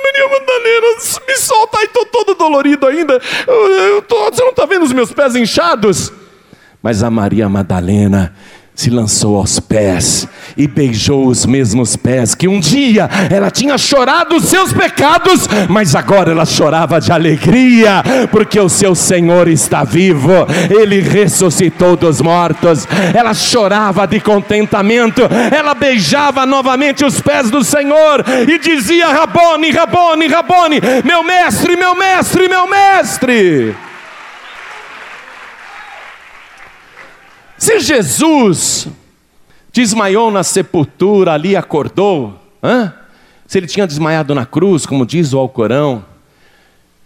Maria 0.05 0.29
Madalena, 0.29 0.87
me 1.27 1.37
solta 1.37 1.79
aí, 1.79 1.85
estou 1.85 2.07
todo 2.07 2.35
dolorido 2.35 2.87
ainda. 2.87 3.21
Eu, 3.47 3.71
eu 3.71 4.03
tô, 4.03 4.31
você 4.31 4.43
não 4.43 4.51
está 4.51 4.67
vendo 4.67 4.85
os 4.85 4.93
meus 4.93 5.13
pés 5.13 5.35
inchados? 5.37 6.13
Mas 6.83 7.03
a 7.03 7.11
Maria 7.11 7.49
Madalena 7.49 8.35
se 8.77 8.91
lançou 8.91 9.39
aos 9.39 9.59
pés 9.59 10.29
e 10.55 10.69
beijou 10.69 11.27
os 11.27 11.47
mesmos 11.47 11.97
pés 11.97 12.35
que 12.35 12.47
um 12.47 12.61
dia 12.61 13.09
ela 13.31 13.51
tinha 13.51 13.79
chorado 13.79 14.37
os 14.37 14.45
seus 14.45 14.71
pecados, 14.71 15.49
mas 15.67 15.95
agora 15.95 16.31
ela 16.31 16.45
chorava 16.45 17.01
de 17.01 17.11
alegria, 17.11 18.03
porque 18.31 18.61
o 18.61 18.69
seu 18.69 18.95
Senhor 18.95 19.49
está 19.49 19.83
vivo, 19.83 20.31
ele 20.69 21.01
ressuscitou 21.01 21.97
dos 21.97 22.21
mortos. 22.21 22.87
Ela 23.15 23.33
chorava 23.33 24.07
de 24.07 24.21
contentamento, 24.21 25.23
ela 25.51 25.75
beijava 25.75 26.45
novamente 26.45 27.03
os 27.03 27.19
pés 27.19 27.51
do 27.51 27.65
Senhor 27.65 28.23
e 28.47 28.59
dizia: 28.59 29.09
Rabone, 29.09 29.71
Rabone, 29.71 30.27
Rabone, 30.27 30.81
meu 31.03 31.23
mestre, 31.23 31.77
meu 31.77 31.95
mestre, 31.95 32.47
meu 32.47 32.69
mestre. 32.69 33.75
Se 37.59 37.81
Jesus 37.81 38.89
desmaiou 39.73 40.31
na 40.31 40.43
sepultura, 40.43 41.33
ali 41.33 41.57
acordou, 41.57 42.41
hã? 42.63 42.93
se 43.47 43.59
ele 43.59 43.67
tinha 43.67 43.87
desmaiado 43.87 44.35
na 44.35 44.45
cruz, 44.45 44.85
como 44.87 45.07
diz 45.07 45.33
o 45.33 45.39
Alcorão, 45.39 46.05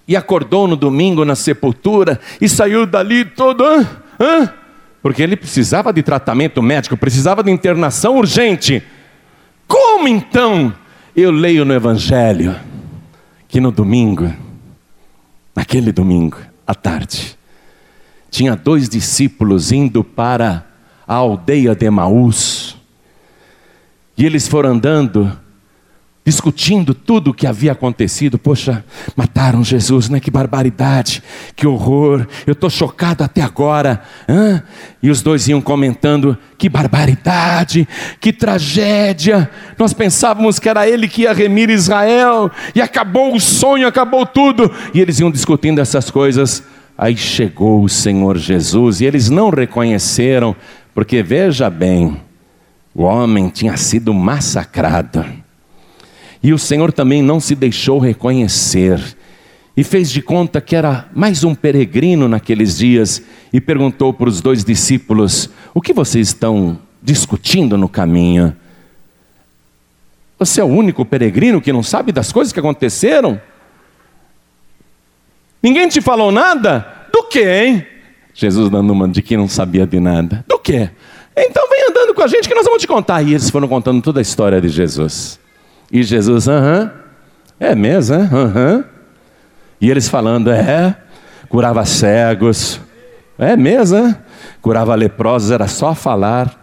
e 0.09 0.17
acordou 0.17 0.67
no 0.67 0.77
domingo 0.77 1.25
na 1.25 1.35
sepultura 1.35 2.19
e 2.41 2.49
saiu 2.49 2.87
dali 2.87 3.25
todo, 3.25 3.65
hã? 3.65 3.87
Hã? 4.19 4.55
porque 5.03 5.23
ele 5.23 5.37
precisava 5.37 5.93
de 5.93 6.03
tratamento 6.03 6.63
médico, 6.63 6.97
precisava 6.97 7.43
de 7.43 7.51
internação 7.51 8.17
urgente. 8.17 8.83
Como 9.67 10.09
então 10.09 10.75
eu 11.17 11.31
leio 11.31 11.65
no 11.65 11.73
Evangelho 11.73 12.55
que 13.49 13.61
no 13.61 13.73
domingo, 13.73 14.33
naquele 15.57 15.91
domingo, 15.91 16.37
à 16.67 16.75
tarde, 16.75 17.37
tinha 18.31 18.55
dois 18.55 18.89
discípulos 18.89 19.73
indo 19.73 20.05
para 20.05 20.65
a 21.07 21.15
aldeia 21.15 21.75
de 21.75 21.87
Emaús. 21.87 22.77
E 24.17 24.25
eles 24.25 24.47
foram 24.47 24.71
andando, 24.71 25.37
discutindo 26.25 26.95
tudo 26.95 27.31
o 27.31 27.35
que 27.35 27.47
havia 27.47 27.73
acontecido. 27.73 28.39
Poxa, 28.39 28.85
mataram 29.17 29.65
Jesus, 29.65 30.09
né? 30.09 30.21
Que 30.21 30.31
barbaridade, 30.31 31.23
que 31.57 31.67
horror. 31.67 32.27
Eu 32.47 32.53
estou 32.53 32.71
chocado 32.71 33.25
até 33.25 33.43
agora. 33.43 34.03
Hã? 34.29 34.63
E 35.03 35.11
os 35.11 35.23
dois 35.23 35.49
iam 35.49 35.61
comentando: 35.61 36.39
que 36.57 36.69
barbaridade, 36.69 37.89
que 38.21 38.33
tragédia. 38.33 39.51
Nós 39.77 39.93
pensávamos 39.93 40.61
que 40.61 40.69
era 40.69 40.89
ele 40.89 41.09
que 41.09 41.23
ia 41.23 41.33
remir 41.33 41.71
Israel, 41.71 42.51
e 42.75 42.81
acabou 42.81 43.35
o 43.35 43.41
sonho, 43.41 43.89
acabou 43.89 44.25
tudo. 44.25 44.71
E 44.95 45.01
eles 45.01 45.19
iam 45.19 45.31
discutindo 45.31 45.81
essas 45.81 46.11
coisas. 46.11 46.63
Aí 47.03 47.17
chegou 47.17 47.83
o 47.83 47.89
Senhor 47.89 48.37
Jesus 48.37 49.01
e 49.01 49.07
eles 49.07 49.31
não 49.31 49.49
reconheceram, 49.49 50.55
porque 50.95 51.23
veja 51.23 51.71
bem, 51.71 52.21
o 52.95 53.05
homem 53.05 53.49
tinha 53.49 53.75
sido 53.79 54.13
massacrado. 54.13 55.25
E 56.43 56.53
o 56.53 56.59
Senhor 56.59 56.93
também 56.93 57.23
não 57.23 57.41
se 57.41 57.55
deixou 57.55 57.99
reconhecer. 57.99 59.01
E 59.75 59.83
fez 59.83 60.11
de 60.11 60.21
conta 60.21 60.61
que 60.61 60.77
era 60.77 61.09
mais 61.15 61.43
um 61.43 61.55
peregrino 61.55 62.29
naqueles 62.29 62.77
dias 62.77 63.23
e 63.51 63.63
perguntou 63.63 64.13
para 64.13 64.29
os 64.29 64.43
dois 64.43 64.63
discípulos: 64.63 65.49
O 65.73 65.81
que 65.81 65.95
vocês 65.95 66.29
estão 66.29 66.79
discutindo 67.03 67.79
no 67.79 67.89
caminho? 67.89 68.55
Você 70.39 70.61
é 70.61 70.65
o 70.65 70.67
único 70.67 71.03
peregrino 71.07 71.63
que 71.63 71.73
não 71.73 71.83
sabe 71.83 72.13
das 72.13 72.31
coisas 72.31 72.53
que 72.53 72.61
aconteceram? 72.61 73.41
Ninguém 75.63 75.89
te 75.89 76.01
falou 76.01 76.33
nada? 76.33 76.87
Do 77.13 77.25
que, 77.25 77.43
hein? 77.43 77.87
Jesus 78.33 78.71
dando 78.71 78.93
uma 78.93 79.09
de 79.09 79.21
que 79.21 79.37
não 79.37 79.49
sabia 79.49 79.87
de 79.87 80.01
nada. 80.01 80.45
Do 80.49 80.59
que? 80.59 80.89
Então 81.37 81.69
vem 81.69 81.87
andando 81.91 82.15
com 82.15 82.23
a 82.23 82.27
gente 82.27 82.49
que 82.49 82.55
nós 82.55 82.65
vamos 82.65 82.81
te 82.81 82.87
contar. 82.87 83.23
E 83.23 83.31
eles 83.31 83.51
foram 83.51 83.69
contando 83.69 84.01
toda 84.03 84.21
a 84.21 84.23
história 84.23 84.61
de 84.61 84.69
Jesus. 84.69 85.39
E 85.93 86.03
Jesus, 86.03 86.49
aham, 86.49 86.91
é 87.59 87.75
mesmo, 87.75 88.17
aham. 88.17 88.85
E 89.81 89.91
eles 89.91 90.09
falando, 90.09 90.51
é, 90.51 90.97
curava 91.49 91.85
cegos, 91.85 92.81
é 93.39 93.57
mesmo, 93.57 94.15
curava 94.61 94.95
leprosos, 94.95 95.51
era 95.51 95.67
só 95.67 95.95
falar. 95.95 96.57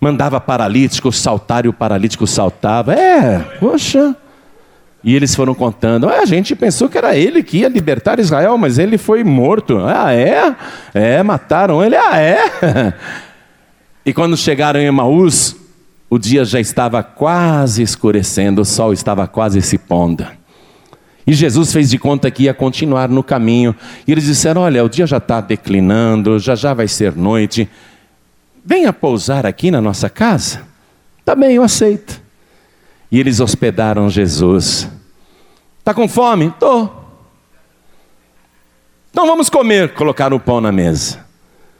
Mandava 0.00 0.40
paralíticos 0.40 1.18
saltar 1.18 1.64
e 1.64 1.68
o 1.68 1.72
paralítico 1.72 2.26
saltava. 2.26 2.94
É, 2.94 3.38
poxa. 3.58 4.14
E 5.04 5.14
eles 5.14 5.34
foram 5.34 5.54
contando: 5.54 6.08
ah, 6.08 6.20
a 6.20 6.24
gente 6.24 6.56
pensou 6.56 6.88
que 6.88 6.96
era 6.96 7.14
ele 7.14 7.42
que 7.42 7.58
ia 7.58 7.68
libertar 7.68 8.18
Israel, 8.18 8.56
mas 8.56 8.78
ele 8.78 8.96
foi 8.96 9.22
morto. 9.22 9.78
Ah, 9.78 10.14
é? 10.14 10.56
É, 10.94 11.22
mataram 11.22 11.84
ele. 11.84 11.96
Ah, 11.96 12.18
é? 12.18 12.94
E 14.06 14.12
quando 14.12 14.36
chegaram 14.36 14.78
em 14.78 14.84
Emaús, 14.84 15.56
o 16.10 16.18
dia 16.18 16.44
já 16.44 16.60
estava 16.60 17.02
quase 17.02 17.80
escurecendo, 17.80 18.60
o 18.60 18.64
sol 18.64 18.92
estava 18.92 19.26
quase 19.26 19.62
se 19.62 19.78
pondo. 19.78 20.26
E 21.26 21.32
Jesus 21.32 21.72
fez 21.72 21.88
de 21.88 21.96
conta 21.96 22.30
que 22.30 22.42
ia 22.42 22.52
continuar 22.52 23.08
no 23.08 23.22
caminho. 23.22 23.74
E 24.06 24.12
eles 24.12 24.24
disseram: 24.24 24.60
Olha, 24.60 24.84
o 24.84 24.90
dia 24.90 25.06
já 25.06 25.16
está 25.16 25.40
declinando, 25.40 26.38
já 26.38 26.54
já 26.54 26.74
vai 26.74 26.86
ser 26.86 27.16
noite. 27.16 27.66
Venha 28.62 28.92
pousar 28.92 29.46
aqui 29.46 29.70
na 29.70 29.80
nossa 29.80 30.10
casa. 30.10 30.62
Tá 31.24 31.34
bem, 31.34 31.54
eu 31.54 31.62
aceito. 31.62 32.23
E 33.14 33.20
eles 33.20 33.38
hospedaram 33.38 34.10
Jesus. 34.10 34.90
Está 35.78 35.94
com 35.94 36.08
fome? 36.08 36.48
Estou. 36.48 37.12
Então 39.08 39.24
vamos 39.24 39.48
comer. 39.48 39.94
Colocaram 39.94 40.36
o 40.36 40.40
pão 40.40 40.60
na 40.60 40.72
mesa. 40.72 41.24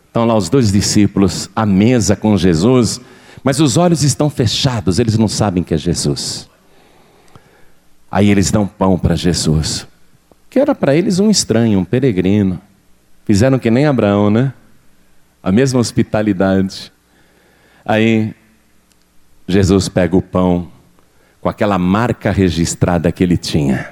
Estão 0.06 0.24
lá 0.26 0.36
os 0.36 0.48
dois 0.48 0.70
discípulos 0.70 1.50
à 1.56 1.66
mesa 1.66 2.14
com 2.14 2.36
Jesus, 2.38 3.00
mas 3.42 3.58
os 3.58 3.76
olhos 3.76 4.04
estão 4.04 4.30
fechados, 4.30 5.00
eles 5.00 5.18
não 5.18 5.26
sabem 5.26 5.64
que 5.64 5.74
é 5.74 5.76
Jesus. 5.76 6.48
Aí 8.08 8.30
eles 8.30 8.52
dão 8.52 8.64
pão 8.64 8.96
para 8.96 9.16
Jesus, 9.16 9.88
que 10.48 10.60
era 10.60 10.72
para 10.72 10.94
eles 10.94 11.18
um 11.18 11.32
estranho, 11.32 11.80
um 11.80 11.84
peregrino. 11.84 12.60
Fizeram 13.24 13.58
que 13.58 13.72
nem 13.72 13.86
Abraão, 13.86 14.30
né? 14.30 14.54
A 15.42 15.50
mesma 15.50 15.80
hospitalidade. 15.80 16.92
Aí 17.84 18.32
Jesus 19.48 19.88
pega 19.88 20.16
o 20.16 20.22
pão, 20.22 20.72
com 21.44 21.50
aquela 21.50 21.78
marca 21.78 22.30
registrada 22.30 23.12
que 23.12 23.22
ele 23.22 23.36
tinha. 23.36 23.90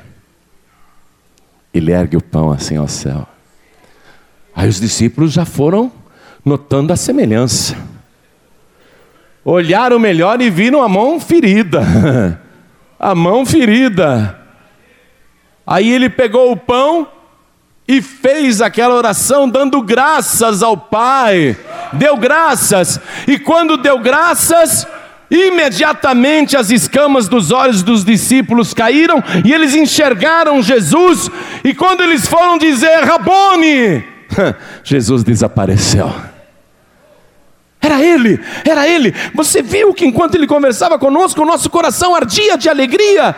Ele 1.74 1.92
ergue 1.92 2.16
o 2.16 2.22
pão 2.22 2.50
assim 2.50 2.78
ao 2.78 2.88
céu. 2.88 3.28
Aí 4.56 4.66
os 4.66 4.80
discípulos 4.80 5.34
já 5.34 5.44
foram 5.44 5.92
notando 6.42 6.94
a 6.94 6.96
semelhança. 6.96 7.76
Olharam 9.44 9.98
melhor 9.98 10.40
e 10.40 10.48
viram 10.48 10.82
a 10.82 10.88
mão 10.88 11.20
ferida. 11.20 11.82
a 12.98 13.14
mão 13.14 13.44
ferida. 13.44 14.34
Aí 15.66 15.92
ele 15.92 16.08
pegou 16.08 16.52
o 16.52 16.56
pão 16.56 17.06
e 17.86 18.00
fez 18.00 18.62
aquela 18.62 18.94
oração 18.94 19.46
dando 19.46 19.82
graças 19.82 20.62
ao 20.62 20.74
Pai. 20.74 21.54
Deu 21.92 22.16
graças. 22.16 22.98
E 23.28 23.38
quando 23.38 23.76
deu 23.76 23.98
graças, 23.98 24.86
Imediatamente 25.32 26.58
as 26.58 26.70
escamas 26.70 27.26
dos 27.26 27.50
olhos 27.50 27.82
dos 27.82 28.04
discípulos 28.04 28.74
caíram 28.74 29.24
e 29.42 29.50
eles 29.50 29.74
enxergaram 29.74 30.62
Jesus. 30.62 31.30
E 31.64 31.72
quando 31.72 32.02
eles 32.02 32.28
foram 32.28 32.58
dizer 32.58 33.02
Rabone, 33.04 34.04
Jesus 34.84 35.24
desapareceu. 35.24 36.12
Era 37.80 38.00
ele, 38.00 38.38
era 38.68 38.86
ele. 38.86 39.14
Você 39.34 39.62
viu 39.62 39.94
que 39.94 40.04
enquanto 40.04 40.34
ele 40.34 40.46
conversava 40.46 40.98
conosco, 40.98 41.40
o 41.40 41.46
nosso 41.46 41.70
coração 41.70 42.14
ardia 42.14 42.58
de 42.58 42.68
alegria. 42.68 43.34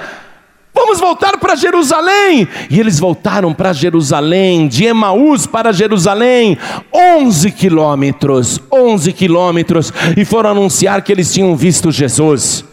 Vamos 0.74 0.98
voltar 0.98 1.38
para 1.38 1.54
Jerusalém. 1.54 2.48
E 2.68 2.80
eles 2.80 2.98
voltaram 2.98 3.54
para 3.54 3.72
Jerusalém, 3.72 4.66
de 4.66 4.84
Emaús 4.84 5.46
para 5.46 5.72
Jerusalém, 5.72 6.58
11 6.92 7.52
quilômetros, 7.52 8.60
11 8.72 9.12
quilômetros, 9.12 9.92
e 10.16 10.24
foram 10.24 10.50
anunciar 10.50 11.00
que 11.02 11.12
eles 11.12 11.32
tinham 11.32 11.54
visto 11.54 11.92
Jesus. 11.92 12.64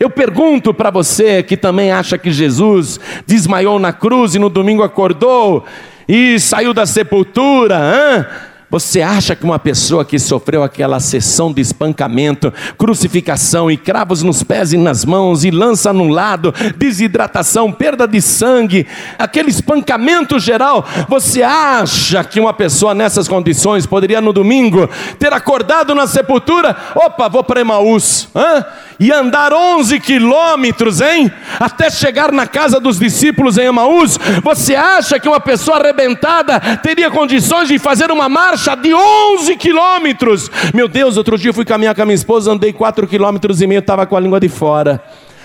Eu 0.00 0.10
pergunto 0.10 0.74
para 0.74 0.90
você 0.90 1.42
que 1.42 1.56
também 1.56 1.92
acha 1.92 2.18
que 2.18 2.32
Jesus 2.32 2.98
desmaiou 3.26 3.78
na 3.78 3.92
cruz 3.92 4.34
e 4.34 4.38
no 4.40 4.50
domingo 4.50 4.82
acordou 4.82 5.64
e 6.08 6.38
saiu 6.40 6.74
da 6.74 6.84
sepultura, 6.84 7.76
hein? 7.76 8.53
Você 8.74 9.02
acha 9.02 9.36
que 9.36 9.44
uma 9.44 9.56
pessoa 9.56 10.04
que 10.04 10.18
sofreu 10.18 10.64
aquela 10.64 10.98
sessão 10.98 11.52
de 11.52 11.60
espancamento, 11.60 12.52
crucificação 12.76 13.70
e 13.70 13.76
cravos 13.76 14.20
nos 14.20 14.42
pés 14.42 14.72
e 14.72 14.76
nas 14.76 15.04
mãos 15.04 15.44
e 15.44 15.50
lança 15.52 15.92
no 15.92 16.08
lado, 16.08 16.52
desidratação, 16.76 17.70
perda 17.70 18.04
de 18.08 18.20
sangue, 18.20 18.84
aquele 19.16 19.48
espancamento 19.48 20.40
geral, 20.40 20.84
você 21.08 21.40
acha 21.40 22.24
que 22.24 22.40
uma 22.40 22.52
pessoa 22.52 22.96
nessas 22.96 23.28
condições 23.28 23.86
poderia 23.86 24.20
no 24.20 24.32
domingo 24.32 24.90
ter 25.20 25.32
acordado 25.32 25.94
na 25.94 26.08
sepultura? 26.08 26.76
Opa, 26.96 27.28
vou 27.28 27.44
para 27.44 27.60
Emaús, 27.60 28.28
hã? 28.34 28.66
e 28.98 29.12
andar 29.12 29.52
11 29.52 29.98
quilômetros, 30.00 31.00
hein? 31.00 31.30
Até 31.58 31.90
chegar 31.90 32.32
na 32.32 32.46
casa 32.46 32.78
dos 32.78 32.98
discípulos 32.98 33.58
em 33.58 33.66
Emaús. 33.66 34.18
Você 34.42 34.74
acha 34.74 35.18
que 35.18 35.28
uma 35.28 35.40
pessoa 35.40 35.78
arrebentada 35.78 36.60
teria 36.82 37.10
condições 37.10 37.68
de 37.68 37.78
fazer 37.78 38.10
uma 38.10 38.28
marcha? 38.28 38.63
Marcha 38.64 38.74
de 38.76 38.94
11 38.94 39.56
quilômetros. 39.56 40.50
Meu 40.72 40.88
Deus, 40.88 41.18
outro 41.18 41.36
dia 41.36 41.52
fui 41.52 41.64
caminhar 41.66 41.94
com 41.94 42.00
a 42.02 42.04
minha 42.06 42.14
esposa, 42.14 42.50
andei 42.50 42.72
4 42.72 43.06
quilômetros 43.06 43.60
e 43.60 43.66
meio, 43.66 43.80
estava 43.80 44.06
com 44.06 44.16
a 44.16 44.20
língua 44.20 44.40
de 44.40 44.48
fora. 44.48 45.02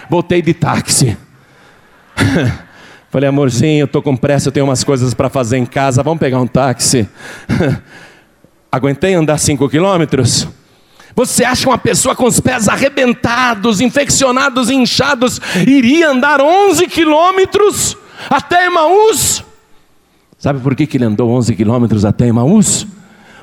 Voltei 0.09 0.41
de 0.41 0.53
táxi. 0.53 1.17
Falei, 3.11 3.28
amorzinho, 3.28 3.82
eu 3.82 3.86
estou 3.86 4.01
com 4.01 4.15
pressa, 4.15 4.47
eu 4.47 4.51
tenho 4.51 4.65
umas 4.65 4.84
coisas 4.84 5.13
para 5.13 5.30
fazer 5.30 5.57
em 5.57 5.65
casa, 5.65 6.01
vamos 6.01 6.20
pegar 6.20 6.39
um 6.39 6.47
táxi. 6.47 7.09
Aguentei 8.72 9.15
andar 9.15 9.38
5 9.38 9.67
quilômetros? 9.67 10.47
Você 11.15 11.43
acha 11.43 11.63
que 11.63 11.70
uma 11.70 11.78
pessoa 11.78 12.15
com 12.15 12.26
os 12.26 12.39
pés 12.39 12.70
arrebentados, 12.70 13.82
infeccionados, 13.82 14.70
inchados, 14.70 15.41
iria 15.67 16.09
andar 16.09 16.39
11 16.39 16.88
quilômetros 16.88 17.97
até 18.30 18.67
Emaús? 18.67 19.43
Sabe 20.38 20.59
por 20.61 20.74
que, 20.76 20.88
que 20.88 20.95
ele 20.95 21.05
andou 21.05 21.32
11 21.32 21.53
quilômetros 21.55 22.05
até 22.05 22.28
Emaús? 22.28 22.88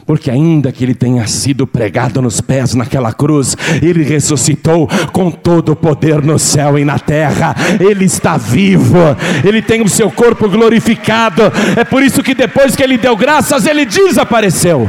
Porque 0.07 0.31
ainda 0.31 0.71
que 0.71 0.85
ele 0.85 0.95
tenha 0.95 1.27
sido 1.27 1.67
pregado 1.67 2.23
nos 2.23 2.41
pés 2.41 2.75
naquela 2.75 3.13
cruz, 3.13 3.57
ele 3.83 4.05
ressuscitou 4.05 4.89
com 5.13 5.33
todo 5.33 5.73
o 5.73 5.77
poder 5.77 6.23
no 6.23 6.39
céu 6.39 6.79
e 6.79 6.85
na 6.85 6.97
terra. 6.97 7.57
Ele 7.81 8.05
está 8.05 8.37
vivo, 8.37 8.97
ele 9.45 9.61
tem 9.61 9.83
o 9.83 9.89
seu 9.89 10.09
corpo 10.09 10.49
glorificado. 10.49 11.43
É 11.77 11.83
por 11.83 12.05
isso 12.05 12.23
que 12.23 12.35
depois 12.35 12.77
que 12.77 12.85
ele 12.85 12.97
deu 12.97 13.17
graças, 13.17 13.67
ele 13.67 13.85
desapareceu. 13.85 14.89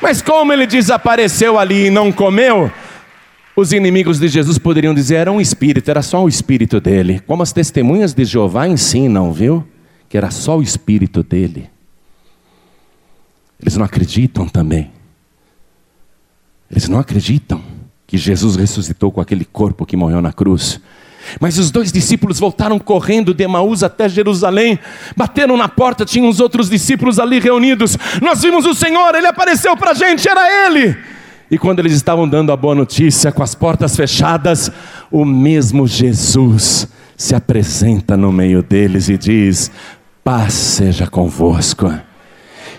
Mas 0.00 0.22
como 0.22 0.50
ele 0.50 0.66
desapareceu 0.66 1.58
ali 1.58 1.88
e 1.88 1.90
não 1.90 2.10
comeu, 2.10 2.72
os 3.54 3.72
inimigos 3.72 4.18
de 4.18 4.26
Jesus 4.26 4.56
poderiam 4.56 4.94
dizer 4.94 5.16
era 5.16 5.30
um 5.30 5.38
espírito, 5.38 5.90
era 5.90 6.00
só 6.00 6.24
o 6.24 6.28
espírito 6.28 6.80
dele. 6.80 7.20
Como 7.26 7.42
as 7.42 7.52
testemunhas 7.52 8.14
de 8.14 8.24
Jeová 8.24 8.66
ensinam, 8.66 9.30
viu? 9.34 9.62
Que 10.08 10.16
era 10.16 10.30
só 10.30 10.56
o 10.56 10.62
espírito 10.62 11.22
dele. 11.22 11.68
Eles 13.60 13.76
não 13.76 13.84
acreditam 13.84 14.48
também. 14.48 14.90
Eles 16.70 16.88
não 16.88 16.98
acreditam 16.98 17.62
que 18.06 18.16
Jesus 18.16 18.56
ressuscitou 18.56 19.12
com 19.12 19.20
aquele 19.20 19.44
corpo 19.44 19.84
que 19.86 19.96
morreu 19.96 20.20
na 20.20 20.32
cruz. 20.32 20.80
Mas 21.40 21.58
os 21.58 21.70
dois 21.70 21.92
discípulos 21.92 22.40
voltaram 22.40 22.78
correndo 22.78 23.34
de 23.34 23.44
Emaús 23.44 23.82
até 23.82 24.08
Jerusalém, 24.08 24.78
bateram 25.16 25.56
na 25.56 25.68
porta, 25.68 26.04
tinham 26.04 26.28
os 26.28 26.40
outros 26.40 26.70
discípulos 26.70 27.18
ali 27.18 27.38
reunidos. 27.38 27.96
Nós 28.22 28.42
vimos 28.42 28.64
o 28.64 28.74
Senhor, 28.74 29.14
ele 29.14 29.26
apareceu 29.26 29.76
para 29.76 29.90
a 29.90 29.94
gente, 29.94 30.28
era 30.28 30.66
ele. 30.66 30.96
E 31.50 31.58
quando 31.58 31.80
eles 31.80 31.92
estavam 31.92 32.28
dando 32.28 32.52
a 32.52 32.56
boa 32.56 32.74
notícia, 32.74 33.32
com 33.32 33.42
as 33.42 33.54
portas 33.54 33.96
fechadas, 33.96 34.70
o 35.10 35.24
mesmo 35.24 35.86
Jesus 35.86 36.88
se 37.16 37.34
apresenta 37.34 38.16
no 38.16 38.32
meio 38.32 38.62
deles 38.62 39.08
e 39.08 39.18
diz: 39.18 39.70
Paz 40.24 40.54
seja 40.54 41.06
convosco. 41.06 41.92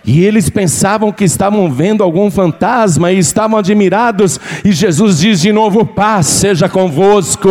E 0.03 0.25
eles 0.25 0.49
pensavam 0.49 1.11
que 1.11 1.23
estavam 1.23 1.71
vendo 1.71 2.03
algum 2.03 2.31
fantasma 2.31 3.11
e 3.11 3.19
estavam 3.19 3.59
admirados. 3.59 4.39
E 4.65 4.71
Jesus 4.71 5.19
diz 5.19 5.39
de 5.39 5.51
novo: 5.51 5.85
Paz 5.85 6.25
seja 6.25 6.67
convosco. 6.67 7.49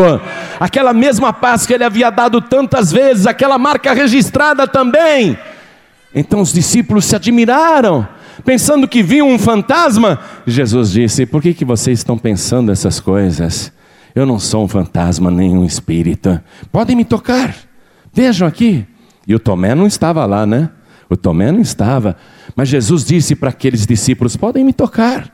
Aquela 0.59 0.93
mesma 0.93 1.33
paz 1.33 1.65
que 1.65 1.73
ele 1.73 1.85
havia 1.85 2.11
dado 2.11 2.41
tantas 2.41 2.91
vezes, 2.91 3.27
aquela 3.27 3.57
marca 3.57 3.93
registrada 3.93 4.67
também. 4.67 5.39
Então 6.15 6.41
os 6.41 6.53
discípulos 6.53 7.05
se 7.05 7.15
admiraram, 7.15 8.07
pensando 8.45 8.89
que 8.89 9.01
viam 9.01 9.29
um 9.29 9.39
fantasma. 9.39 10.19
Jesus 10.45 10.91
disse: 10.91 11.27
Por 11.27 11.41
que, 11.41 11.55
que 11.55 11.65
vocês 11.65 12.01
estão 12.01 12.19
pensando 12.19 12.73
essas 12.73 12.99
coisas? 12.99 13.73
Eu 14.13 14.27
não 14.27 14.41
sou 14.41 14.65
um 14.65 14.69
fantasma 14.69 15.31
nem 15.31 15.57
um 15.57 15.65
espírito. 15.65 16.41
Podem 16.73 16.97
me 16.97 17.05
tocar. 17.05 17.55
Vejam 18.13 18.49
aqui. 18.49 18.85
E 19.25 19.35
o 19.37 19.39
Tomé 19.39 19.73
não 19.75 19.87
estava 19.87 20.27
lá, 20.27 20.45
né? 20.45 20.71
O 21.09 21.17
Tomé 21.17 21.53
não 21.53 21.61
estava. 21.61 22.17
Mas 22.55 22.69
Jesus 22.69 23.05
disse 23.05 23.35
para 23.35 23.51
aqueles 23.51 23.87
discípulos: 23.87 24.37
podem 24.37 24.65
me 24.65 24.73
tocar. 24.73 25.33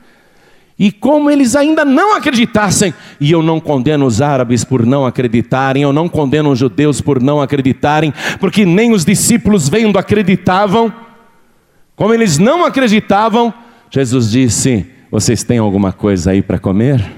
E 0.78 0.92
como 0.92 1.30
eles 1.30 1.56
ainda 1.56 1.86
não 1.86 2.14
acreditassem, 2.14 2.92
e 3.18 3.32
eu 3.32 3.42
não 3.42 3.58
condeno 3.58 4.04
os 4.04 4.20
árabes 4.20 4.62
por 4.62 4.84
não 4.84 5.06
acreditarem, 5.06 5.82
eu 5.82 5.92
não 5.92 6.06
condeno 6.06 6.50
os 6.50 6.58
judeus 6.58 7.00
por 7.00 7.22
não 7.22 7.40
acreditarem, 7.40 8.12
porque 8.38 8.66
nem 8.66 8.92
os 8.92 9.02
discípulos 9.02 9.70
vendo 9.70 9.98
acreditavam, 9.98 10.92
como 11.96 12.12
eles 12.12 12.36
não 12.36 12.64
acreditavam, 12.64 13.54
Jesus 13.90 14.30
disse: 14.30 14.86
Vocês 15.10 15.42
têm 15.42 15.56
alguma 15.56 15.94
coisa 15.94 16.32
aí 16.32 16.42
para 16.42 16.58
comer? 16.58 17.10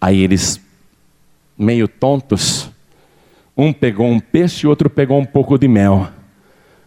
Aí 0.00 0.22
eles, 0.22 0.58
meio 1.56 1.86
tontos, 1.86 2.70
um 3.54 3.74
pegou 3.74 4.08
um 4.08 4.18
peixe 4.18 4.66
e 4.66 4.68
outro 4.68 4.88
pegou 4.88 5.20
um 5.20 5.24
pouco 5.24 5.58
de 5.58 5.68
mel. 5.68 6.08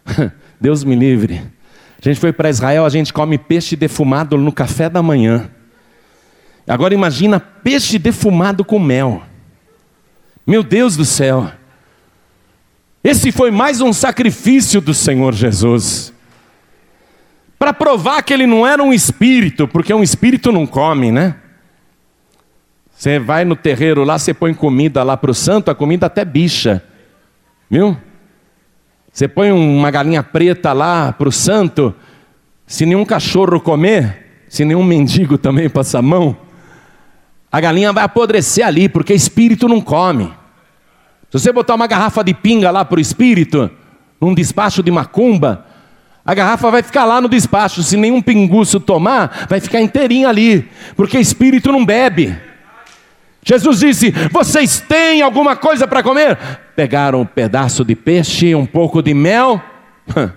Deus 0.60 0.84
me 0.84 0.94
livre. 0.94 1.42
A 2.00 2.08
gente 2.08 2.20
foi 2.20 2.32
para 2.32 2.50
Israel, 2.50 2.84
a 2.84 2.88
gente 2.88 3.12
come 3.12 3.38
peixe 3.38 3.76
defumado 3.76 4.36
no 4.36 4.52
café 4.52 4.88
da 4.88 5.02
manhã. 5.02 5.50
Agora 6.66 6.92
imagina 6.92 7.38
peixe 7.38 7.98
defumado 7.98 8.64
com 8.64 8.78
mel. 8.78 9.22
Meu 10.46 10.62
Deus 10.62 10.96
do 10.96 11.04
céu. 11.04 11.50
Esse 13.02 13.30
foi 13.30 13.50
mais 13.50 13.80
um 13.80 13.92
sacrifício 13.92 14.80
do 14.80 14.92
Senhor 14.92 15.32
Jesus. 15.32 16.12
Para 17.58 17.72
provar 17.72 18.22
que 18.22 18.32
ele 18.32 18.46
não 18.46 18.66
era 18.66 18.82
um 18.82 18.92
espírito, 18.92 19.66
porque 19.68 19.94
um 19.94 20.02
espírito 20.02 20.52
não 20.52 20.66
come, 20.66 21.10
né? 21.10 21.36
Você 22.96 23.18
vai 23.18 23.44
no 23.44 23.54
terreiro 23.54 24.04
lá, 24.04 24.18
você 24.18 24.34
põe 24.34 24.52
comida 24.54 25.02
lá 25.02 25.16
para 25.16 25.30
o 25.30 25.34
santo, 25.34 25.70
a 25.70 25.74
comida 25.74 26.06
até 26.06 26.24
bicha. 26.24 26.82
Viu? 27.70 27.96
Você 29.16 29.26
põe 29.26 29.50
uma 29.50 29.90
galinha 29.90 30.22
preta 30.22 30.74
lá 30.74 31.10
para 31.10 31.26
o 31.26 31.32
santo, 31.32 31.94
se 32.66 32.84
nenhum 32.84 33.02
cachorro 33.02 33.58
comer, 33.58 34.44
se 34.46 34.62
nenhum 34.62 34.84
mendigo 34.84 35.38
também 35.38 35.70
passar 35.70 36.02
mão, 36.02 36.36
a 37.50 37.58
galinha 37.58 37.94
vai 37.94 38.04
apodrecer 38.04 38.66
ali, 38.66 38.90
porque 38.90 39.14
espírito 39.14 39.66
não 39.68 39.80
come. 39.80 40.26
Se 41.30 41.38
você 41.38 41.50
botar 41.50 41.76
uma 41.76 41.86
garrafa 41.86 42.22
de 42.22 42.34
pinga 42.34 42.70
lá 42.70 42.84
para 42.84 42.98
o 42.98 43.00
espírito, 43.00 43.70
num 44.20 44.34
despacho 44.34 44.82
de 44.82 44.90
macumba, 44.90 45.64
a 46.22 46.34
garrafa 46.34 46.70
vai 46.70 46.82
ficar 46.82 47.06
lá 47.06 47.18
no 47.18 47.26
despacho. 47.30 47.82
Se 47.82 47.96
nenhum 47.96 48.20
pinguço 48.20 48.78
tomar, 48.78 49.46
vai 49.48 49.60
ficar 49.60 49.80
inteirinha 49.80 50.28
ali, 50.28 50.68
porque 50.94 51.18
espírito 51.18 51.72
não 51.72 51.86
bebe. 51.86 52.36
Jesus 53.46 53.78
disse: 53.78 54.10
Vocês 54.32 54.80
têm 54.80 55.22
alguma 55.22 55.54
coisa 55.54 55.86
para 55.86 56.02
comer? 56.02 56.36
Pegaram 56.74 57.20
um 57.20 57.24
pedaço 57.24 57.84
de 57.84 57.94
peixe, 57.94 58.56
um 58.56 58.66
pouco 58.66 59.00
de 59.00 59.14
mel. 59.14 59.62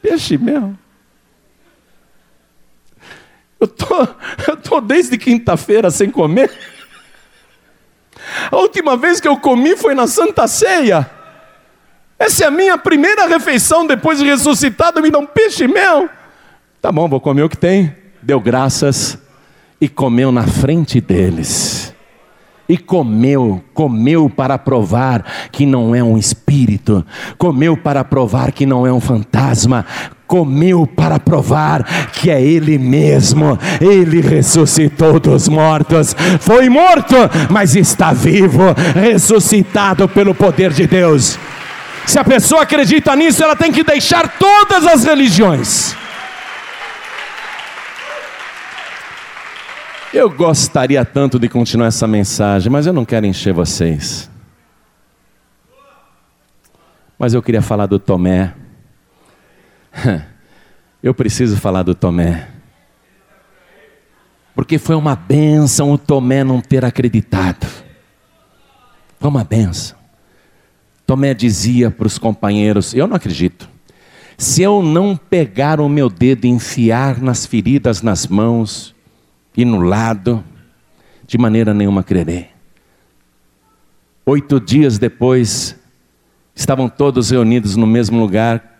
peixe 0.00 0.36
e 0.36 0.38
mel. 0.38 0.72
Eu 3.60 3.68
tô, 3.68 4.08
eu 4.48 4.56
tô 4.56 4.80
desde 4.80 5.18
quinta-feira 5.18 5.90
sem 5.90 6.10
comer. 6.10 6.50
A 8.50 8.56
última 8.56 8.96
vez 8.96 9.20
que 9.20 9.28
eu 9.28 9.36
comi 9.36 9.76
foi 9.76 9.94
na 9.94 10.06
Santa 10.06 10.48
Ceia. 10.48 11.10
Essa 12.18 12.44
é 12.44 12.46
a 12.46 12.50
minha 12.50 12.78
primeira 12.78 13.26
refeição 13.26 13.86
depois 13.86 14.18
de 14.18 14.24
ressuscitado. 14.24 15.02
Me 15.02 15.14
um 15.14 15.26
peixe 15.26 15.64
e 15.64 15.68
mel. 15.68 16.08
Tá 16.80 16.90
bom, 16.90 17.06
vou 17.06 17.20
comer 17.20 17.42
o 17.42 17.50
que 17.50 17.58
tem. 17.58 17.94
Deu 18.22 18.40
graças 18.40 19.20
e 19.82 19.88
comeu 19.88 20.30
na 20.30 20.44
frente 20.44 21.00
deles. 21.00 21.92
E 22.68 22.78
comeu, 22.78 23.60
comeu 23.74 24.30
para 24.30 24.56
provar 24.56 25.24
que 25.50 25.66
não 25.66 25.92
é 25.92 26.00
um 26.00 26.16
espírito, 26.16 27.04
comeu 27.36 27.76
para 27.76 28.04
provar 28.04 28.52
que 28.52 28.64
não 28.64 28.86
é 28.86 28.92
um 28.92 29.00
fantasma, 29.00 29.84
comeu 30.24 30.86
para 30.86 31.18
provar 31.18 31.82
que 32.12 32.30
é 32.30 32.40
Ele 32.40 32.78
mesmo. 32.78 33.58
Ele 33.80 34.20
ressuscitou 34.20 35.18
dos 35.18 35.48
mortos, 35.48 36.14
foi 36.38 36.68
morto, 36.68 37.16
mas 37.50 37.74
está 37.74 38.12
vivo, 38.12 38.62
ressuscitado 38.94 40.08
pelo 40.08 40.32
poder 40.32 40.72
de 40.72 40.86
Deus. 40.86 41.36
Se 42.06 42.20
a 42.20 42.24
pessoa 42.24 42.62
acredita 42.62 43.16
nisso, 43.16 43.42
ela 43.42 43.56
tem 43.56 43.72
que 43.72 43.82
deixar 43.82 44.38
todas 44.38 44.86
as 44.86 45.02
religiões. 45.02 45.96
Eu 50.12 50.28
gostaria 50.28 51.02
tanto 51.06 51.38
de 51.38 51.48
continuar 51.48 51.86
essa 51.86 52.06
mensagem, 52.06 52.70
mas 52.70 52.86
eu 52.86 52.92
não 52.92 53.04
quero 53.04 53.24
encher 53.24 53.54
vocês. 53.54 54.30
Mas 57.18 57.32
eu 57.32 57.42
queria 57.42 57.62
falar 57.62 57.86
do 57.86 57.98
Tomé. 57.98 58.54
Eu 61.02 61.12
preciso 61.12 61.56
falar 61.56 61.82
do 61.82 61.96
Tomé. 61.96 62.48
Porque 64.54 64.78
foi 64.78 64.94
uma 64.94 65.16
benção 65.16 65.90
o 65.90 65.98
Tomé 65.98 66.44
não 66.44 66.60
ter 66.60 66.84
acreditado. 66.84 67.66
Foi 69.18 69.28
uma 69.28 69.42
benção. 69.42 69.98
Tomé 71.04 71.34
dizia 71.34 71.90
para 71.90 72.06
os 72.06 72.18
companheiros: 72.18 72.94
Eu 72.94 73.08
não 73.08 73.16
acredito. 73.16 73.68
Se 74.38 74.62
eu 74.62 74.80
não 74.80 75.16
pegar 75.16 75.80
o 75.80 75.88
meu 75.88 76.08
dedo 76.08 76.44
e 76.44 76.50
enfiar 76.50 77.20
nas 77.20 77.46
feridas 77.46 78.00
nas 78.00 78.26
mãos, 78.26 78.94
e 79.56 79.64
no 79.64 79.80
lado, 79.80 80.44
de 81.26 81.36
maneira 81.38 81.72
nenhuma 81.74 82.02
crerei. 82.02 82.50
Oito 84.24 84.60
dias 84.60 84.98
depois, 84.98 85.76
Estavam 86.54 86.88
todos 86.88 87.30
reunidos 87.30 87.76
no 87.76 87.86
mesmo 87.86 88.20
lugar, 88.20 88.78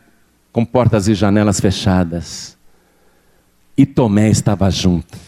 com 0.53 0.65
portas 0.65 1.09
e 1.09 1.15
janelas 1.15 1.59
fechadas. 1.59 2.57
E 3.77 3.87
Tomé 3.87 4.29
estava 4.29 4.71
junto. 4.71 5.19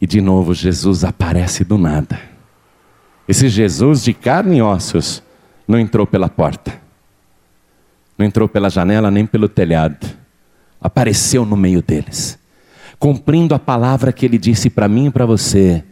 E 0.00 0.06
de 0.06 0.20
novo 0.20 0.54
Jesus 0.54 1.02
aparece 1.02 1.64
do 1.64 1.76
nada. 1.76 2.20
Esse 3.26 3.48
Jesus 3.48 4.04
de 4.04 4.12
carne 4.12 4.58
e 4.58 4.62
ossos 4.62 5.22
não 5.66 5.78
entrou 5.78 6.06
pela 6.06 6.28
porta, 6.28 6.80
não 8.16 8.24
entrou 8.24 8.48
pela 8.48 8.70
janela 8.70 9.10
nem 9.10 9.26
pelo 9.26 9.48
telhado, 9.48 10.06
apareceu 10.80 11.44
no 11.44 11.56
meio 11.56 11.82
deles, 11.82 12.38
cumprindo 12.98 13.54
a 13.54 13.58
palavra 13.58 14.12
que 14.12 14.24
ele 14.24 14.38
disse 14.38 14.70
para 14.70 14.88
mim 14.88 15.06
e 15.06 15.10
para 15.10 15.26
você: 15.26 15.84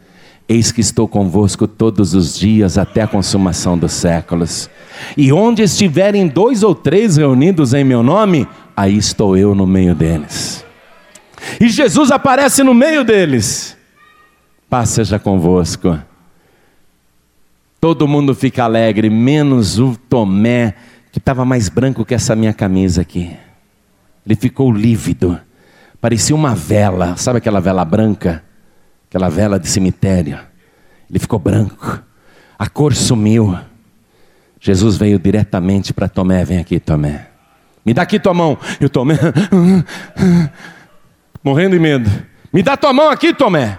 Eis 0.49 0.71
que 0.71 0.81
estou 0.81 1.09
convosco 1.09 1.67
todos 1.67 2.15
os 2.15 2.39
dias 2.39 2.77
até 2.77 3.03
a 3.03 3.07
consumação 3.07 3.79
dos 3.79 3.93
séculos. 3.93 4.69
E 5.17 5.33
onde 5.33 5.63
estiverem 5.63 6.29
dois 6.29 6.63
ou 6.63 6.75
três 6.75 7.17
reunidos 7.17 7.73
em 7.73 7.85
meu 7.85 8.03
nome, 8.03 8.47
aí 8.77 8.97
estou 8.97 9.37
eu 9.37 9.55
no 9.55 9.67
meio 9.67 9.95
deles. 9.95 10.65
E 11.61 11.69
Jesus 11.69 12.11
aparece 12.11 12.63
no 12.63 12.75
meio 12.75 13.05
deles. 13.05 13.77
Paz 14.69 14.91
seja 14.91 15.19
convosco. 15.19 15.99
Todo 17.81 18.09
mundo 18.09 18.35
fica 18.35 18.65
alegre, 18.65 19.11
menos 19.11 19.79
o 19.79 19.97
Tomé, 20.09 20.75
que 21.13 21.19
estava 21.19 21.45
mais 21.45 21.69
branco 21.69 22.05
que 22.05 22.15
essa 22.15 22.35
minha 22.35 22.53
camisa 22.53 23.03
aqui. 23.03 23.31
Ele 24.27 24.35
ficou 24.35 24.73
lívido, 24.73 25.39
parecia 26.05 26.37
uma 26.37 26.55
vela, 26.55 27.17
sabe 27.17 27.39
aquela 27.39 27.63
vela 27.63 27.83
branca? 27.83 28.45
Aquela 29.09 29.31
vela 29.31 29.59
de 29.59 29.67
cemitério. 29.67 30.39
Ele 31.09 31.19
ficou 31.19 31.39
branco, 31.39 31.99
a 32.59 32.69
cor 32.69 32.93
sumiu. 32.93 33.59
Jesus 34.61 34.99
veio 34.99 35.19
diretamente 35.19 35.95
para 35.95 36.07
Tomé: 36.07 36.45
vem 36.45 36.59
aqui, 36.59 36.79
Tomé. 36.79 37.31
Me 37.87 37.95
dá 37.95 38.03
aqui 38.03 38.21
tua 38.21 38.35
mão. 38.35 38.59
E 38.79 38.85
o 38.85 38.91
Tomé, 38.91 39.19
morrendo 41.43 41.75
de 41.75 41.81
medo. 41.81 42.11
Me 42.53 42.63
dá 42.63 42.77
tua 42.77 42.93
mão 42.93 43.09
aqui, 43.09 43.33
Tomé. 43.33 43.79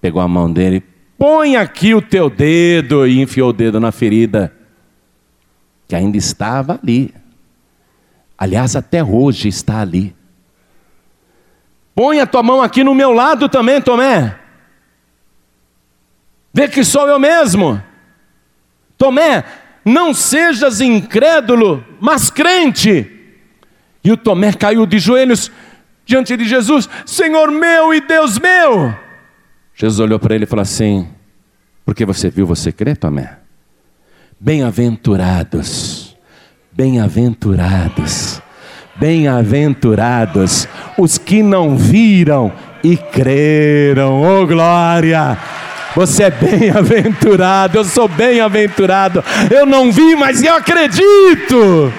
Pegou 0.00 0.20
a 0.20 0.26
mão 0.26 0.52
dele, 0.52 0.82
Põe 1.16 1.54
aqui 1.54 1.94
o 1.94 2.02
teu 2.02 2.28
dedo 2.28 3.06
e 3.06 3.20
enfiou 3.22 3.50
o 3.50 3.52
dedo 3.52 3.78
na 3.78 3.92
ferida 3.92 4.52
que 5.86 5.94
ainda 5.94 6.16
estava 6.16 6.80
ali. 6.82 7.14
Aliás, 8.36 8.74
até 8.74 9.04
hoje 9.04 9.46
está 9.46 9.80
ali. 9.80 10.17
Põe 11.98 12.20
a 12.20 12.26
tua 12.28 12.44
mão 12.44 12.62
aqui 12.62 12.84
no 12.84 12.94
meu 12.94 13.10
lado 13.10 13.48
também, 13.48 13.82
Tomé. 13.82 14.38
Vê 16.54 16.68
que 16.68 16.84
sou 16.84 17.08
eu 17.08 17.18
mesmo. 17.18 17.82
Tomé, 18.96 19.42
não 19.84 20.14
sejas 20.14 20.80
incrédulo, 20.80 21.84
mas 21.98 22.30
crente. 22.30 23.34
E 24.04 24.12
o 24.12 24.16
Tomé 24.16 24.52
caiu 24.52 24.86
de 24.86 25.00
joelhos 25.00 25.50
diante 26.06 26.36
de 26.36 26.44
Jesus: 26.44 26.88
Senhor 27.04 27.50
meu 27.50 27.92
e 27.92 28.00
Deus 28.00 28.38
meu. 28.38 28.94
Jesus 29.74 29.98
olhou 29.98 30.20
para 30.20 30.36
ele 30.36 30.44
e 30.44 30.46
falou 30.46 30.62
assim: 30.62 31.08
Porque 31.84 32.06
você 32.06 32.30
viu, 32.30 32.46
você 32.46 32.70
crê, 32.70 32.94
Tomé? 32.94 33.38
Bem-aventurados, 34.38 36.16
bem-aventurados, 36.70 38.40
bem-aventurados 38.98 40.68
os 40.96 41.18
que 41.18 41.42
não 41.42 41.76
viram 41.76 42.52
e 42.82 42.96
creram, 42.96 44.22
oh 44.22 44.46
glória! 44.46 45.38
Você 45.96 46.24
é 46.24 46.30
bem-aventurado, 46.30 47.78
eu 47.78 47.84
sou 47.84 48.06
bem-aventurado. 48.06 49.24
Eu 49.50 49.66
não 49.66 49.90
vi, 49.90 50.14
mas 50.14 50.42
eu 50.42 50.54
acredito. 50.54 51.92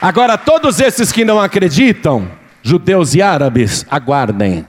Agora, 0.00 0.36
todos 0.36 0.78
esses 0.78 1.10
que 1.10 1.24
não 1.24 1.40
acreditam, 1.40 2.28
judeus 2.62 3.14
e 3.14 3.22
árabes, 3.22 3.86
aguardem. 3.90 4.66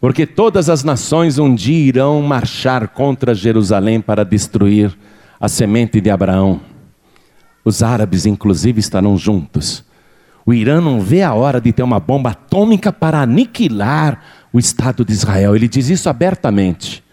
Porque 0.00 0.26
todas 0.26 0.70
as 0.70 0.82
nações 0.82 1.38
um 1.38 1.54
dia 1.54 1.78
irão 1.78 2.22
marchar 2.22 2.88
contra 2.88 3.34
Jerusalém 3.34 4.00
para 4.00 4.24
destruir 4.24 4.96
a 5.38 5.46
semente 5.46 6.00
de 6.00 6.10
Abraão. 6.10 6.60
Os 7.62 7.82
árabes, 7.82 8.24
inclusive, 8.24 8.80
estarão 8.80 9.18
juntos. 9.18 9.84
O 10.46 10.54
Irã 10.54 10.80
não 10.80 11.00
vê 11.00 11.22
a 11.22 11.34
hora 11.34 11.60
de 11.60 11.70
ter 11.70 11.82
uma 11.82 12.00
bomba 12.00 12.30
atômica 12.30 12.90
para 12.90 13.20
aniquilar 13.20 14.22
o 14.50 14.58
Estado 14.58 15.04
de 15.04 15.12
Israel. 15.12 15.54
Ele 15.54 15.68
diz 15.68 15.90
isso 15.90 16.08
abertamente. 16.08 17.04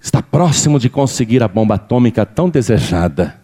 Está 0.00 0.22
próximo 0.22 0.78
de 0.78 0.88
conseguir 0.88 1.42
a 1.42 1.48
bomba 1.48 1.74
atômica 1.74 2.24
tão 2.24 2.48
desejada. 2.48 3.38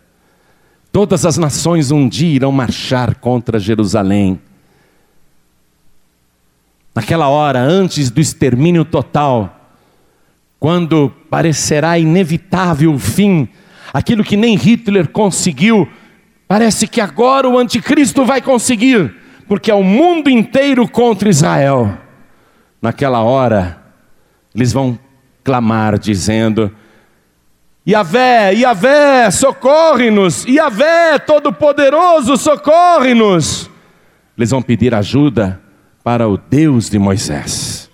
Todas 0.91 1.26
as 1.26 1.37
nações 1.37 1.91
um 1.91 2.09
dia 2.09 2.37
irão 2.37 2.51
marchar 2.51 3.16
contra 3.16 3.59
Jerusalém. 3.59 4.41
Naquela 6.95 7.28
hora, 7.28 7.61
antes 7.61 8.11
do 8.11 8.20
extermínio 8.20 8.84
total, 8.84 9.59
quando 10.61 11.11
parecerá 11.30 11.99
inevitável 11.99 12.93
o 12.93 12.99
fim, 12.99 13.49
aquilo 13.93 14.22
que 14.22 14.36
nem 14.36 14.57
Hitler 14.57 15.09
conseguiu, 15.09 15.88
parece 16.47 16.86
que 16.86 17.01
agora 17.01 17.49
o 17.49 17.59
anticristo 17.59 18.24
vai 18.24 18.43
conseguir, 18.43 19.14
porque 19.49 19.70
é 19.70 19.74
o 19.74 19.82
mundo 19.82 20.28
inteiro 20.28 20.86
contra 20.86 21.30
Israel. 21.30 21.97
Naquela 22.80 23.22
hora, 23.22 23.82
eles 24.55 24.72
vão 24.72 24.99
clamar 25.43 25.99
dizendo: 25.99 26.70
Yahvé, 27.88 28.53
Yahvé, 28.53 29.30
socorre-nos. 29.30 30.45
Yahvé, 30.45 31.18
Todo-Poderoso, 31.20 32.36
socorre-nos. 32.36 33.70
Eles 34.36 34.51
vão 34.51 34.61
pedir 34.61 34.95
ajuda 34.95 35.61
para 36.03 36.28
o 36.28 36.36
Deus 36.36 36.90
de 36.90 36.98
Moisés. 36.98 37.90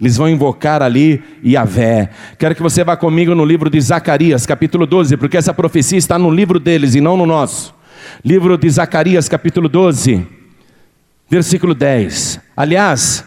Eles 0.00 0.16
vão 0.16 0.28
invocar 0.28 0.80
ali 0.80 1.22
Yahvé. 1.44 2.10
Quero 2.38 2.54
que 2.54 2.62
você 2.62 2.84
vá 2.84 2.96
comigo 2.96 3.34
no 3.34 3.44
livro 3.44 3.68
de 3.68 3.80
Zacarias, 3.80 4.46
capítulo 4.46 4.86
12, 4.86 5.16
porque 5.16 5.36
essa 5.36 5.52
profecia 5.52 5.98
está 5.98 6.16
no 6.18 6.30
livro 6.30 6.60
deles 6.60 6.94
e 6.94 7.00
não 7.00 7.16
no 7.16 7.26
nosso. 7.26 7.74
Livro 8.24 8.56
de 8.56 8.70
Zacarias, 8.70 9.28
capítulo 9.28 9.68
12, 9.68 10.24
versículo 11.28 11.74
10. 11.74 12.40
Aliás, 12.56 13.24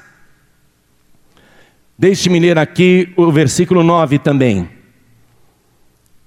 deixe-me 1.97 2.39
ler 2.39 2.57
aqui 2.57 3.11
o 3.17 3.29
versículo 3.31 3.83
9 3.83 4.19
também. 4.19 4.69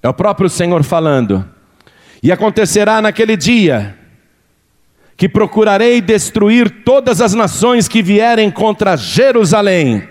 É 0.03 0.09
o 0.09 0.15
próprio 0.15 0.51
Senhor 0.51 0.83
falando. 0.83 1.49
E 2.23 2.31
acontecerá 2.31 3.01
naquele 3.01 3.35
dia 3.35 3.97
que 5.17 5.29
procurarei 5.29 6.01
destruir 6.01 6.83
todas 6.85 7.21
as 7.21 7.35
nações 7.35 7.87
que 7.87 8.03
vierem 8.03 8.51
contra 8.51 8.97
Jerusalém. 8.97 10.09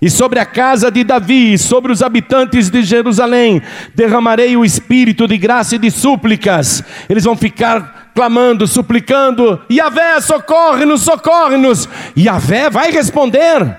E 0.00 0.08
sobre 0.08 0.38
a 0.38 0.46
casa 0.46 0.90
de 0.90 1.02
Davi, 1.02 1.54
e 1.54 1.58
sobre 1.58 1.90
os 1.90 2.02
habitantes 2.02 2.70
de 2.70 2.82
Jerusalém, 2.82 3.60
derramarei 3.94 4.56
o 4.56 4.64
espírito 4.64 5.26
de 5.26 5.36
graça 5.36 5.74
e 5.74 5.78
de 5.78 5.90
súplicas. 5.90 6.84
Eles 7.08 7.24
vão 7.24 7.36
ficar 7.36 8.12
clamando, 8.14 8.66
suplicando: 8.66 9.60
Yahvé, 9.70 10.20
socorre-nos, 10.20 11.02
socorre-nos. 11.02 11.88
Yahvé 12.16 12.70
vai 12.70 12.92
responder. 12.92 13.76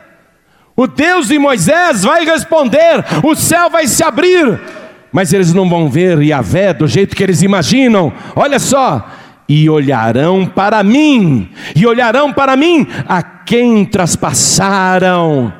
O 0.75 0.87
Deus 0.87 1.27
de 1.27 1.39
Moisés 1.39 2.03
vai 2.03 2.25
responder. 2.25 3.05
O 3.23 3.33
céu 3.35 3.69
vai 3.69 3.87
se 3.87 4.03
abrir 4.03 4.59
mas 5.11 5.33
eles 5.33 5.53
não 5.53 5.67
vão 5.67 5.89
ver 5.89 6.21
Yahvé 6.21 6.73
do 6.73 6.87
jeito 6.87 7.15
que 7.15 7.23
eles 7.23 7.41
imaginam. 7.41 8.13
Olha 8.35 8.59
só, 8.59 9.09
e 9.49 9.67
olharão 9.69 10.45
para 10.45 10.83
mim, 10.83 11.49
e 11.75 11.85
olharão 11.85 12.31
para 12.31 12.55
mim 12.55 12.87
a 13.07 13.21
quem 13.23 13.83
traspassaram. 13.83 15.51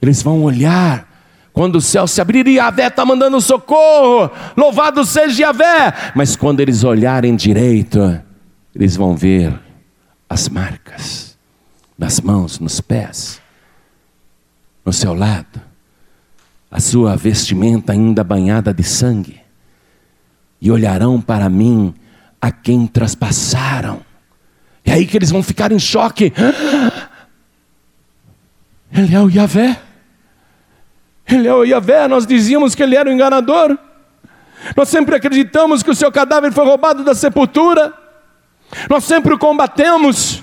Eles 0.00 0.22
vão 0.22 0.42
olhar. 0.42 1.06
Quando 1.52 1.76
o 1.76 1.80
céu 1.80 2.06
se 2.06 2.20
abrir, 2.20 2.46
Yahvé 2.46 2.86
está 2.86 3.04
mandando 3.04 3.40
socorro, 3.40 4.30
louvado 4.56 5.04
seja 5.04 5.42
Yahvé. 5.42 5.92
Mas 6.14 6.36
quando 6.36 6.60
eles 6.60 6.84
olharem 6.84 7.34
direito, 7.34 8.22
eles 8.72 8.94
vão 8.94 9.16
ver 9.16 9.58
as 10.30 10.48
marcas 10.48 11.36
nas 11.98 12.20
mãos, 12.20 12.60
nos 12.60 12.80
pés, 12.80 13.42
no 14.84 14.92
seu 14.92 15.12
lado 15.12 15.68
a 16.70 16.80
sua 16.80 17.16
vestimenta 17.16 17.92
ainda 17.92 18.22
banhada 18.22 18.74
de 18.74 18.82
sangue, 18.82 19.40
e 20.60 20.70
olharão 20.70 21.20
para 21.20 21.48
mim 21.48 21.94
a 22.40 22.50
quem 22.50 22.86
traspassaram. 22.86 24.00
É 24.84 24.92
aí 24.92 25.06
que 25.06 25.16
eles 25.16 25.30
vão 25.30 25.42
ficar 25.42 25.72
em 25.72 25.78
choque. 25.78 26.32
Ele 28.90 29.14
é 29.14 29.20
o 29.20 29.28
Yahvé. 29.28 29.78
Ele 31.26 31.46
é 31.46 31.54
o 31.54 31.62
Yahvé. 31.62 32.08
Nós 32.08 32.26
dizíamos 32.26 32.74
que 32.74 32.82
ele 32.82 32.96
era 32.96 33.10
o 33.10 33.12
enganador. 33.12 33.76
Nós 34.74 34.88
sempre 34.88 35.14
acreditamos 35.14 35.82
que 35.82 35.90
o 35.90 35.94
seu 35.94 36.10
cadáver 36.10 36.50
foi 36.52 36.64
roubado 36.64 37.04
da 37.04 37.14
sepultura. 37.14 37.92
Nós 38.88 39.04
sempre 39.04 39.34
o 39.34 39.38
combatemos. 39.38 40.42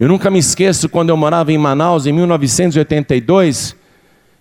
Eu 0.00 0.08
nunca 0.08 0.30
me 0.30 0.38
esqueço 0.38 0.88
quando 0.88 1.10
eu 1.10 1.16
morava 1.16 1.52
em 1.52 1.58
Manaus 1.58 2.06
em 2.06 2.12
1982. 2.12 3.76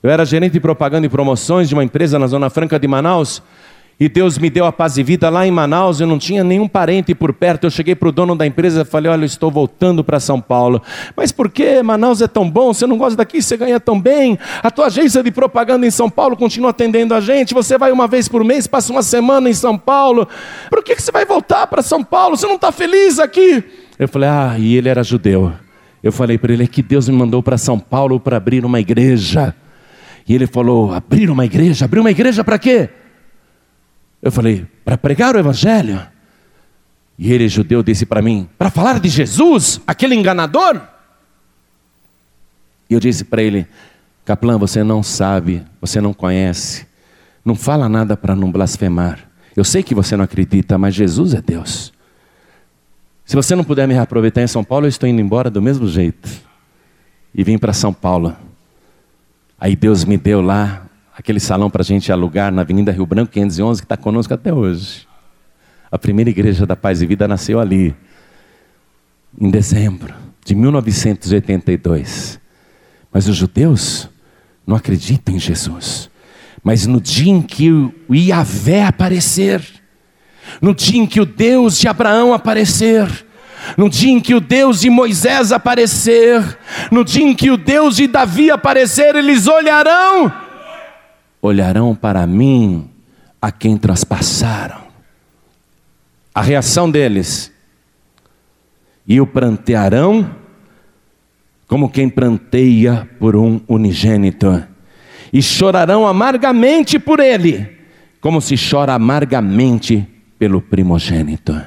Eu 0.01 0.09
era 0.09 0.23
gerente 0.23 0.53
de 0.53 0.59
propaganda 0.59 1.05
e 1.05 1.09
promoções 1.09 1.67
de 1.67 1.73
uma 1.73 1.83
empresa 1.83 2.17
na 2.19 2.27
Zona 2.27 2.49
Franca 2.49 2.79
de 2.79 2.87
Manaus. 2.87 3.41
E 3.99 4.07
Deus 4.07 4.37
me 4.37 4.47
deu 4.47 4.63
a 4.67 4.71
paz 4.71 4.95
e 4.99 5.01
vida 5.03 5.27
lá 5.27 5.47
em 5.47 5.49
Manaus, 5.49 5.99
eu 5.99 6.05
não 6.05 6.19
tinha 6.19 6.43
nenhum 6.43 6.67
parente 6.67 7.15
por 7.15 7.33
perto. 7.33 7.63
Eu 7.63 7.71
cheguei 7.71 7.95
para 7.95 8.07
o 8.07 8.11
dono 8.11 8.35
da 8.35 8.45
empresa 8.45 8.81
e 8.81 8.85
falei: 8.85 9.11
Olha, 9.11 9.23
eu 9.23 9.25
estou 9.25 9.49
voltando 9.49 10.03
para 10.03 10.19
São 10.19 10.39
Paulo. 10.39 10.83
Mas 11.15 11.31
por 11.31 11.49
que 11.49 11.81
Manaus 11.81 12.21
é 12.21 12.27
tão 12.27 12.47
bom? 12.47 12.71
Você 12.71 12.85
não 12.85 12.95
gosta 12.95 13.17
daqui, 13.17 13.41
você 13.41 13.57
ganha 13.57 13.79
tão 13.79 13.99
bem. 13.99 14.37
A 14.61 14.69
tua 14.69 14.85
agência 14.85 15.23
de 15.23 15.31
propaganda 15.31 15.87
em 15.87 15.89
São 15.89 16.11
Paulo 16.11 16.37
continua 16.37 16.69
atendendo 16.69 17.15
a 17.15 17.19
gente. 17.19 17.55
Você 17.55 17.75
vai 17.75 17.91
uma 17.91 18.07
vez 18.07 18.27
por 18.27 18.43
mês, 18.43 18.67
passa 18.67 18.91
uma 18.91 19.01
semana 19.01 19.49
em 19.49 19.53
São 19.53 19.75
Paulo. 19.75 20.27
Por 20.69 20.83
que, 20.83 20.95
que 20.95 21.01
você 21.01 21.11
vai 21.11 21.25
voltar 21.25 21.65
para 21.65 21.81
São 21.81 22.03
Paulo? 22.03 22.37
Você 22.37 22.45
não 22.45 22.55
está 22.55 22.71
feliz 22.71 23.17
aqui? 23.17 23.63
Eu 23.97 24.07
falei: 24.07 24.29
Ah, 24.29 24.55
e 24.59 24.75
ele 24.75 24.89
era 24.89 25.03
judeu. 25.03 25.51
Eu 26.03 26.11
falei 26.11 26.37
para 26.37 26.53
ele: 26.53 26.65
É 26.65 26.67
que 26.67 26.83
Deus 26.83 27.09
me 27.09 27.15
mandou 27.15 27.41
para 27.41 27.57
São 27.57 27.79
Paulo 27.79 28.19
para 28.19 28.37
abrir 28.37 28.63
uma 28.63 28.79
igreja. 28.79 29.55
E 30.29 30.35
ele 30.35 30.45
falou: 30.45 30.93
Abrir 30.93 31.31
uma 31.31 31.45
igreja? 31.45 31.85
Abrir 31.85 31.99
uma 31.99 32.11
igreja 32.11 32.43
para 32.43 32.59
quê? 32.59 32.91
Eu 34.21 34.31
falei, 34.31 34.65
para 34.83 34.97
pregar 34.97 35.35
o 35.35 35.39
Evangelho. 35.39 36.01
E 37.17 37.31
ele, 37.31 37.47
judeu, 37.47 37.81
disse 37.81 38.05
para 38.05 38.21
mim, 38.21 38.47
para 38.57 38.69
falar 38.69 38.99
de 38.99 39.09
Jesus, 39.09 39.81
aquele 39.87 40.15
enganador. 40.15 40.81
E 42.89 42.93
eu 42.93 42.99
disse 42.99 43.23
para 43.23 43.41
ele, 43.41 43.67
Caplan, 44.23 44.57
você 44.57 44.83
não 44.83 45.01
sabe, 45.01 45.63
você 45.81 45.99
não 45.99 46.13
conhece, 46.13 46.85
não 47.43 47.55
fala 47.55 47.89
nada 47.89 48.15
para 48.15 48.35
não 48.35 48.51
blasfemar. 48.51 49.19
Eu 49.55 49.63
sei 49.63 49.81
que 49.81 49.95
você 49.95 50.15
não 50.15 50.23
acredita, 50.23 50.77
mas 50.77 50.93
Jesus 50.93 51.33
é 51.33 51.41
Deus. 51.41 51.91
Se 53.25 53.35
você 53.35 53.55
não 53.55 53.63
puder 53.63 53.87
me 53.87 53.93
reaproveitar 53.93 54.41
em 54.41 54.47
São 54.47 54.63
Paulo, 54.63 54.85
eu 54.85 54.89
estou 54.89 55.09
indo 55.09 55.19
embora 55.19 55.49
do 55.49 55.61
mesmo 55.61 55.87
jeito. 55.87 56.29
E 57.33 57.43
vim 57.43 57.57
para 57.57 57.73
São 57.73 57.93
Paulo. 57.93 58.35
Aí 59.59 59.75
Deus 59.75 60.05
me 60.05 60.17
deu 60.17 60.41
lá 60.41 60.86
aquele 61.17 61.39
salão 61.39 61.67
para 61.67 61.81
a 61.81 61.85
gente 61.85 62.11
alugar 62.11 62.51
na 62.51 62.61
Avenida 62.61 62.91
Rio 62.91 63.05
Branco 63.05 63.31
511, 63.31 63.81
que 63.81 63.85
está 63.85 63.97
conosco 63.97 64.31
até 64.35 64.53
hoje. 64.53 65.07
A 65.91 65.97
primeira 65.97 66.29
igreja 66.29 66.63
da 66.63 66.75
Paz 66.75 67.01
e 67.01 67.07
Vida 67.07 67.27
nasceu 67.27 67.59
ali, 67.59 67.95
em 69.41 69.49
dezembro 69.49 70.13
de 70.45 70.53
1982. 70.53 72.39
Mas 73.11 73.27
os 73.27 73.35
judeus 73.35 74.07
não 74.65 74.75
acreditam 74.75 75.33
em 75.33 75.39
Jesus. 75.39 76.07
Mas 76.63 76.85
no 76.85 77.01
dia 77.01 77.31
em 77.31 77.41
que 77.41 77.71
o 77.71 77.93
Iavé 78.13 78.83
aparecer, 78.83 79.65
no 80.61 80.75
dia 80.75 80.99
em 80.99 81.07
que 81.07 81.19
o 81.19 81.25
Deus 81.25 81.79
de 81.79 81.87
Abraão 81.87 82.31
aparecer, 82.31 83.25
no 83.75 83.89
dia 83.89 84.11
em 84.11 84.19
que 84.19 84.35
o 84.35 84.39
Deus 84.39 84.81
de 84.81 84.89
Moisés 84.89 85.51
aparecer, 85.51 86.59
no 86.91 87.03
dia 87.03 87.23
em 87.23 87.33
que 87.33 87.49
o 87.49 87.57
Deus 87.57 87.95
de 87.95 88.05
Davi 88.05 88.51
aparecer, 88.51 89.15
eles 89.15 89.47
olharão 89.47 90.45
olharão 91.47 91.95
para 91.95 92.25
mim 92.27 92.89
a 93.41 93.51
quem 93.51 93.77
traspassaram. 93.77 94.81
A 96.33 96.41
reação 96.41 96.89
deles, 96.89 97.51
e 99.07 99.19
o 99.19 99.25
prantearão 99.25 100.29
como 101.67 101.89
quem 101.89 102.07
pranteia 102.09 103.09
por 103.19 103.35
um 103.35 103.59
unigênito, 103.67 104.63
e 105.33 105.41
chorarão 105.41 106.07
amargamente 106.07 106.97
por 106.97 107.19
ele, 107.19 107.77
como 108.21 108.39
se 108.39 108.55
chora 108.57 108.93
amargamente 108.93 110.07
pelo 110.39 110.61
primogênito. 110.61 111.61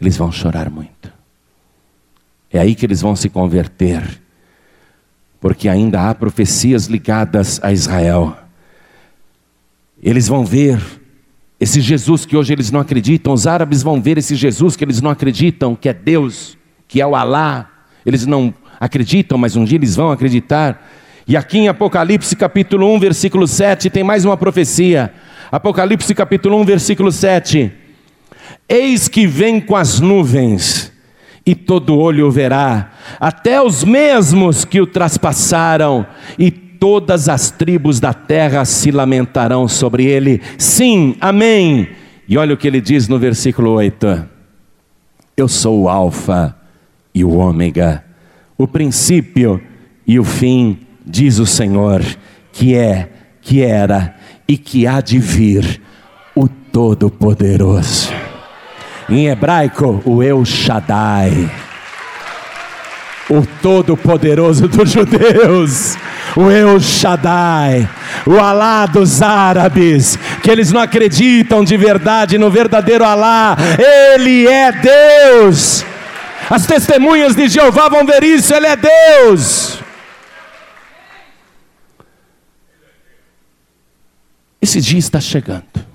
Eles 0.00 0.16
vão 0.16 0.30
chorar 0.30 0.68
muito. 0.68 1.10
É 2.52 2.58
aí 2.58 2.74
que 2.74 2.84
eles 2.84 3.00
vão 3.00 3.16
se 3.16 3.28
converter 3.28 4.20
porque 5.40 5.68
ainda 5.68 6.08
há 6.08 6.14
profecias 6.14 6.86
ligadas 6.86 7.60
a 7.62 7.72
Israel. 7.72 8.36
Eles 10.02 10.28
vão 10.28 10.44
ver 10.44 10.80
esse 11.60 11.80
Jesus 11.80 12.24
que 12.24 12.36
hoje 12.36 12.52
eles 12.52 12.70
não 12.70 12.80
acreditam, 12.80 13.32
os 13.32 13.46
árabes 13.46 13.82
vão 13.82 14.00
ver 14.00 14.18
esse 14.18 14.34
Jesus 14.34 14.76
que 14.76 14.84
eles 14.84 15.00
não 15.00 15.10
acreditam, 15.10 15.74
que 15.74 15.88
é 15.88 15.92
Deus, 15.92 16.56
que 16.86 17.00
é 17.00 17.06
o 17.06 17.16
Alá. 17.16 17.68
Eles 18.06 18.26
não 18.26 18.54
acreditam, 18.78 19.36
mas 19.36 19.56
um 19.56 19.64
dia 19.64 19.76
eles 19.76 19.96
vão 19.96 20.10
acreditar. 20.10 20.88
E 21.26 21.36
aqui 21.36 21.58
em 21.58 21.68
Apocalipse 21.68 22.34
capítulo 22.36 22.92
1, 22.94 23.00
versículo 23.00 23.46
7, 23.46 23.90
tem 23.90 24.04
mais 24.04 24.24
uma 24.24 24.36
profecia. 24.36 25.12
Apocalipse 25.50 26.14
capítulo 26.14 26.58
1, 26.60 26.64
versículo 26.64 27.12
7. 27.12 27.72
Eis 28.68 29.08
que 29.08 29.26
vem 29.26 29.60
com 29.60 29.76
as 29.76 29.98
nuvens 30.00 30.92
e 31.48 31.54
todo 31.54 31.96
olho 31.96 32.26
o 32.26 32.30
verá, 32.30 32.90
até 33.18 33.58
os 33.58 33.82
mesmos 33.82 34.66
que 34.66 34.82
o 34.82 34.86
traspassaram, 34.86 36.06
e 36.38 36.50
todas 36.50 37.26
as 37.26 37.50
tribos 37.50 37.98
da 37.98 38.12
terra 38.12 38.66
se 38.66 38.90
lamentarão 38.90 39.66
sobre 39.66 40.04
ele. 40.04 40.42
Sim, 40.58 41.16
amém. 41.18 41.88
E 42.28 42.36
olha 42.36 42.52
o 42.52 42.56
que 42.58 42.68
ele 42.68 42.82
diz 42.82 43.08
no 43.08 43.18
versículo 43.18 43.70
8: 43.70 44.26
Eu 45.38 45.48
sou 45.48 45.84
o 45.84 45.88
Alfa 45.88 46.54
e 47.14 47.24
o 47.24 47.30
Ômega, 47.30 48.04
o 48.58 48.68
princípio 48.68 49.58
e 50.06 50.18
o 50.18 50.24
fim, 50.24 50.80
diz 51.06 51.38
o 51.38 51.46
Senhor, 51.46 52.04
que 52.52 52.74
é, 52.74 53.08
que 53.40 53.62
era 53.62 54.14
e 54.46 54.58
que 54.58 54.86
há 54.86 55.00
de 55.00 55.18
vir, 55.18 55.80
o 56.36 56.46
Todo-Poderoso. 56.46 58.27
Em 59.08 59.28
hebraico, 59.28 60.02
o 60.04 60.22
El 60.22 60.44
Shaddai. 60.44 61.50
O 63.30 63.46
Todo-Poderoso 63.62 64.68
dos 64.68 64.90
judeus, 64.90 65.96
o 66.34 66.50
El 66.50 66.80
Shaddai, 66.80 67.88
o 68.26 68.38
Alá 68.38 68.86
dos 68.86 69.20
árabes, 69.20 70.18
que 70.42 70.50
eles 70.50 70.72
não 70.72 70.80
acreditam 70.80 71.62
de 71.62 71.76
verdade 71.76 72.38
no 72.38 72.50
verdadeiro 72.50 73.04
Alá, 73.04 73.56
Ele 73.78 74.46
é 74.46 74.72
Deus. 74.72 75.84
As 76.48 76.66
testemunhas 76.66 77.36
de 77.36 77.48
Jeová 77.48 77.88
vão 77.90 78.06
ver 78.06 78.24
isso, 78.24 78.54
Ele 78.54 78.66
é 78.66 78.76
Deus. 78.76 79.78
Esse 84.60 84.80
dia 84.80 84.98
está 84.98 85.20
chegando. 85.20 85.87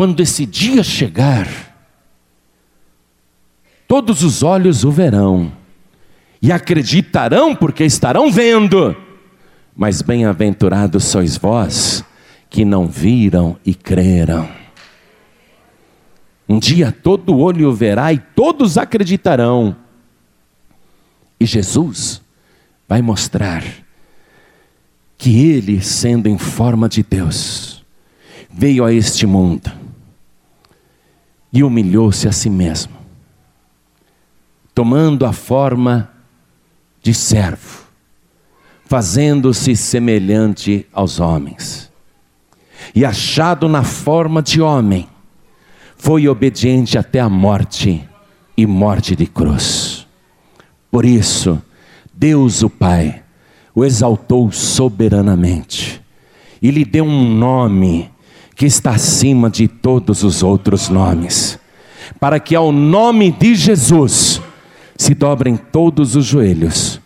Quando 0.00 0.20
esse 0.20 0.46
dia 0.46 0.82
chegar, 0.82 1.46
todos 3.86 4.22
os 4.22 4.42
olhos 4.42 4.82
o 4.82 4.90
verão 4.90 5.52
e 6.40 6.50
acreditarão 6.50 7.54
porque 7.54 7.84
estarão 7.84 8.32
vendo. 8.32 8.96
Mas 9.76 10.00
bem-aventurados 10.00 11.04
sois 11.04 11.36
vós 11.36 12.02
que 12.48 12.64
não 12.64 12.86
viram 12.86 13.58
e 13.62 13.74
creram. 13.74 14.48
Um 16.48 16.58
dia 16.58 16.90
todo 16.90 17.36
olho 17.36 17.68
o 17.68 17.74
verá 17.74 18.10
e 18.10 18.16
todos 18.18 18.78
acreditarão. 18.78 19.76
E 21.38 21.44
Jesus 21.44 22.22
vai 22.88 23.02
mostrar 23.02 23.62
que 25.18 25.44
ele, 25.46 25.82
sendo 25.82 26.26
em 26.26 26.38
forma 26.38 26.88
de 26.88 27.02
Deus, 27.02 27.84
veio 28.50 28.82
a 28.82 28.94
este 28.94 29.26
mundo 29.26 29.79
e 31.52 31.62
humilhou-se 31.62 32.28
a 32.28 32.32
si 32.32 32.48
mesmo, 32.48 32.92
tomando 34.74 35.26
a 35.26 35.32
forma 35.32 36.10
de 37.02 37.12
servo, 37.14 37.84
fazendo-se 38.84 39.74
semelhante 39.76 40.86
aos 40.92 41.20
homens. 41.20 41.90
E 42.94 43.04
achado 43.04 43.68
na 43.68 43.82
forma 43.82 44.42
de 44.42 44.60
homem, 44.60 45.08
foi 45.96 46.26
obediente 46.28 46.96
até 46.96 47.20
a 47.20 47.28
morte 47.28 48.08
e 48.56 48.66
morte 48.66 49.14
de 49.14 49.26
cruz. 49.26 50.06
Por 50.90 51.04
isso, 51.04 51.60
Deus 52.12 52.62
o 52.62 52.70
Pai 52.70 53.22
o 53.74 53.84
exaltou 53.84 54.50
soberanamente 54.50 56.02
e 56.60 56.70
lhe 56.70 56.84
deu 56.84 57.04
um 57.04 57.34
nome 57.34 58.10
que 58.60 58.66
está 58.66 58.90
acima 58.90 59.48
de 59.48 59.66
todos 59.66 60.22
os 60.22 60.42
outros 60.42 60.90
nomes, 60.90 61.58
para 62.20 62.38
que 62.38 62.54
ao 62.54 62.70
nome 62.70 63.32
de 63.32 63.54
Jesus 63.54 64.38
se 64.98 65.14
dobrem 65.14 65.56
todos 65.56 66.14
os 66.14 66.26
joelhos 66.26 67.00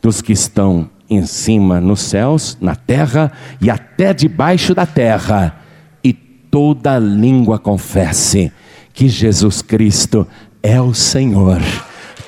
dos 0.00 0.22
que 0.22 0.32
estão 0.32 0.88
em 1.10 1.26
cima 1.26 1.80
nos 1.80 1.98
céus, 1.98 2.56
na 2.60 2.76
terra 2.76 3.32
e 3.60 3.68
até 3.68 4.14
debaixo 4.14 4.72
da 4.72 4.86
terra, 4.86 5.56
e 6.04 6.12
toda 6.12 6.96
língua 6.96 7.58
confesse 7.58 8.52
que 8.94 9.08
Jesus 9.08 9.62
Cristo 9.62 10.24
é 10.62 10.80
o 10.80 10.94
Senhor, 10.94 11.60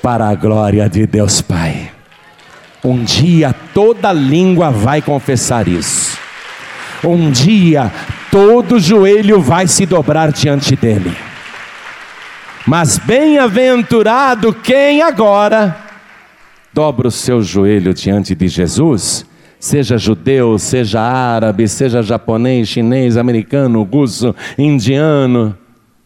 para 0.03 0.29
a 0.29 0.35
glória 0.35 0.89
de 0.89 1.07
Deus 1.07 1.41
Pai. 1.41 1.93
Um 2.85 3.05
dia 3.05 3.55
toda 3.73 4.13
língua 4.13 4.73
vai 4.73 5.01
confessar 5.01 5.69
isso. 5.69 6.19
Um 7.05 7.31
dia 7.31 7.93
todo 8.33 8.81
joelho 8.81 9.43
vai 9.43 9.69
se 9.69 9.85
dobrar 9.85 10.33
diante 10.33 10.75
dele. 10.75 11.15
Mas 12.67 12.97
bem-aventurado 12.97 14.55
quem 14.55 15.03
agora 15.03 15.77
dobra 16.73 17.09
o 17.09 17.11
seu 17.11 17.43
joelho 17.43 17.93
diante 17.93 18.35
de 18.35 18.49
Jesus, 18.49 19.27
seja 19.61 19.99
judeu, 19.99 20.59
seja 20.59 21.03
árabe, 21.03 21.69
seja 21.69 22.03
japonês, 22.03 22.69
chinês, 22.69 23.19
americano, 23.19 23.83
russo, 23.83 24.35
indiano, 24.57 25.55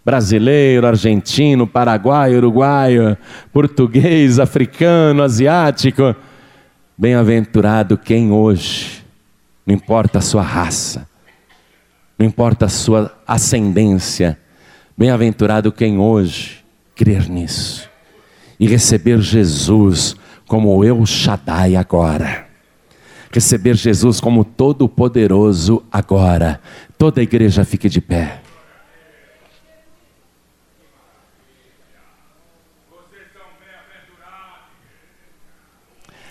brasileiro, 0.05 0.85
argentino, 0.85 1.65
paraguaio, 1.65 2.39
uruguaio, 2.39 3.17
português, 3.53 4.41
africano, 4.41 5.23
asiático. 5.23 6.17
Bem-aventurado 6.99 7.97
quem 7.97 8.33
hoje, 8.33 9.05
não 9.65 9.73
importa 9.73 10.19
a 10.19 10.23
sua 10.23 10.43
raça, 10.43 11.07
não 12.19 12.27
importa 12.27 12.67
a 12.67 12.69
sua 12.69 13.17
ascendência, 13.27 14.39
bem-aventurado 14.97 15.71
quem 15.71 15.99
hoje 15.99 16.65
crer 16.95 17.29
nisso 17.29 17.89
e 18.59 18.67
receber 18.67 19.21
Jesus 19.21 20.17
como 20.47 20.83
El 20.83 21.05
Shaddai 21.05 21.77
agora. 21.77 22.47
Receber 23.31 23.75
Jesus 23.75 24.19
como 24.19 24.45
Todo-Poderoso 24.45 25.85
agora. 25.93 26.61
Toda 26.97 27.21
a 27.21 27.23
igreja 27.23 27.65
fique 27.65 27.89
de 27.89 28.01
pé. 28.01 28.41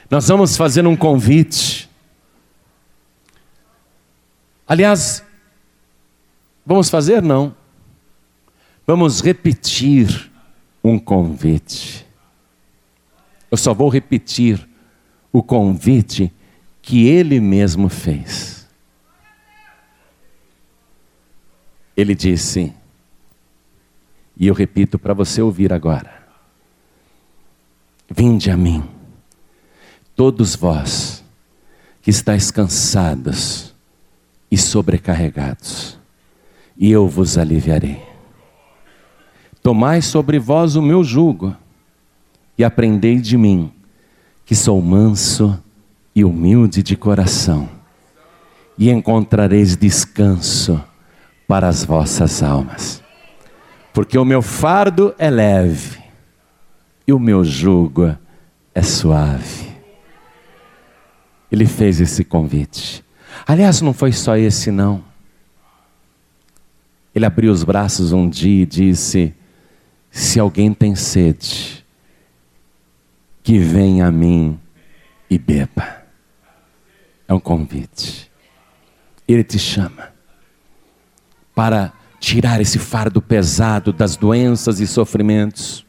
Nós 0.10 0.28
vamos 0.28 0.56
fazer 0.56 0.88
um 0.88 0.96
convite. 0.96 1.90
Aliás, 4.68 5.24
vamos 6.66 6.90
fazer 6.90 7.22
não. 7.22 7.56
Vamos 8.86 9.22
repetir 9.22 10.32
um 10.84 11.00
convite. 11.00 12.06
Eu 13.50 13.58
só 13.58 13.74
vou 13.74 13.90
repetir 13.90 14.68
o 15.32 15.42
convite 15.42 16.32
que 16.82 17.08
ele 17.08 17.40
mesmo 17.40 17.90
fez. 17.90 18.68
Ele 21.98 22.14
disse, 22.14 22.74
e 24.38 24.48
eu 24.48 24.54
repito 24.54 25.00
para 25.00 25.14
você 25.14 25.42
ouvir 25.42 25.72
agora: 25.72 26.24
Vinde 28.10 28.52
a 28.52 28.58
mim 28.58 28.84
todos 30.16 30.56
vós 30.56 31.24
que 32.02 32.10
estáis 32.10 32.52
cansados 32.52 33.74
e 34.50 34.58
sobrecarregados, 34.58 35.98
e 36.78 36.92
eu 36.92 37.08
vos 37.08 37.38
aliviarei. 37.38 38.02
Tomai 39.62 40.02
sobre 40.02 40.38
vós 40.38 40.76
o 40.76 40.82
meu 40.82 41.04
jugo 41.04 41.56
e 42.58 42.64
aprendei 42.64 43.20
de 43.20 43.38
mim, 43.38 43.72
que 44.46 44.56
sou 44.56 44.82
manso 44.82 45.62
e 46.16 46.24
humilde 46.24 46.84
de 46.84 46.96
coração, 46.96 47.68
e 48.78 48.90
encontrareis 48.90 49.76
descanso 49.76 50.82
para 51.48 51.68
as 51.68 51.84
vossas 51.84 52.44
almas. 52.44 53.04
Porque 53.94 54.18
o 54.18 54.26
meu 54.26 54.42
fardo 54.42 55.16
é 55.18 55.30
leve 55.30 56.04
e 57.08 57.14
o 57.14 57.20
meu 57.20 57.44
jugo 57.44 58.16
é 58.74 58.82
suave. 58.82 59.74
Ele 61.52 61.66
fez 61.66 62.02
esse 62.02 62.24
convite. 62.24 63.04
Aliás, 63.48 63.82
não 63.82 63.94
foi 63.94 64.12
só 64.12 64.36
esse, 64.36 64.72
não. 64.72 65.04
Ele 67.16 67.26
abriu 67.26 67.52
os 67.52 67.64
braços 67.64 68.12
um 68.12 68.30
dia 68.30 68.64
e 68.64 68.66
disse: 68.66 69.34
Se 70.12 70.40
alguém 70.40 70.74
tem 70.74 70.94
sede, 70.94 71.86
que 73.42 73.58
venha 73.58 74.08
a 74.08 74.12
mim 74.12 74.60
e 75.30 75.38
beba. 75.38 76.04
É 77.28 77.34
um 77.34 77.40
convite. 77.40 78.30
Ele 79.28 79.44
te 79.44 79.58
chama 79.58 80.10
para 81.56 81.94
tirar 82.20 82.60
esse 82.60 82.78
fardo 82.78 83.22
pesado 83.22 83.94
das 83.94 84.18
doenças 84.18 84.80
e 84.80 84.86
sofrimentos, 84.86 85.86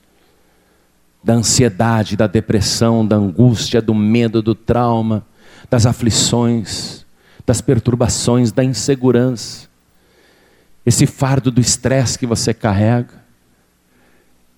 da 1.22 1.34
ansiedade, 1.34 2.16
da 2.16 2.26
depressão, 2.26 3.04
da 3.04 3.16
angústia, 3.16 3.82
do 3.82 3.94
medo, 3.94 4.40
do 4.40 4.54
trauma 4.54 5.26
das 5.68 5.86
aflições, 5.86 7.04
das 7.44 7.60
perturbações, 7.60 8.52
da 8.52 8.62
insegurança, 8.62 9.68
esse 10.86 11.04
fardo 11.04 11.50
do 11.50 11.60
estresse 11.60 12.16
que 12.16 12.26
você 12.26 12.54
carrega, 12.54 13.12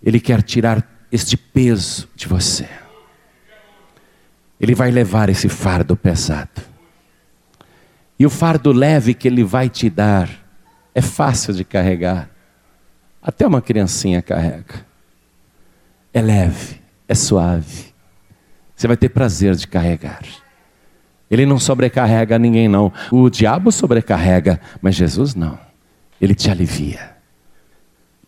Ele 0.03 0.21
quer 0.21 0.43
tirar 0.43 0.87
este 1.11 1.39
peso 1.39 2.07
de 2.15 2.29
você. 2.29 2.69
Ele 4.61 4.75
vai 4.75 4.91
levar 4.91 5.31
esse 5.31 5.49
fardo 5.49 5.97
pesado. 5.97 6.61
E 8.19 8.27
o 8.27 8.31
fardo 8.31 8.73
leve 8.73 9.15
que 9.15 9.27
Ele 9.27 9.43
vai 9.43 9.71
te 9.71 9.89
dar 9.89 10.29
é 10.95 11.01
fácil 11.01 11.55
de 11.55 11.65
carregar. 11.65 12.29
Até 13.23 13.47
uma 13.47 13.63
criancinha 13.63 14.21
carrega. 14.21 14.87
É 16.13 16.21
leve, 16.21 16.81
é 17.07 17.15
suave. 17.15 17.95
Você 18.77 18.87
vai 18.87 18.97
ter 18.97 19.09
prazer 19.09 19.55
de 19.55 19.67
carregar. 19.67 20.23
Ele 21.31 21.47
não 21.47 21.59
sobrecarrega 21.59 22.39
ninguém, 22.39 22.69
não. 22.69 22.93
O 23.11 23.31
diabo 23.31 23.73
sobrecarrega, 23.73 24.61
mas 24.83 24.95
Jesus 24.95 25.35
não. 25.35 25.68
Ele 26.21 26.35
te 26.35 26.51
alivia. 26.51 27.17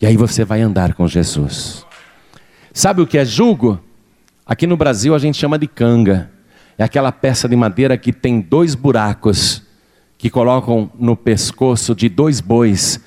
E 0.01 0.07
aí 0.07 0.17
você 0.17 0.45
vai 0.45 0.61
andar 0.61 0.95
com 0.95 1.07
Jesus. 1.07 1.85
Sabe 2.73 3.03
o 3.03 3.07
que 3.07 3.19
é 3.19 3.25
jugo? 3.25 3.81
Aqui 4.47 4.67
no 4.67 4.77
Brasil 4.77 5.15
a 5.15 5.19
gente 5.19 5.37
chama 5.37 5.59
de 5.59 5.67
canga. 5.67 6.31
É 6.79 6.85
aquela 6.85 7.13
peça 7.13 7.49
de 7.49 7.55
madeira 7.55 7.99
que 7.99 8.13
tem 8.13 8.41
dois 8.41 8.75
buracos 8.75 9.63
que 10.17 10.31
colocam 10.31 10.91
no 10.99 11.17
pescoço 11.17 11.95
de 11.95 12.09
dois 12.09 12.41
bois 12.41 13.01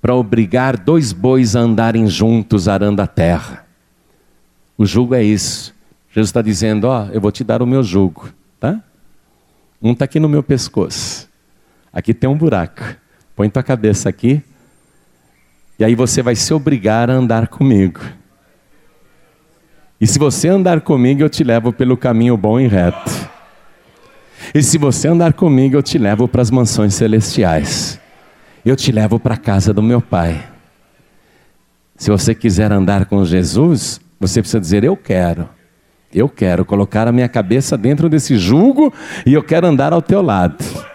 para 0.00 0.14
obrigar 0.14 0.76
dois 0.76 1.12
bois 1.12 1.54
a 1.54 1.60
andarem 1.60 2.06
juntos 2.06 2.68
arando 2.68 3.00
a 3.00 3.06
terra. 3.06 3.66
O 4.76 4.86
jugo 4.86 5.14
é 5.14 5.22
isso. 5.22 5.74
Jesus 6.10 6.30
está 6.30 6.42
dizendo: 6.42 6.84
Ó, 6.84 7.04
oh, 7.04 7.12
eu 7.12 7.20
vou 7.20 7.30
te 7.30 7.44
dar 7.44 7.62
o 7.62 7.66
meu 7.66 7.82
jugo, 7.82 8.32
tá? 8.58 8.82
Um 9.80 9.92
está 9.92 10.04
aqui 10.04 10.18
no 10.18 10.28
meu 10.28 10.42
pescoço. 10.42 11.28
Aqui 11.92 12.14
tem 12.14 12.28
um 12.28 12.36
buraco. 12.36 12.82
Põe 13.40 13.48
tua 13.48 13.62
cabeça 13.62 14.06
aqui. 14.06 14.42
E 15.78 15.84
aí 15.84 15.94
você 15.94 16.20
vai 16.20 16.36
se 16.36 16.52
obrigar 16.52 17.08
a 17.08 17.14
andar 17.14 17.48
comigo. 17.48 17.98
E 19.98 20.06
se 20.06 20.18
você 20.18 20.46
andar 20.48 20.82
comigo, 20.82 21.22
eu 21.22 21.30
te 21.30 21.42
levo 21.42 21.72
pelo 21.72 21.96
caminho 21.96 22.36
bom 22.36 22.60
e 22.60 22.68
reto. 22.68 23.30
E 24.54 24.62
se 24.62 24.76
você 24.76 25.08
andar 25.08 25.32
comigo, 25.32 25.74
eu 25.74 25.82
te 25.82 25.96
levo 25.96 26.28
para 26.28 26.42
as 26.42 26.50
mansões 26.50 26.92
celestiais. 26.92 27.98
Eu 28.62 28.76
te 28.76 28.92
levo 28.92 29.18
para 29.18 29.36
a 29.36 29.38
casa 29.38 29.72
do 29.72 29.82
meu 29.82 30.02
Pai. 30.02 30.46
Se 31.96 32.10
você 32.10 32.34
quiser 32.34 32.70
andar 32.70 33.06
com 33.06 33.24
Jesus, 33.24 34.02
você 34.20 34.42
precisa 34.42 34.60
dizer: 34.60 34.84
Eu 34.84 34.98
quero. 34.98 35.48
Eu 36.12 36.28
quero 36.28 36.62
colocar 36.62 37.08
a 37.08 37.12
minha 37.12 37.26
cabeça 37.26 37.78
dentro 37.78 38.06
desse 38.06 38.36
jugo 38.36 38.92
e 39.24 39.32
eu 39.32 39.42
quero 39.42 39.66
andar 39.66 39.94
ao 39.94 40.02
teu 40.02 40.20
lado. 40.20 40.89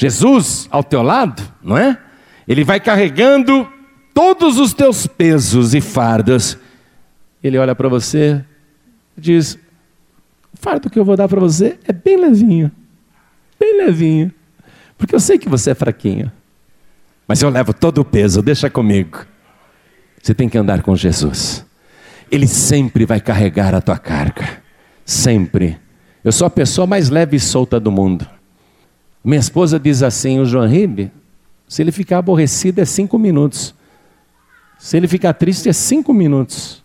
Jesus 0.00 0.66
ao 0.70 0.82
teu 0.82 1.02
lado, 1.02 1.42
não 1.62 1.76
é? 1.76 1.98
Ele 2.48 2.64
vai 2.64 2.80
carregando 2.80 3.70
todos 4.14 4.58
os 4.58 4.72
teus 4.72 5.06
pesos 5.06 5.74
e 5.74 5.80
fardos. 5.82 6.56
Ele 7.44 7.58
olha 7.58 7.74
para 7.74 7.86
você 7.86 8.42
e 9.14 9.20
diz: 9.20 9.58
O 10.54 10.56
fardo 10.56 10.88
que 10.88 10.98
eu 10.98 11.04
vou 11.04 11.18
dar 11.18 11.28
para 11.28 11.38
você 11.38 11.78
é 11.86 11.92
bem 11.92 12.16
levinho, 12.16 12.72
bem 13.58 13.76
levinho, 13.76 14.32
porque 14.96 15.14
eu 15.14 15.20
sei 15.20 15.36
que 15.36 15.50
você 15.50 15.72
é 15.72 15.74
fraquinho, 15.74 16.32
mas 17.28 17.42
eu 17.42 17.50
levo 17.50 17.74
todo 17.74 17.98
o 17.98 18.04
peso, 18.04 18.40
deixa 18.40 18.70
comigo. 18.70 19.26
Você 20.22 20.32
tem 20.32 20.48
que 20.48 20.56
andar 20.56 20.80
com 20.80 20.96
Jesus. 20.96 21.66
Ele 22.30 22.46
sempre 22.46 23.04
vai 23.04 23.20
carregar 23.20 23.74
a 23.74 23.82
tua 23.82 23.98
carga. 23.98 24.62
Sempre. 25.04 25.78
Eu 26.24 26.32
sou 26.32 26.46
a 26.46 26.50
pessoa 26.50 26.86
mais 26.86 27.10
leve 27.10 27.36
e 27.36 27.40
solta 27.40 27.78
do 27.78 27.92
mundo. 27.92 28.26
Minha 29.24 29.40
esposa 29.40 29.78
diz 29.78 30.02
assim: 30.02 30.38
o 30.38 30.44
João 30.44 30.66
Ribe, 30.66 31.10
se 31.68 31.82
ele 31.82 31.92
ficar 31.92 32.18
aborrecido 32.18 32.80
é 32.80 32.84
cinco 32.84 33.18
minutos. 33.18 33.74
Se 34.78 34.96
ele 34.96 35.06
ficar 35.06 35.34
triste 35.34 35.68
é 35.68 35.72
cinco 35.72 36.12
minutos. 36.14 36.82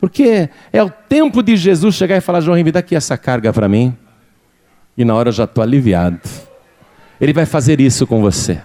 Porque 0.00 0.48
é 0.72 0.82
o 0.82 0.90
tempo 0.90 1.42
de 1.42 1.56
Jesus 1.56 1.94
chegar 1.94 2.16
e 2.16 2.20
falar: 2.20 2.40
João 2.40 2.56
Ribe, 2.56 2.72
dá 2.72 2.80
aqui 2.80 2.94
essa 2.94 3.16
carga 3.16 3.52
para 3.52 3.68
mim. 3.68 3.96
E 4.96 5.04
na 5.04 5.14
hora 5.14 5.28
eu 5.28 5.32
já 5.32 5.44
estou 5.44 5.62
aliviado. 5.62 6.20
Ele 7.20 7.32
vai 7.32 7.46
fazer 7.46 7.80
isso 7.80 8.06
com 8.06 8.20
você. 8.20 8.60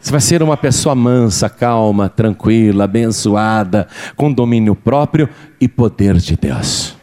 Você 0.00 0.10
vai 0.10 0.20
ser 0.20 0.42
uma 0.42 0.56
pessoa 0.56 0.94
mansa, 0.94 1.48
calma, 1.50 2.08
tranquila, 2.08 2.84
abençoada, 2.84 3.86
com 4.16 4.32
domínio 4.32 4.74
próprio 4.74 5.28
e 5.60 5.68
poder 5.68 6.16
de 6.16 6.36
Deus. 6.36 6.96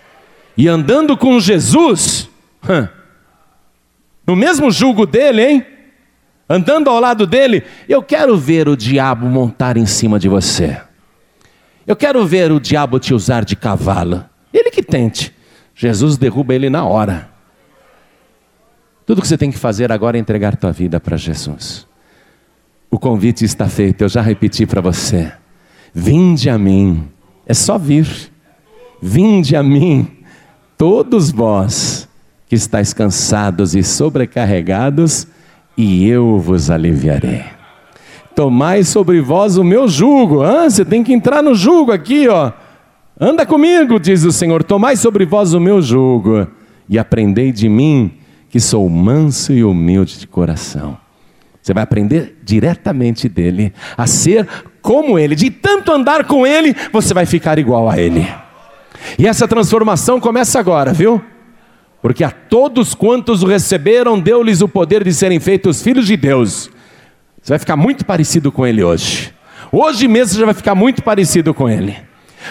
E 0.58 0.68
andando 0.68 1.16
com 1.16 1.40
Jesus, 1.40 2.28
no 4.28 4.36
mesmo 4.36 4.70
jugo 4.70 5.06
dele, 5.06 5.42
hein? 5.42 5.66
andando 6.50 6.90
ao 6.90 7.00
lado 7.00 7.28
dele, 7.28 7.64
eu 7.90 8.02
quero 8.02 8.38
ver 8.38 8.70
o 8.70 8.78
diabo 8.78 9.28
montar 9.28 9.78
em 9.78 9.86
cima 9.86 10.20
de 10.20 10.30
você. 10.30 10.80
Eu 11.86 11.96
quero 11.96 12.26
ver 12.26 12.52
o 12.52 12.60
diabo 12.60 13.00
te 13.00 13.14
usar 13.14 13.44
de 13.44 13.56
cavalo. 13.56 14.26
Ele 14.54 14.70
que 14.70 14.84
tente. 14.84 15.34
Jesus 15.76 16.18
derruba 16.18 16.54
ele 16.54 16.70
na 16.70 16.86
hora. 16.86 17.30
Tudo 19.06 19.22
que 19.22 19.28
você 19.28 19.38
tem 19.38 19.52
que 19.52 19.58
fazer 19.58 19.92
agora 19.92 20.18
é 20.18 20.20
entregar 20.20 20.56
tua 20.58 20.72
vida 20.72 21.00
para 21.00 21.16
Jesus. 21.16 21.88
O 22.90 22.98
convite 22.98 23.46
está 23.46 23.68
feito, 23.68 24.02
eu 24.02 24.10
já 24.10 24.22
repeti 24.22 24.66
para 24.66 24.82
você. 24.82 25.32
Vinde 25.94 26.50
a 26.50 26.58
mim, 26.58 27.10
é 27.46 27.54
só 27.54 27.78
vir. 27.78 28.08
Vinde 29.02 29.56
a 29.56 29.62
mim, 29.62 30.24
todos 30.78 31.30
vós 31.30 32.07
que 32.48 32.56
estáis 32.56 32.94
cansados 32.94 33.76
e 33.76 33.84
sobrecarregados, 33.84 35.28
e 35.78 36.08
eu 36.08 36.40
vos 36.40 36.70
aliviarei. 36.70 37.44
Tomai 38.36 38.84
sobre 38.84 39.20
vós 39.20 39.58
o 39.58 39.64
meu 39.64 39.88
jugo. 39.88 40.44
Ah, 40.44 40.70
você 40.70 40.86
tem 40.86 41.04
que 41.04 41.14
entrar 41.14 41.42
no 41.42 41.56
jugo 41.56 41.92
aqui, 41.92 42.28
ó. 42.28 42.52
Anda 43.20 43.46
comigo, 43.46 44.00
diz 44.00 44.24
o 44.24 44.32
Senhor. 44.32 44.64
Tomai 44.64 44.96
sobre 44.96 45.26
vós 45.26 45.54
o 45.54 45.60
meu 45.60 45.82
jugo 45.82 46.48
e 46.88 47.00
aprendei 47.00 47.52
de 47.52 47.68
mim, 47.68 48.12
que 48.50 48.60
sou 48.60 48.88
manso 48.88 49.52
e 49.52 49.64
humilde 49.64 50.20
de 50.20 50.28
coração. 50.28 50.98
Você 51.62 51.74
vai 51.74 51.84
aprender 51.84 52.38
diretamente 52.44 53.28
dele, 53.28 53.74
a 53.98 54.08
ser 54.08 54.48
como 54.82 55.20
ele. 55.20 55.36
De 55.36 55.50
tanto 55.50 55.92
andar 55.92 56.24
com 56.26 56.48
ele, 56.48 56.76
você 56.94 57.14
vai 57.14 57.26
ficar 57.26 57.60
igual 57.60 57.90
a 57.90 57.98
ele. 57.98 58.26
E 59.20 59.28
essa 59.28 59.48
transformação 59.48 60.20
começa 60.20 60.60
agora, 60.60 60.94
viu? 60.94 61.22
Porque 62.08 62.24
a 62.24 62.32
todos 62.32 62.96
quantos 62.96 63.44
o 63.44 63.46
receberam, 63.46 64.18
deu-lhes 64.18 64.62
o 64.62 64.68
poder 64.70 65.04
de 65.04 65.14
serem 65.14 65.42
feitos 65.42 65.82
filhos 65.82 66.08
de 66.08 66.16
Deus. 66.16 66.70
Você 67.42 67.50
vai 67.50 67.60
ficar 67.60 67.76
muito 67.76 68.06
parecido 68.06 68.50
com 68.50 68.66
ele 68.66 68.82
hoje. 68.82 69.34
Hoje 69.74 70.08
mesmo 70.08 70.34
você 70.34 70.40
já 70.40 70.46
vai 70.46 70.54
ficar 70.54 70.74
muito 70.74 71.04
parecido 71.04 71.54
com 71.54 71.68
ele. 71.68 71.98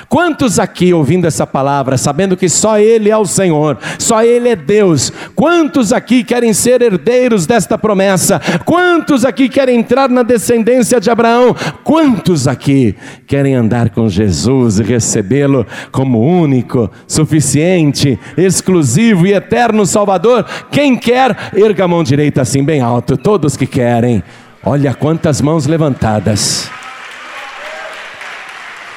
Quantos 0.08 0.58
aqui 0.58 0.92
ouvindo 0.92 1.26
essa 1.26 1.46
palavra, 1.46 1.96
sabendo 1.96 2.36
que 2.36 2.48
só 2.48 2.78
Ele 2.78 3.10
é 3.10 3.16
o 3.16 3.26
Senhor, 3.26 3.78
só 3.98 4.22
Ele 4.22 4.48
é 4.48 4.56
Deus, 4.56 5.12
quantos 5.34 5.92
aqui 5.92 6.24
querem 6.24 6.52
ser 6.52 6.82
herdeiros 6.82 7.46
desta 7.46 7.76
promessa? 7.76 8.40
Quantos 8.64 9.24
aqui 9.24 9.48
querem 9.48 9.78
entrar 9.78 10.08
na 10.08 10.22
descendência 10.22 11.00
de 11.00 11.10
Abraão? 11.10 11.54
Quantos 11.84 12.46
aqui 12.48 12.94
querem 13.26 13.54
andar 13.54 13.90
com 13.90 14.08
Jesus 14.08 14.78
e 14.78 14.82
recebê-lo 14.82 15.66
como 15.90 16.20
único, 16.20 16.90
suficiente, 17.06 18.18
exclusivo 18.36 19.26
e 19.26 19.32
eterno 19.32 19.84
Salvador? 19.86 20.44
Quem 20.70 20.96
quer, 20.96 21.36
erga 21.54 21.84
a 21.84 21.88
mão 21.88 22.02
direita 22.02 22.42
assim 22.42 22.64
bem 22.64 22.80
alto, 22.80 23.16
todos 23.16 23.56
que 23.56 23.66
querem. 23.66 24.22
Olha 24.64 24.94
quantas 24.94 25.40
mãos 25.40 25.66
levantadas. 25.66 26.68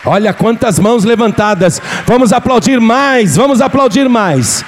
Olha 0.05 0.33
quantas 0.33 0.79
mãos 0.79 1.03
levantadas. 1.03 1.81
Vamos 2.05 2.31
aplaudir 2.31 2.79
mais, 2.79 3.35
vamos 3.35 3.61
aplaudir 3.61 4.07
mais. 4.07 4.63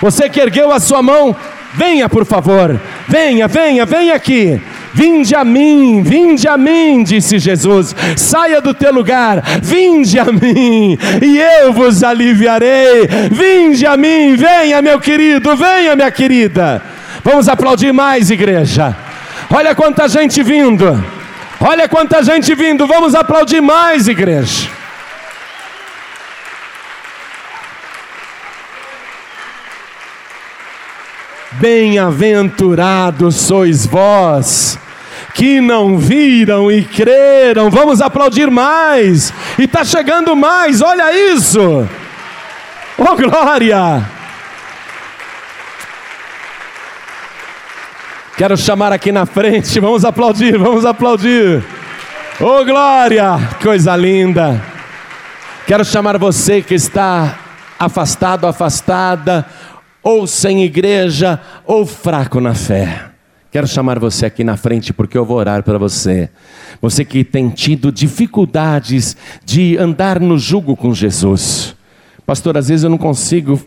Você 0.00 0.28
que 0.28 0.40
ergueu 0.40 0.72
a 0.72 0.80
sua 0.80 1.02
mão, 1.02 1.34
venha 1.74 2.08
por 2.08 2.24
favor. 2.24 2.80
Venha, 3.08 3.48
venha, 3.48 3.84
venha 3.84 4.14
aqui. 4.14 4.60
Vinde 4.94 5.34
a 5.34 5.42
mim, 5.42 6.02
vinde 6.02 6.46
a 6.46 6.56
mim, 6.56 7.02
disse 7.02 7.38
Jesus. 7.38 7.94
Saia 8.16 8.60
do 8.60 8.74
teu 8.74 8.92
lugar, 8.92 9.42
vinde 9.62 10.18
a 10.18 10.26
mim, 10.26 10.98
e 11.22 11.38
eu 11.38 11.72
vos 11.72 12.02
aliviarei. 12.02 13.08
Vinde 13.30 13.86
a 13.86 13.96
mim, 13.96 14.36
venha, 14.36 14.82
meu 14.82 15.00
querido, 15.00 15.56
venha, 15.56 15.96
minha 15.96 16.10
querida. 16.10 16.82
Vamos 17.24 17.48
aplaudir 17.48 17.92
mais, 17.92 18.30
igreja. 18.30 18.94
Olha 19.50 19.74
quanta 19.74 20.08
gente 20.08 20.42
vindo. 20.42 21.02
Olha 21.64 21.88
quanta 21.88 22.24
gente 22.24 22.56
vindo, 22.56 22.88
vamos 22.88 23.14
aplaudir 23.14 23.60
mais, 23.60 24.08
igreja. 24.08 24.68
Bem-aventurados 31.52 33.36
sois 33.36 33.86
vós 33.86 34.76
que 35.34 35.60
não 35.60 35.98
viram 35.98 36.68
e 36.68 36.82
creram. 36.82 37.70
Vamos 37.70 38.00
aplaudir 38.00 38.50
mais. 38.50 39.32
E 39.56 39.62
está 39.62 39.84
chegando 39.84 40.34
mais, 40.34 40.80
olha 40.80 41.12
isso. 41.32 41.88
Oh 42.98 43.14
glória! 43.14 44.21
Quero 48.36 48.56
chamar 48.56 48.92
aqui 48.92 49.12
na 49.12 49.26
frente, 49.26 49.78
vamos 49.78 50.04
aplaudir, 50.04 50.56
vamos 50.56 50.86
aplaudir. 50.86 51.62
Oh 52.40 52.64
glória, 52.64 53.38
coisa 53.62 53.94
linda. 53.94 54.60
Quero 55.66 55.84
chamar 55.84 56.16
você 56.16 56.62
que 56.62 56.74
está 56.74 57.38
afastado, 57.78 58.46
afastada, 58.46 59.44
ou 60.02 60.26
sem 60.26 60.64
igreja, 60.64 61.38
ou 61.66 61.84
fraco 61.84 62.40
na 62.40 62.54
fé. 62.54 63.10
Quero 63.50 63.68
chamar 63.68 63.98
você 63.98 64.24
aqui 64.24 64.42
na 64.42 64.56
frente 64.56 64.94
porque 64.94 65.16
eu 65.16 65.26
vou 65.26 65.36
orar 65.36 65.62
para 65.62 65.76
você. 65.76 66.30
Você 66.80 67.04
que 67.04 67.22
tem 67.22 67.50
tido 67.50 67.92
dificuldades 67.92 69.14
de 69.44 69.76
andar 69.76 70.18
no 70.18 70.38
jugo 70.38 70.74
com 70.74 70.94
Jesus. 70.94 71.76
Pastor, 72.24 72.56
às 72.56 72.68
vezes 72.68 72.82
eu 72.82 72.90
não 72.90 72.96
consigo 72.96 73.60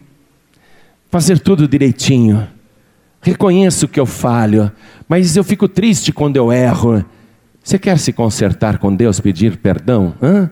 fazer 1.12 1.38
tudo 1.38 1.68
direitinho. 1.68 2.55
Reconheço 3.26 3.88
que 3.88 3.99
eu 3.99 4.06
falho, 4.06 4.72
mas 5.10 5.35
eu 5.35 5.43
fico 5.43 5.68
triste 5.68 6.14
quando 6.14 6.38
eu 6.38 6.53
erro. 6.53 7.03
Você 7.64 7.80
quer 7.80 7.97
se 7.97 8.14
consertar 8.14 8.77
com 8.77 8.95
Deus, 8.95 9.19
pedir 9.19 9.57
perdão? 9.57 10.14
Hã? 10.22 10.47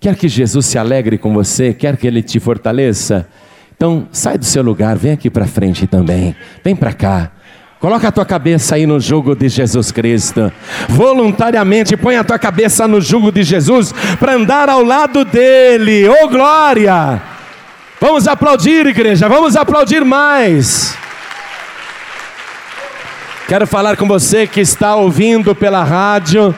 Quer 0.00 0.16
que 0.16 0.26
Jesus 0.26 0.66
se 0.66 0.76
alegre 0.76 1.16
com 1.16 1.32
você? 1.32 1.72
Quer 1.72 1.96
que 1.96 2.04
Ele 2.04 2.20
te 2.20 2.40
fortaleça? 2.40 3.28
Então, 3.76 4.08
sai 4.10 4.36
do 4.36 4.44
seu 4.44 4.60
lugar, 4.60 4.96
vem 4.96 5.12
aqui 5.12 5.30
para 5.30 5.46
frente 5.46 5.86
também. 5.86 6.34
Vem 6.64 6.74
para 6.74 6.92
cá. 6.92 7.30
Coloca 7.78 8.08
a 8.08 8.12
tua 8.12 8.26
cabeça 8.26 8.74
aí 8.74 8.84
no 8.84 8.98
jugo 8.98 9.36
de 9.36 9.48
Jesus 9.48 9.92
Cristo. 9.92 10.52
Voluntariamente 10.88 11.96
põe 11.96 12.16
a 12.16 12.24
tua 12.24 12.40
cabeça 12.40 12.88
no 12.88 13.00
jugo 13.00 13.30
de 13.30 13.44
Jesus 13.44 13.94
para 14.18 14.34
andar 14.34 14.68
ao 14.68 14.82
lado 14.82 15.24
dele. 15.24 16.08
Oh 16.08 16.28
glória! 16.28 17.22
Vamos 18.00 18.26
aplaudir, 18.26 18.84
igreja. 18.84 19.28
Vamos 19.28 19.54
aplaudir 19.54 20.04
mais. 20.04 20.98
Quero 23.48 23.66
falar 23.66 23.96
com 23.96 24.06
você 24.06 24.46
que 24.46 24.60
está 24.60 24.94
ouvindo 24.94 25.54
pela 25.54 25.82
rádio. 25.82 26.54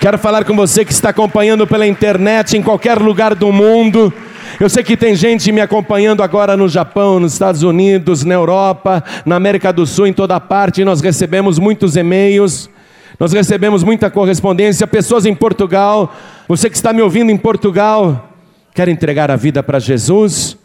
Quero 0.00 0.16
falar 0.16 0.42
com 0.46 0.56
você 0.56 0.82
que 0.82 0.90
está 0.90 1.10
acompanhando 1.10 1.66
pela 1.66 1.86
internet 1.86 2.56
em 2.56 2.62
qualquer 2.62 2.98
lugar 2.98 3.34
do 3.34 3.52
mundo. 3.52 4.10
Eu 4.58 4.70
sei 4.70 4.82
que 4.82 4.96
tem 4.96 5.14
gente 5.14 5.52
me 5.52 5.60
acompanhando 5.60 6.22
agora 6.22 6.56
no 6.56 6.66
Japão, 6.66 7.20
nos 7.20 7.34
Estados 7.34 7.62
Unidos, 7.62 8.24
na 8.24 8.32
Europa, 8.32 9.04
na 9.26 9.36
América 9.36 9.70
do 9.70 9.86
Sul, 9.86 10.06
em 10.06 10.14
toda 10.14 10.40
parte. 10.40 10.82
Nós 10.82 11.02
recebemos 11.02 11.58
muitos 11.58 11.94
e-mails, 11.94 12.70
nós 13.20 13.34
recebemos 13.34 13.84
muita 13.84 14.10
correspondência. 14.10 14.86
Pessoas 14.86 15.26
em 15.26 15.34
Portugal, 15.34 16.10
você 16.48 16.70
que 16.70 16.76
está 16.76 16.90
me 16.94 17.02
ouvindo 17.02 17.30
em 17.32 17.36
Portugal, 17.36 18.30
quer 18.72 18.88
entregar 18.88 19.30
a 19.30 19.36
vida 19.36 19.62
para 19.62 19.78
Jesus? 19.78 20.56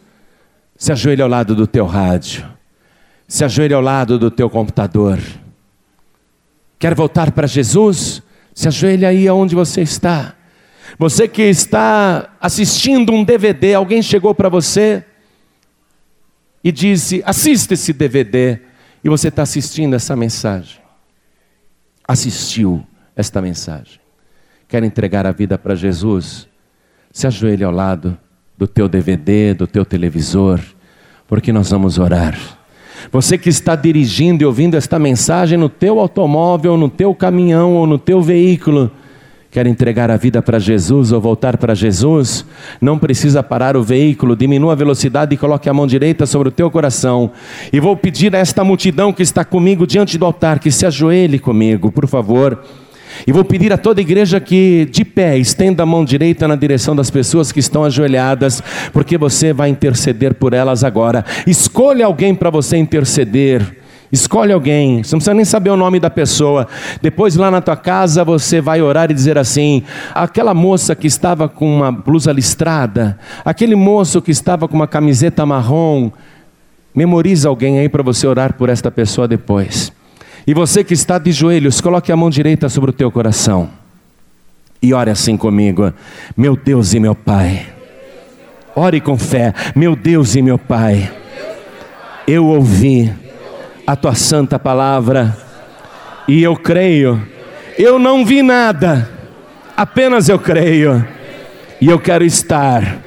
Se 0.77 0.93
ajoelhe 0.93 1.21
ao 1.21 1.27
lado 1.27 1.53
do 1.53 1.67
teu 1.67 1.85
rádio, 1.85 2.45
se 3.27 3.43
ajoelhe 3.43 3.73
ao 3.73 3.81
lado 3.81 4.17
do 4.17 4.31
teu 4.31 4.49
computador. 4.49 5.19
Quer 6.79 6.95
voltar 6.95 7.31
para 7.31 7.45
Jesus? 7.45 8.23
Se 8.55 8.69
ajoelha 8.69 9.09
aí 9.09 9.27
aonde 9.27 9.53
você 9.53 9.81
está. 9.81 10.35
Você 10.97 11.27
que 11.27 11.43
está 11.43 12.35
assistindo 12.39 13.11
um 13.11 13.23
DVD, 13.23 13.73
alguém 13.73 14.01
chegou 14.01 14.33
para 14.33 14.47
você 14.47 15.03
e 16.63 16.71
disse: 16.71 17.21
assista 17.25 17.73
esse 17.73 17.93
DVD, 17.93 18.59
e 19.03 19.09
você 19.09 19.27
está 19.27 19.43
assistindo 19.43 19.93
essa 19.93 20.15
mensagem. 20.15 20.79
Assistiu 22.07 22.85
esta 23.15 23.41
mensagem. 23.41 23.99
Quer 24.67 24.83
entregar 24.83 25.25
a 25.25 25.31
vida 25.31 25.57
para 25.57 25.75
Jesus? 25.75 26.47
Se 27.11 27.27
ajoelhe 27.27 27.63
ao 27.63 27.71
lado 27.71 28.17
do 28.57 28.67
teu 28.67 28.87
DVD, 28.89 29.53
do 29.53 29.67
teu 29.67 29.85
televisor, 29.85 30.59
porque 31.27 31.51
nós 31.53 31.69
vamos 31.69 31.97
orar. 31.97 32.58
Você 33.11 33.37
que 33.37 33.49
está 33.49 33.75
dirigindo 33.75 34.43
e 34.43 34.45
ouvindo 34.45 34.75
esta 34.75 34.99
mensagem 34.99 35.57
no 35.57 35.69
teu 35.69 35.99
automóvel, 35.99 36.77
no 36.77 36.89
teu 36.89 37.13
caminhão 37.13 37.75
ou 37.75 37.87
no 37.87 37.97
teu 37.97 38.21
veículo, 38.21 38.91
quer 39.51 39.65
entregar 39.65 40.11
a 40.11 40.17
vida 40.17 40.41
para 40.41 40.59
Jesus 40.59 41.11
ou 41.11 41.19
voltar 41.19 41.57
para 41.57 41.73
Jesus, 41.73 42.45
não 42.79 42.99
precisa 42.99 43.41
parar 43.41 43.75
o 43.75 43.83
veículo, 43.83 44.35
diminua 44.35 44.73
a 44.73 44.75
velocidade 44.75 45.33
e 45.33 45.37
coloque 45.37 45.67
a 45.67 45.73
mão 45.73 45.87
direita 45.87 46.25
sobre 46.25 46.49
o 46.49 46.51
teu 46.51 46.69
coração. 46.69 47.31
E 47.73 47.79
vou 47.79 47.95
pedir 47.97 48.35
a 48.35 48.39
esta 48.39 48.63
multidão 48.63 49.11
que 49.11 49.23
está 49.23 49.43
comigo 49.43 49.87
diante 49.87 50.17
do 50.17 50.25
altar 50.25 50.59
que 50.59 50.71
se 50.71 50.85
ajoelhe 50.85 51.39
comigo, 51.39 51.91
por 51.91 52.07
favor. 52.07 52.61
E 53.25 53.31
vou 53.31 53.43
pedir 53.43 53.71
a 53.73 53.77
toda 53.77 53.99
a 53.99 54.03
igreja 54.03 54.39
que, 54.39 54.87
de 54.91 55.03
pé, 55.03 55.37
estenda 55.37 55.83
a 55.83 55.85
mão 55.85 56.05
direita 56.05 56.47
na 56.47 56.55
direção 56.55 56.95
das 56.95 57.09
pessoas 57.09 57.51
que 57.51 57.59
estão 57.59 57.83
ajoelhadas, 57.83 58.61
porque 58.93 59.17
você 59.17 59.53
vai 59.53 59.69
interceder 59.69 60.33
por 60.33 60.53
elas 60.53 60.83
agora. 60.83 61.25
Escolha 61.45 62.05
alguém 62.05 62.33
para 62.33 62.49
você 62.49 62.77
interceder. 62.77 63.79
Escolhe 64.11 64.51
alguém, 64.51 65.03
você 65.03 65.13
não 65.13 65.19
precisa 65.19 65.33
nem 65.35 65.45
saber 65.45 65.69
o 65.69 65.77
nome 65.77 65.99
da 65.99 66.09
pessoa. 66.09 66.67
Depois, 66.99 67.35
lá 67.35 67.51
na 67.51 67.61
tua 67.61 67.75
casa, 67.75 68.23
você 68.23 68.59
vai 68.59 68.81
orar 68.81 69.11
e 69.11 69.13
dizer 69.13 69.37
assim: 69.37 69.83
aquela 70.15 70.53
moça 70.53 70.95
que 70.95 71.05
estava 71.05 71.47
com 71.47 71.77
uma 71.77 71.91
blusa 71.91 72.31
listrada, 72.31 73.19
aquele 73.45 73.75
moço 73.75 74.19
que 74.19 74.31
estava 74.31 74.67
com 74.67 74.75
uma 74.75 74.87
camiseta 74.87 75.45
marrom. 75.45 76.11
Memoriza 76.95 77.47
alguém 77.47 77.77
aí 77.77 77.87
para 77.87 78.01
você 78.01 78.25
orar 78.25 78.53
por 78.55 78.67
esta 78.67 78.89
pessoa 78.89 79.27
depois. 79.27 79.93
E 80.49 80.53
você 80.55 80.83
que 80.83 80.95
está 80.95 81.19
de 81.19 81.31
joelhos, 81.31 81.79
coloque 81.79 82.11
a 82.11 82.17
mão 82.17 82.27
direita 82.27 82.69
sobre 82.69 82.89
o 82.89 82.93
teu 82.93 83.11
coração. 83.11 83.69
E 84.81 84.95
ore 84.95 85.11
assim 85.11 85.37
comigo: 85.37 85.93
Meu 86.35 86.55
Deus 86.55 86.95
e 86.95 86.99
meu 86.99 87.13
Pai. 87.13 87.67
Ore 88.75 88.99
com 88.99 89.15
fé: 89.15 89.53
Meu 89.75 89.95
Deus 89.95 90.33
e 90.33 90.41
meu 90.41 90.57
Pai. 90.57 91.07
Eu 92.25 92.47
ouvi 92.47 93.13
a 93.85 93.95
tua 93.95 94.15
santa 94.15 94.57
palavra, 94.57 95.37
e 96.27 96.41
eu 96.41 96.55
creio. 96.55 97.21
Eu 97.77 97.99
não 97.99 98.25
vi 98.25 98.41
nada, 98.41 99.07
apenas 99.77 100.29
eu 100.29 100.39
creio, 100.39 101.07
e 101.79 101.85
eu 101.89 101.99
quero 101.99 102.25
estar 102.25 102.97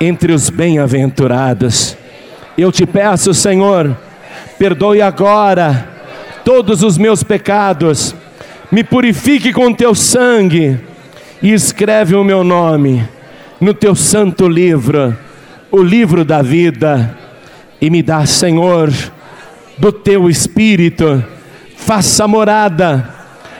entre 0.00 0.32
os 0.32 0.50
bem-aventurados. 0.50 1.96
Eu 2.58 2.72
te 2.72 2.84
peço, 2.84 3.32
Senhor, 3.32 3.96
perdoe 4.58 5.00
agora 5.00 5.91
todos 6.44 6.82
os 6.82 6.98
meus 6.98 7.22
pecados, 7.22 8.14
me 8.70 8.82
purifique 8.82 9.52
com 9.52 9.72
teu 9.72 9.94
sangue 9.94 10.78
e 11.42 11.52
escreve 11.52 12.14
o 12.14 12.24
meu 12.24 12.42
nome 12.42 13.06
no 13.60 13.72
teu 13.72 13.94
santo 13.94 14.48
livro, 14.48 15.16
o 15.70 15.82
livro 15.82 16.24
da 16.24 16.42
vida, 16.42 17.16
e 17.80 17.88
me 17.90 18.02
dá, 18.02 18.26
Senhor, 18.26 18.92
do 19.78 19.92
teu 19.92 20.28
espírito, 20.28 21.24
faça 21.76 22.26
morada 22.26 23.08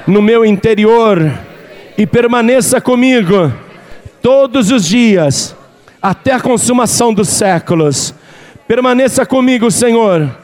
no 0.06 0.20
meu 0.20 0.44
interior 0.44 1.32
e 1.96 2.06
permaneça 2.06 2.80
comigo 2.80 3.52
todos 4.20 4.70
os 4.70 4.84
dias, 4.84 5.54
até 6.00 6.32
a 6.32 6.40
consumação 6.40 7.12
dos 7.12 7.28
séculos. 7.28 8.14
Permaneça 8.66 9.26
comigo, 9.26 9.70
Senhor, 9.70 10.36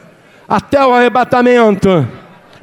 até 0.47 0.85
o 0.85 0.93
arrebatamento, 0.93 2.07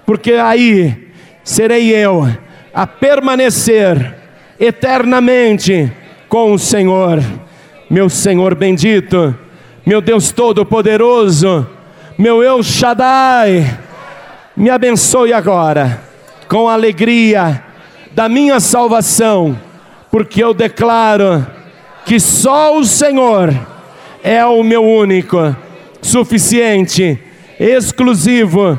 porque 0.07 0.35
aí 0.35 1.11
serei 1.45 1.95
eu 1.95 2.27
a 2.73 2.87
permanecer 2.87 4.15
eternamente 4.59 5.93
com 6.29 6.53
o 6.53 6.59
Senhor, 6.59 7.23
meu 7.91 8.09
Senhor 8.09 8.55
bendito, 8.55 9.35
meu 9.85 10.01
Deus 10.01 10.31
Todo-Poderoso 10.31 11.77
meu 12.19 12.43
El 12.43 12.63
Shaddai, 12.63 13.79
me 14.57 14.71
abençoe 14.71 15.35
agora 15.35 16.01
com 16.49 16.67
a 16.67 16.73
alegria 16.73 17.63
da 18.13 18.27
minha 18.27 18.59
salvação, 18.59 19.61
porque 20.11 20.43
eu 20.43 20.55
declaro 20.55 21.47
que 22.07 22.19
só 22.19 22.75
o 22.75 22.87
Senhor 22.87 23.53
é 24.25 24.43
o 24.47 24.63
meu 24.63 24.83
único, 24.83 25.55
suficiente, 26.01 27.19
exclusivo 27.61 28.79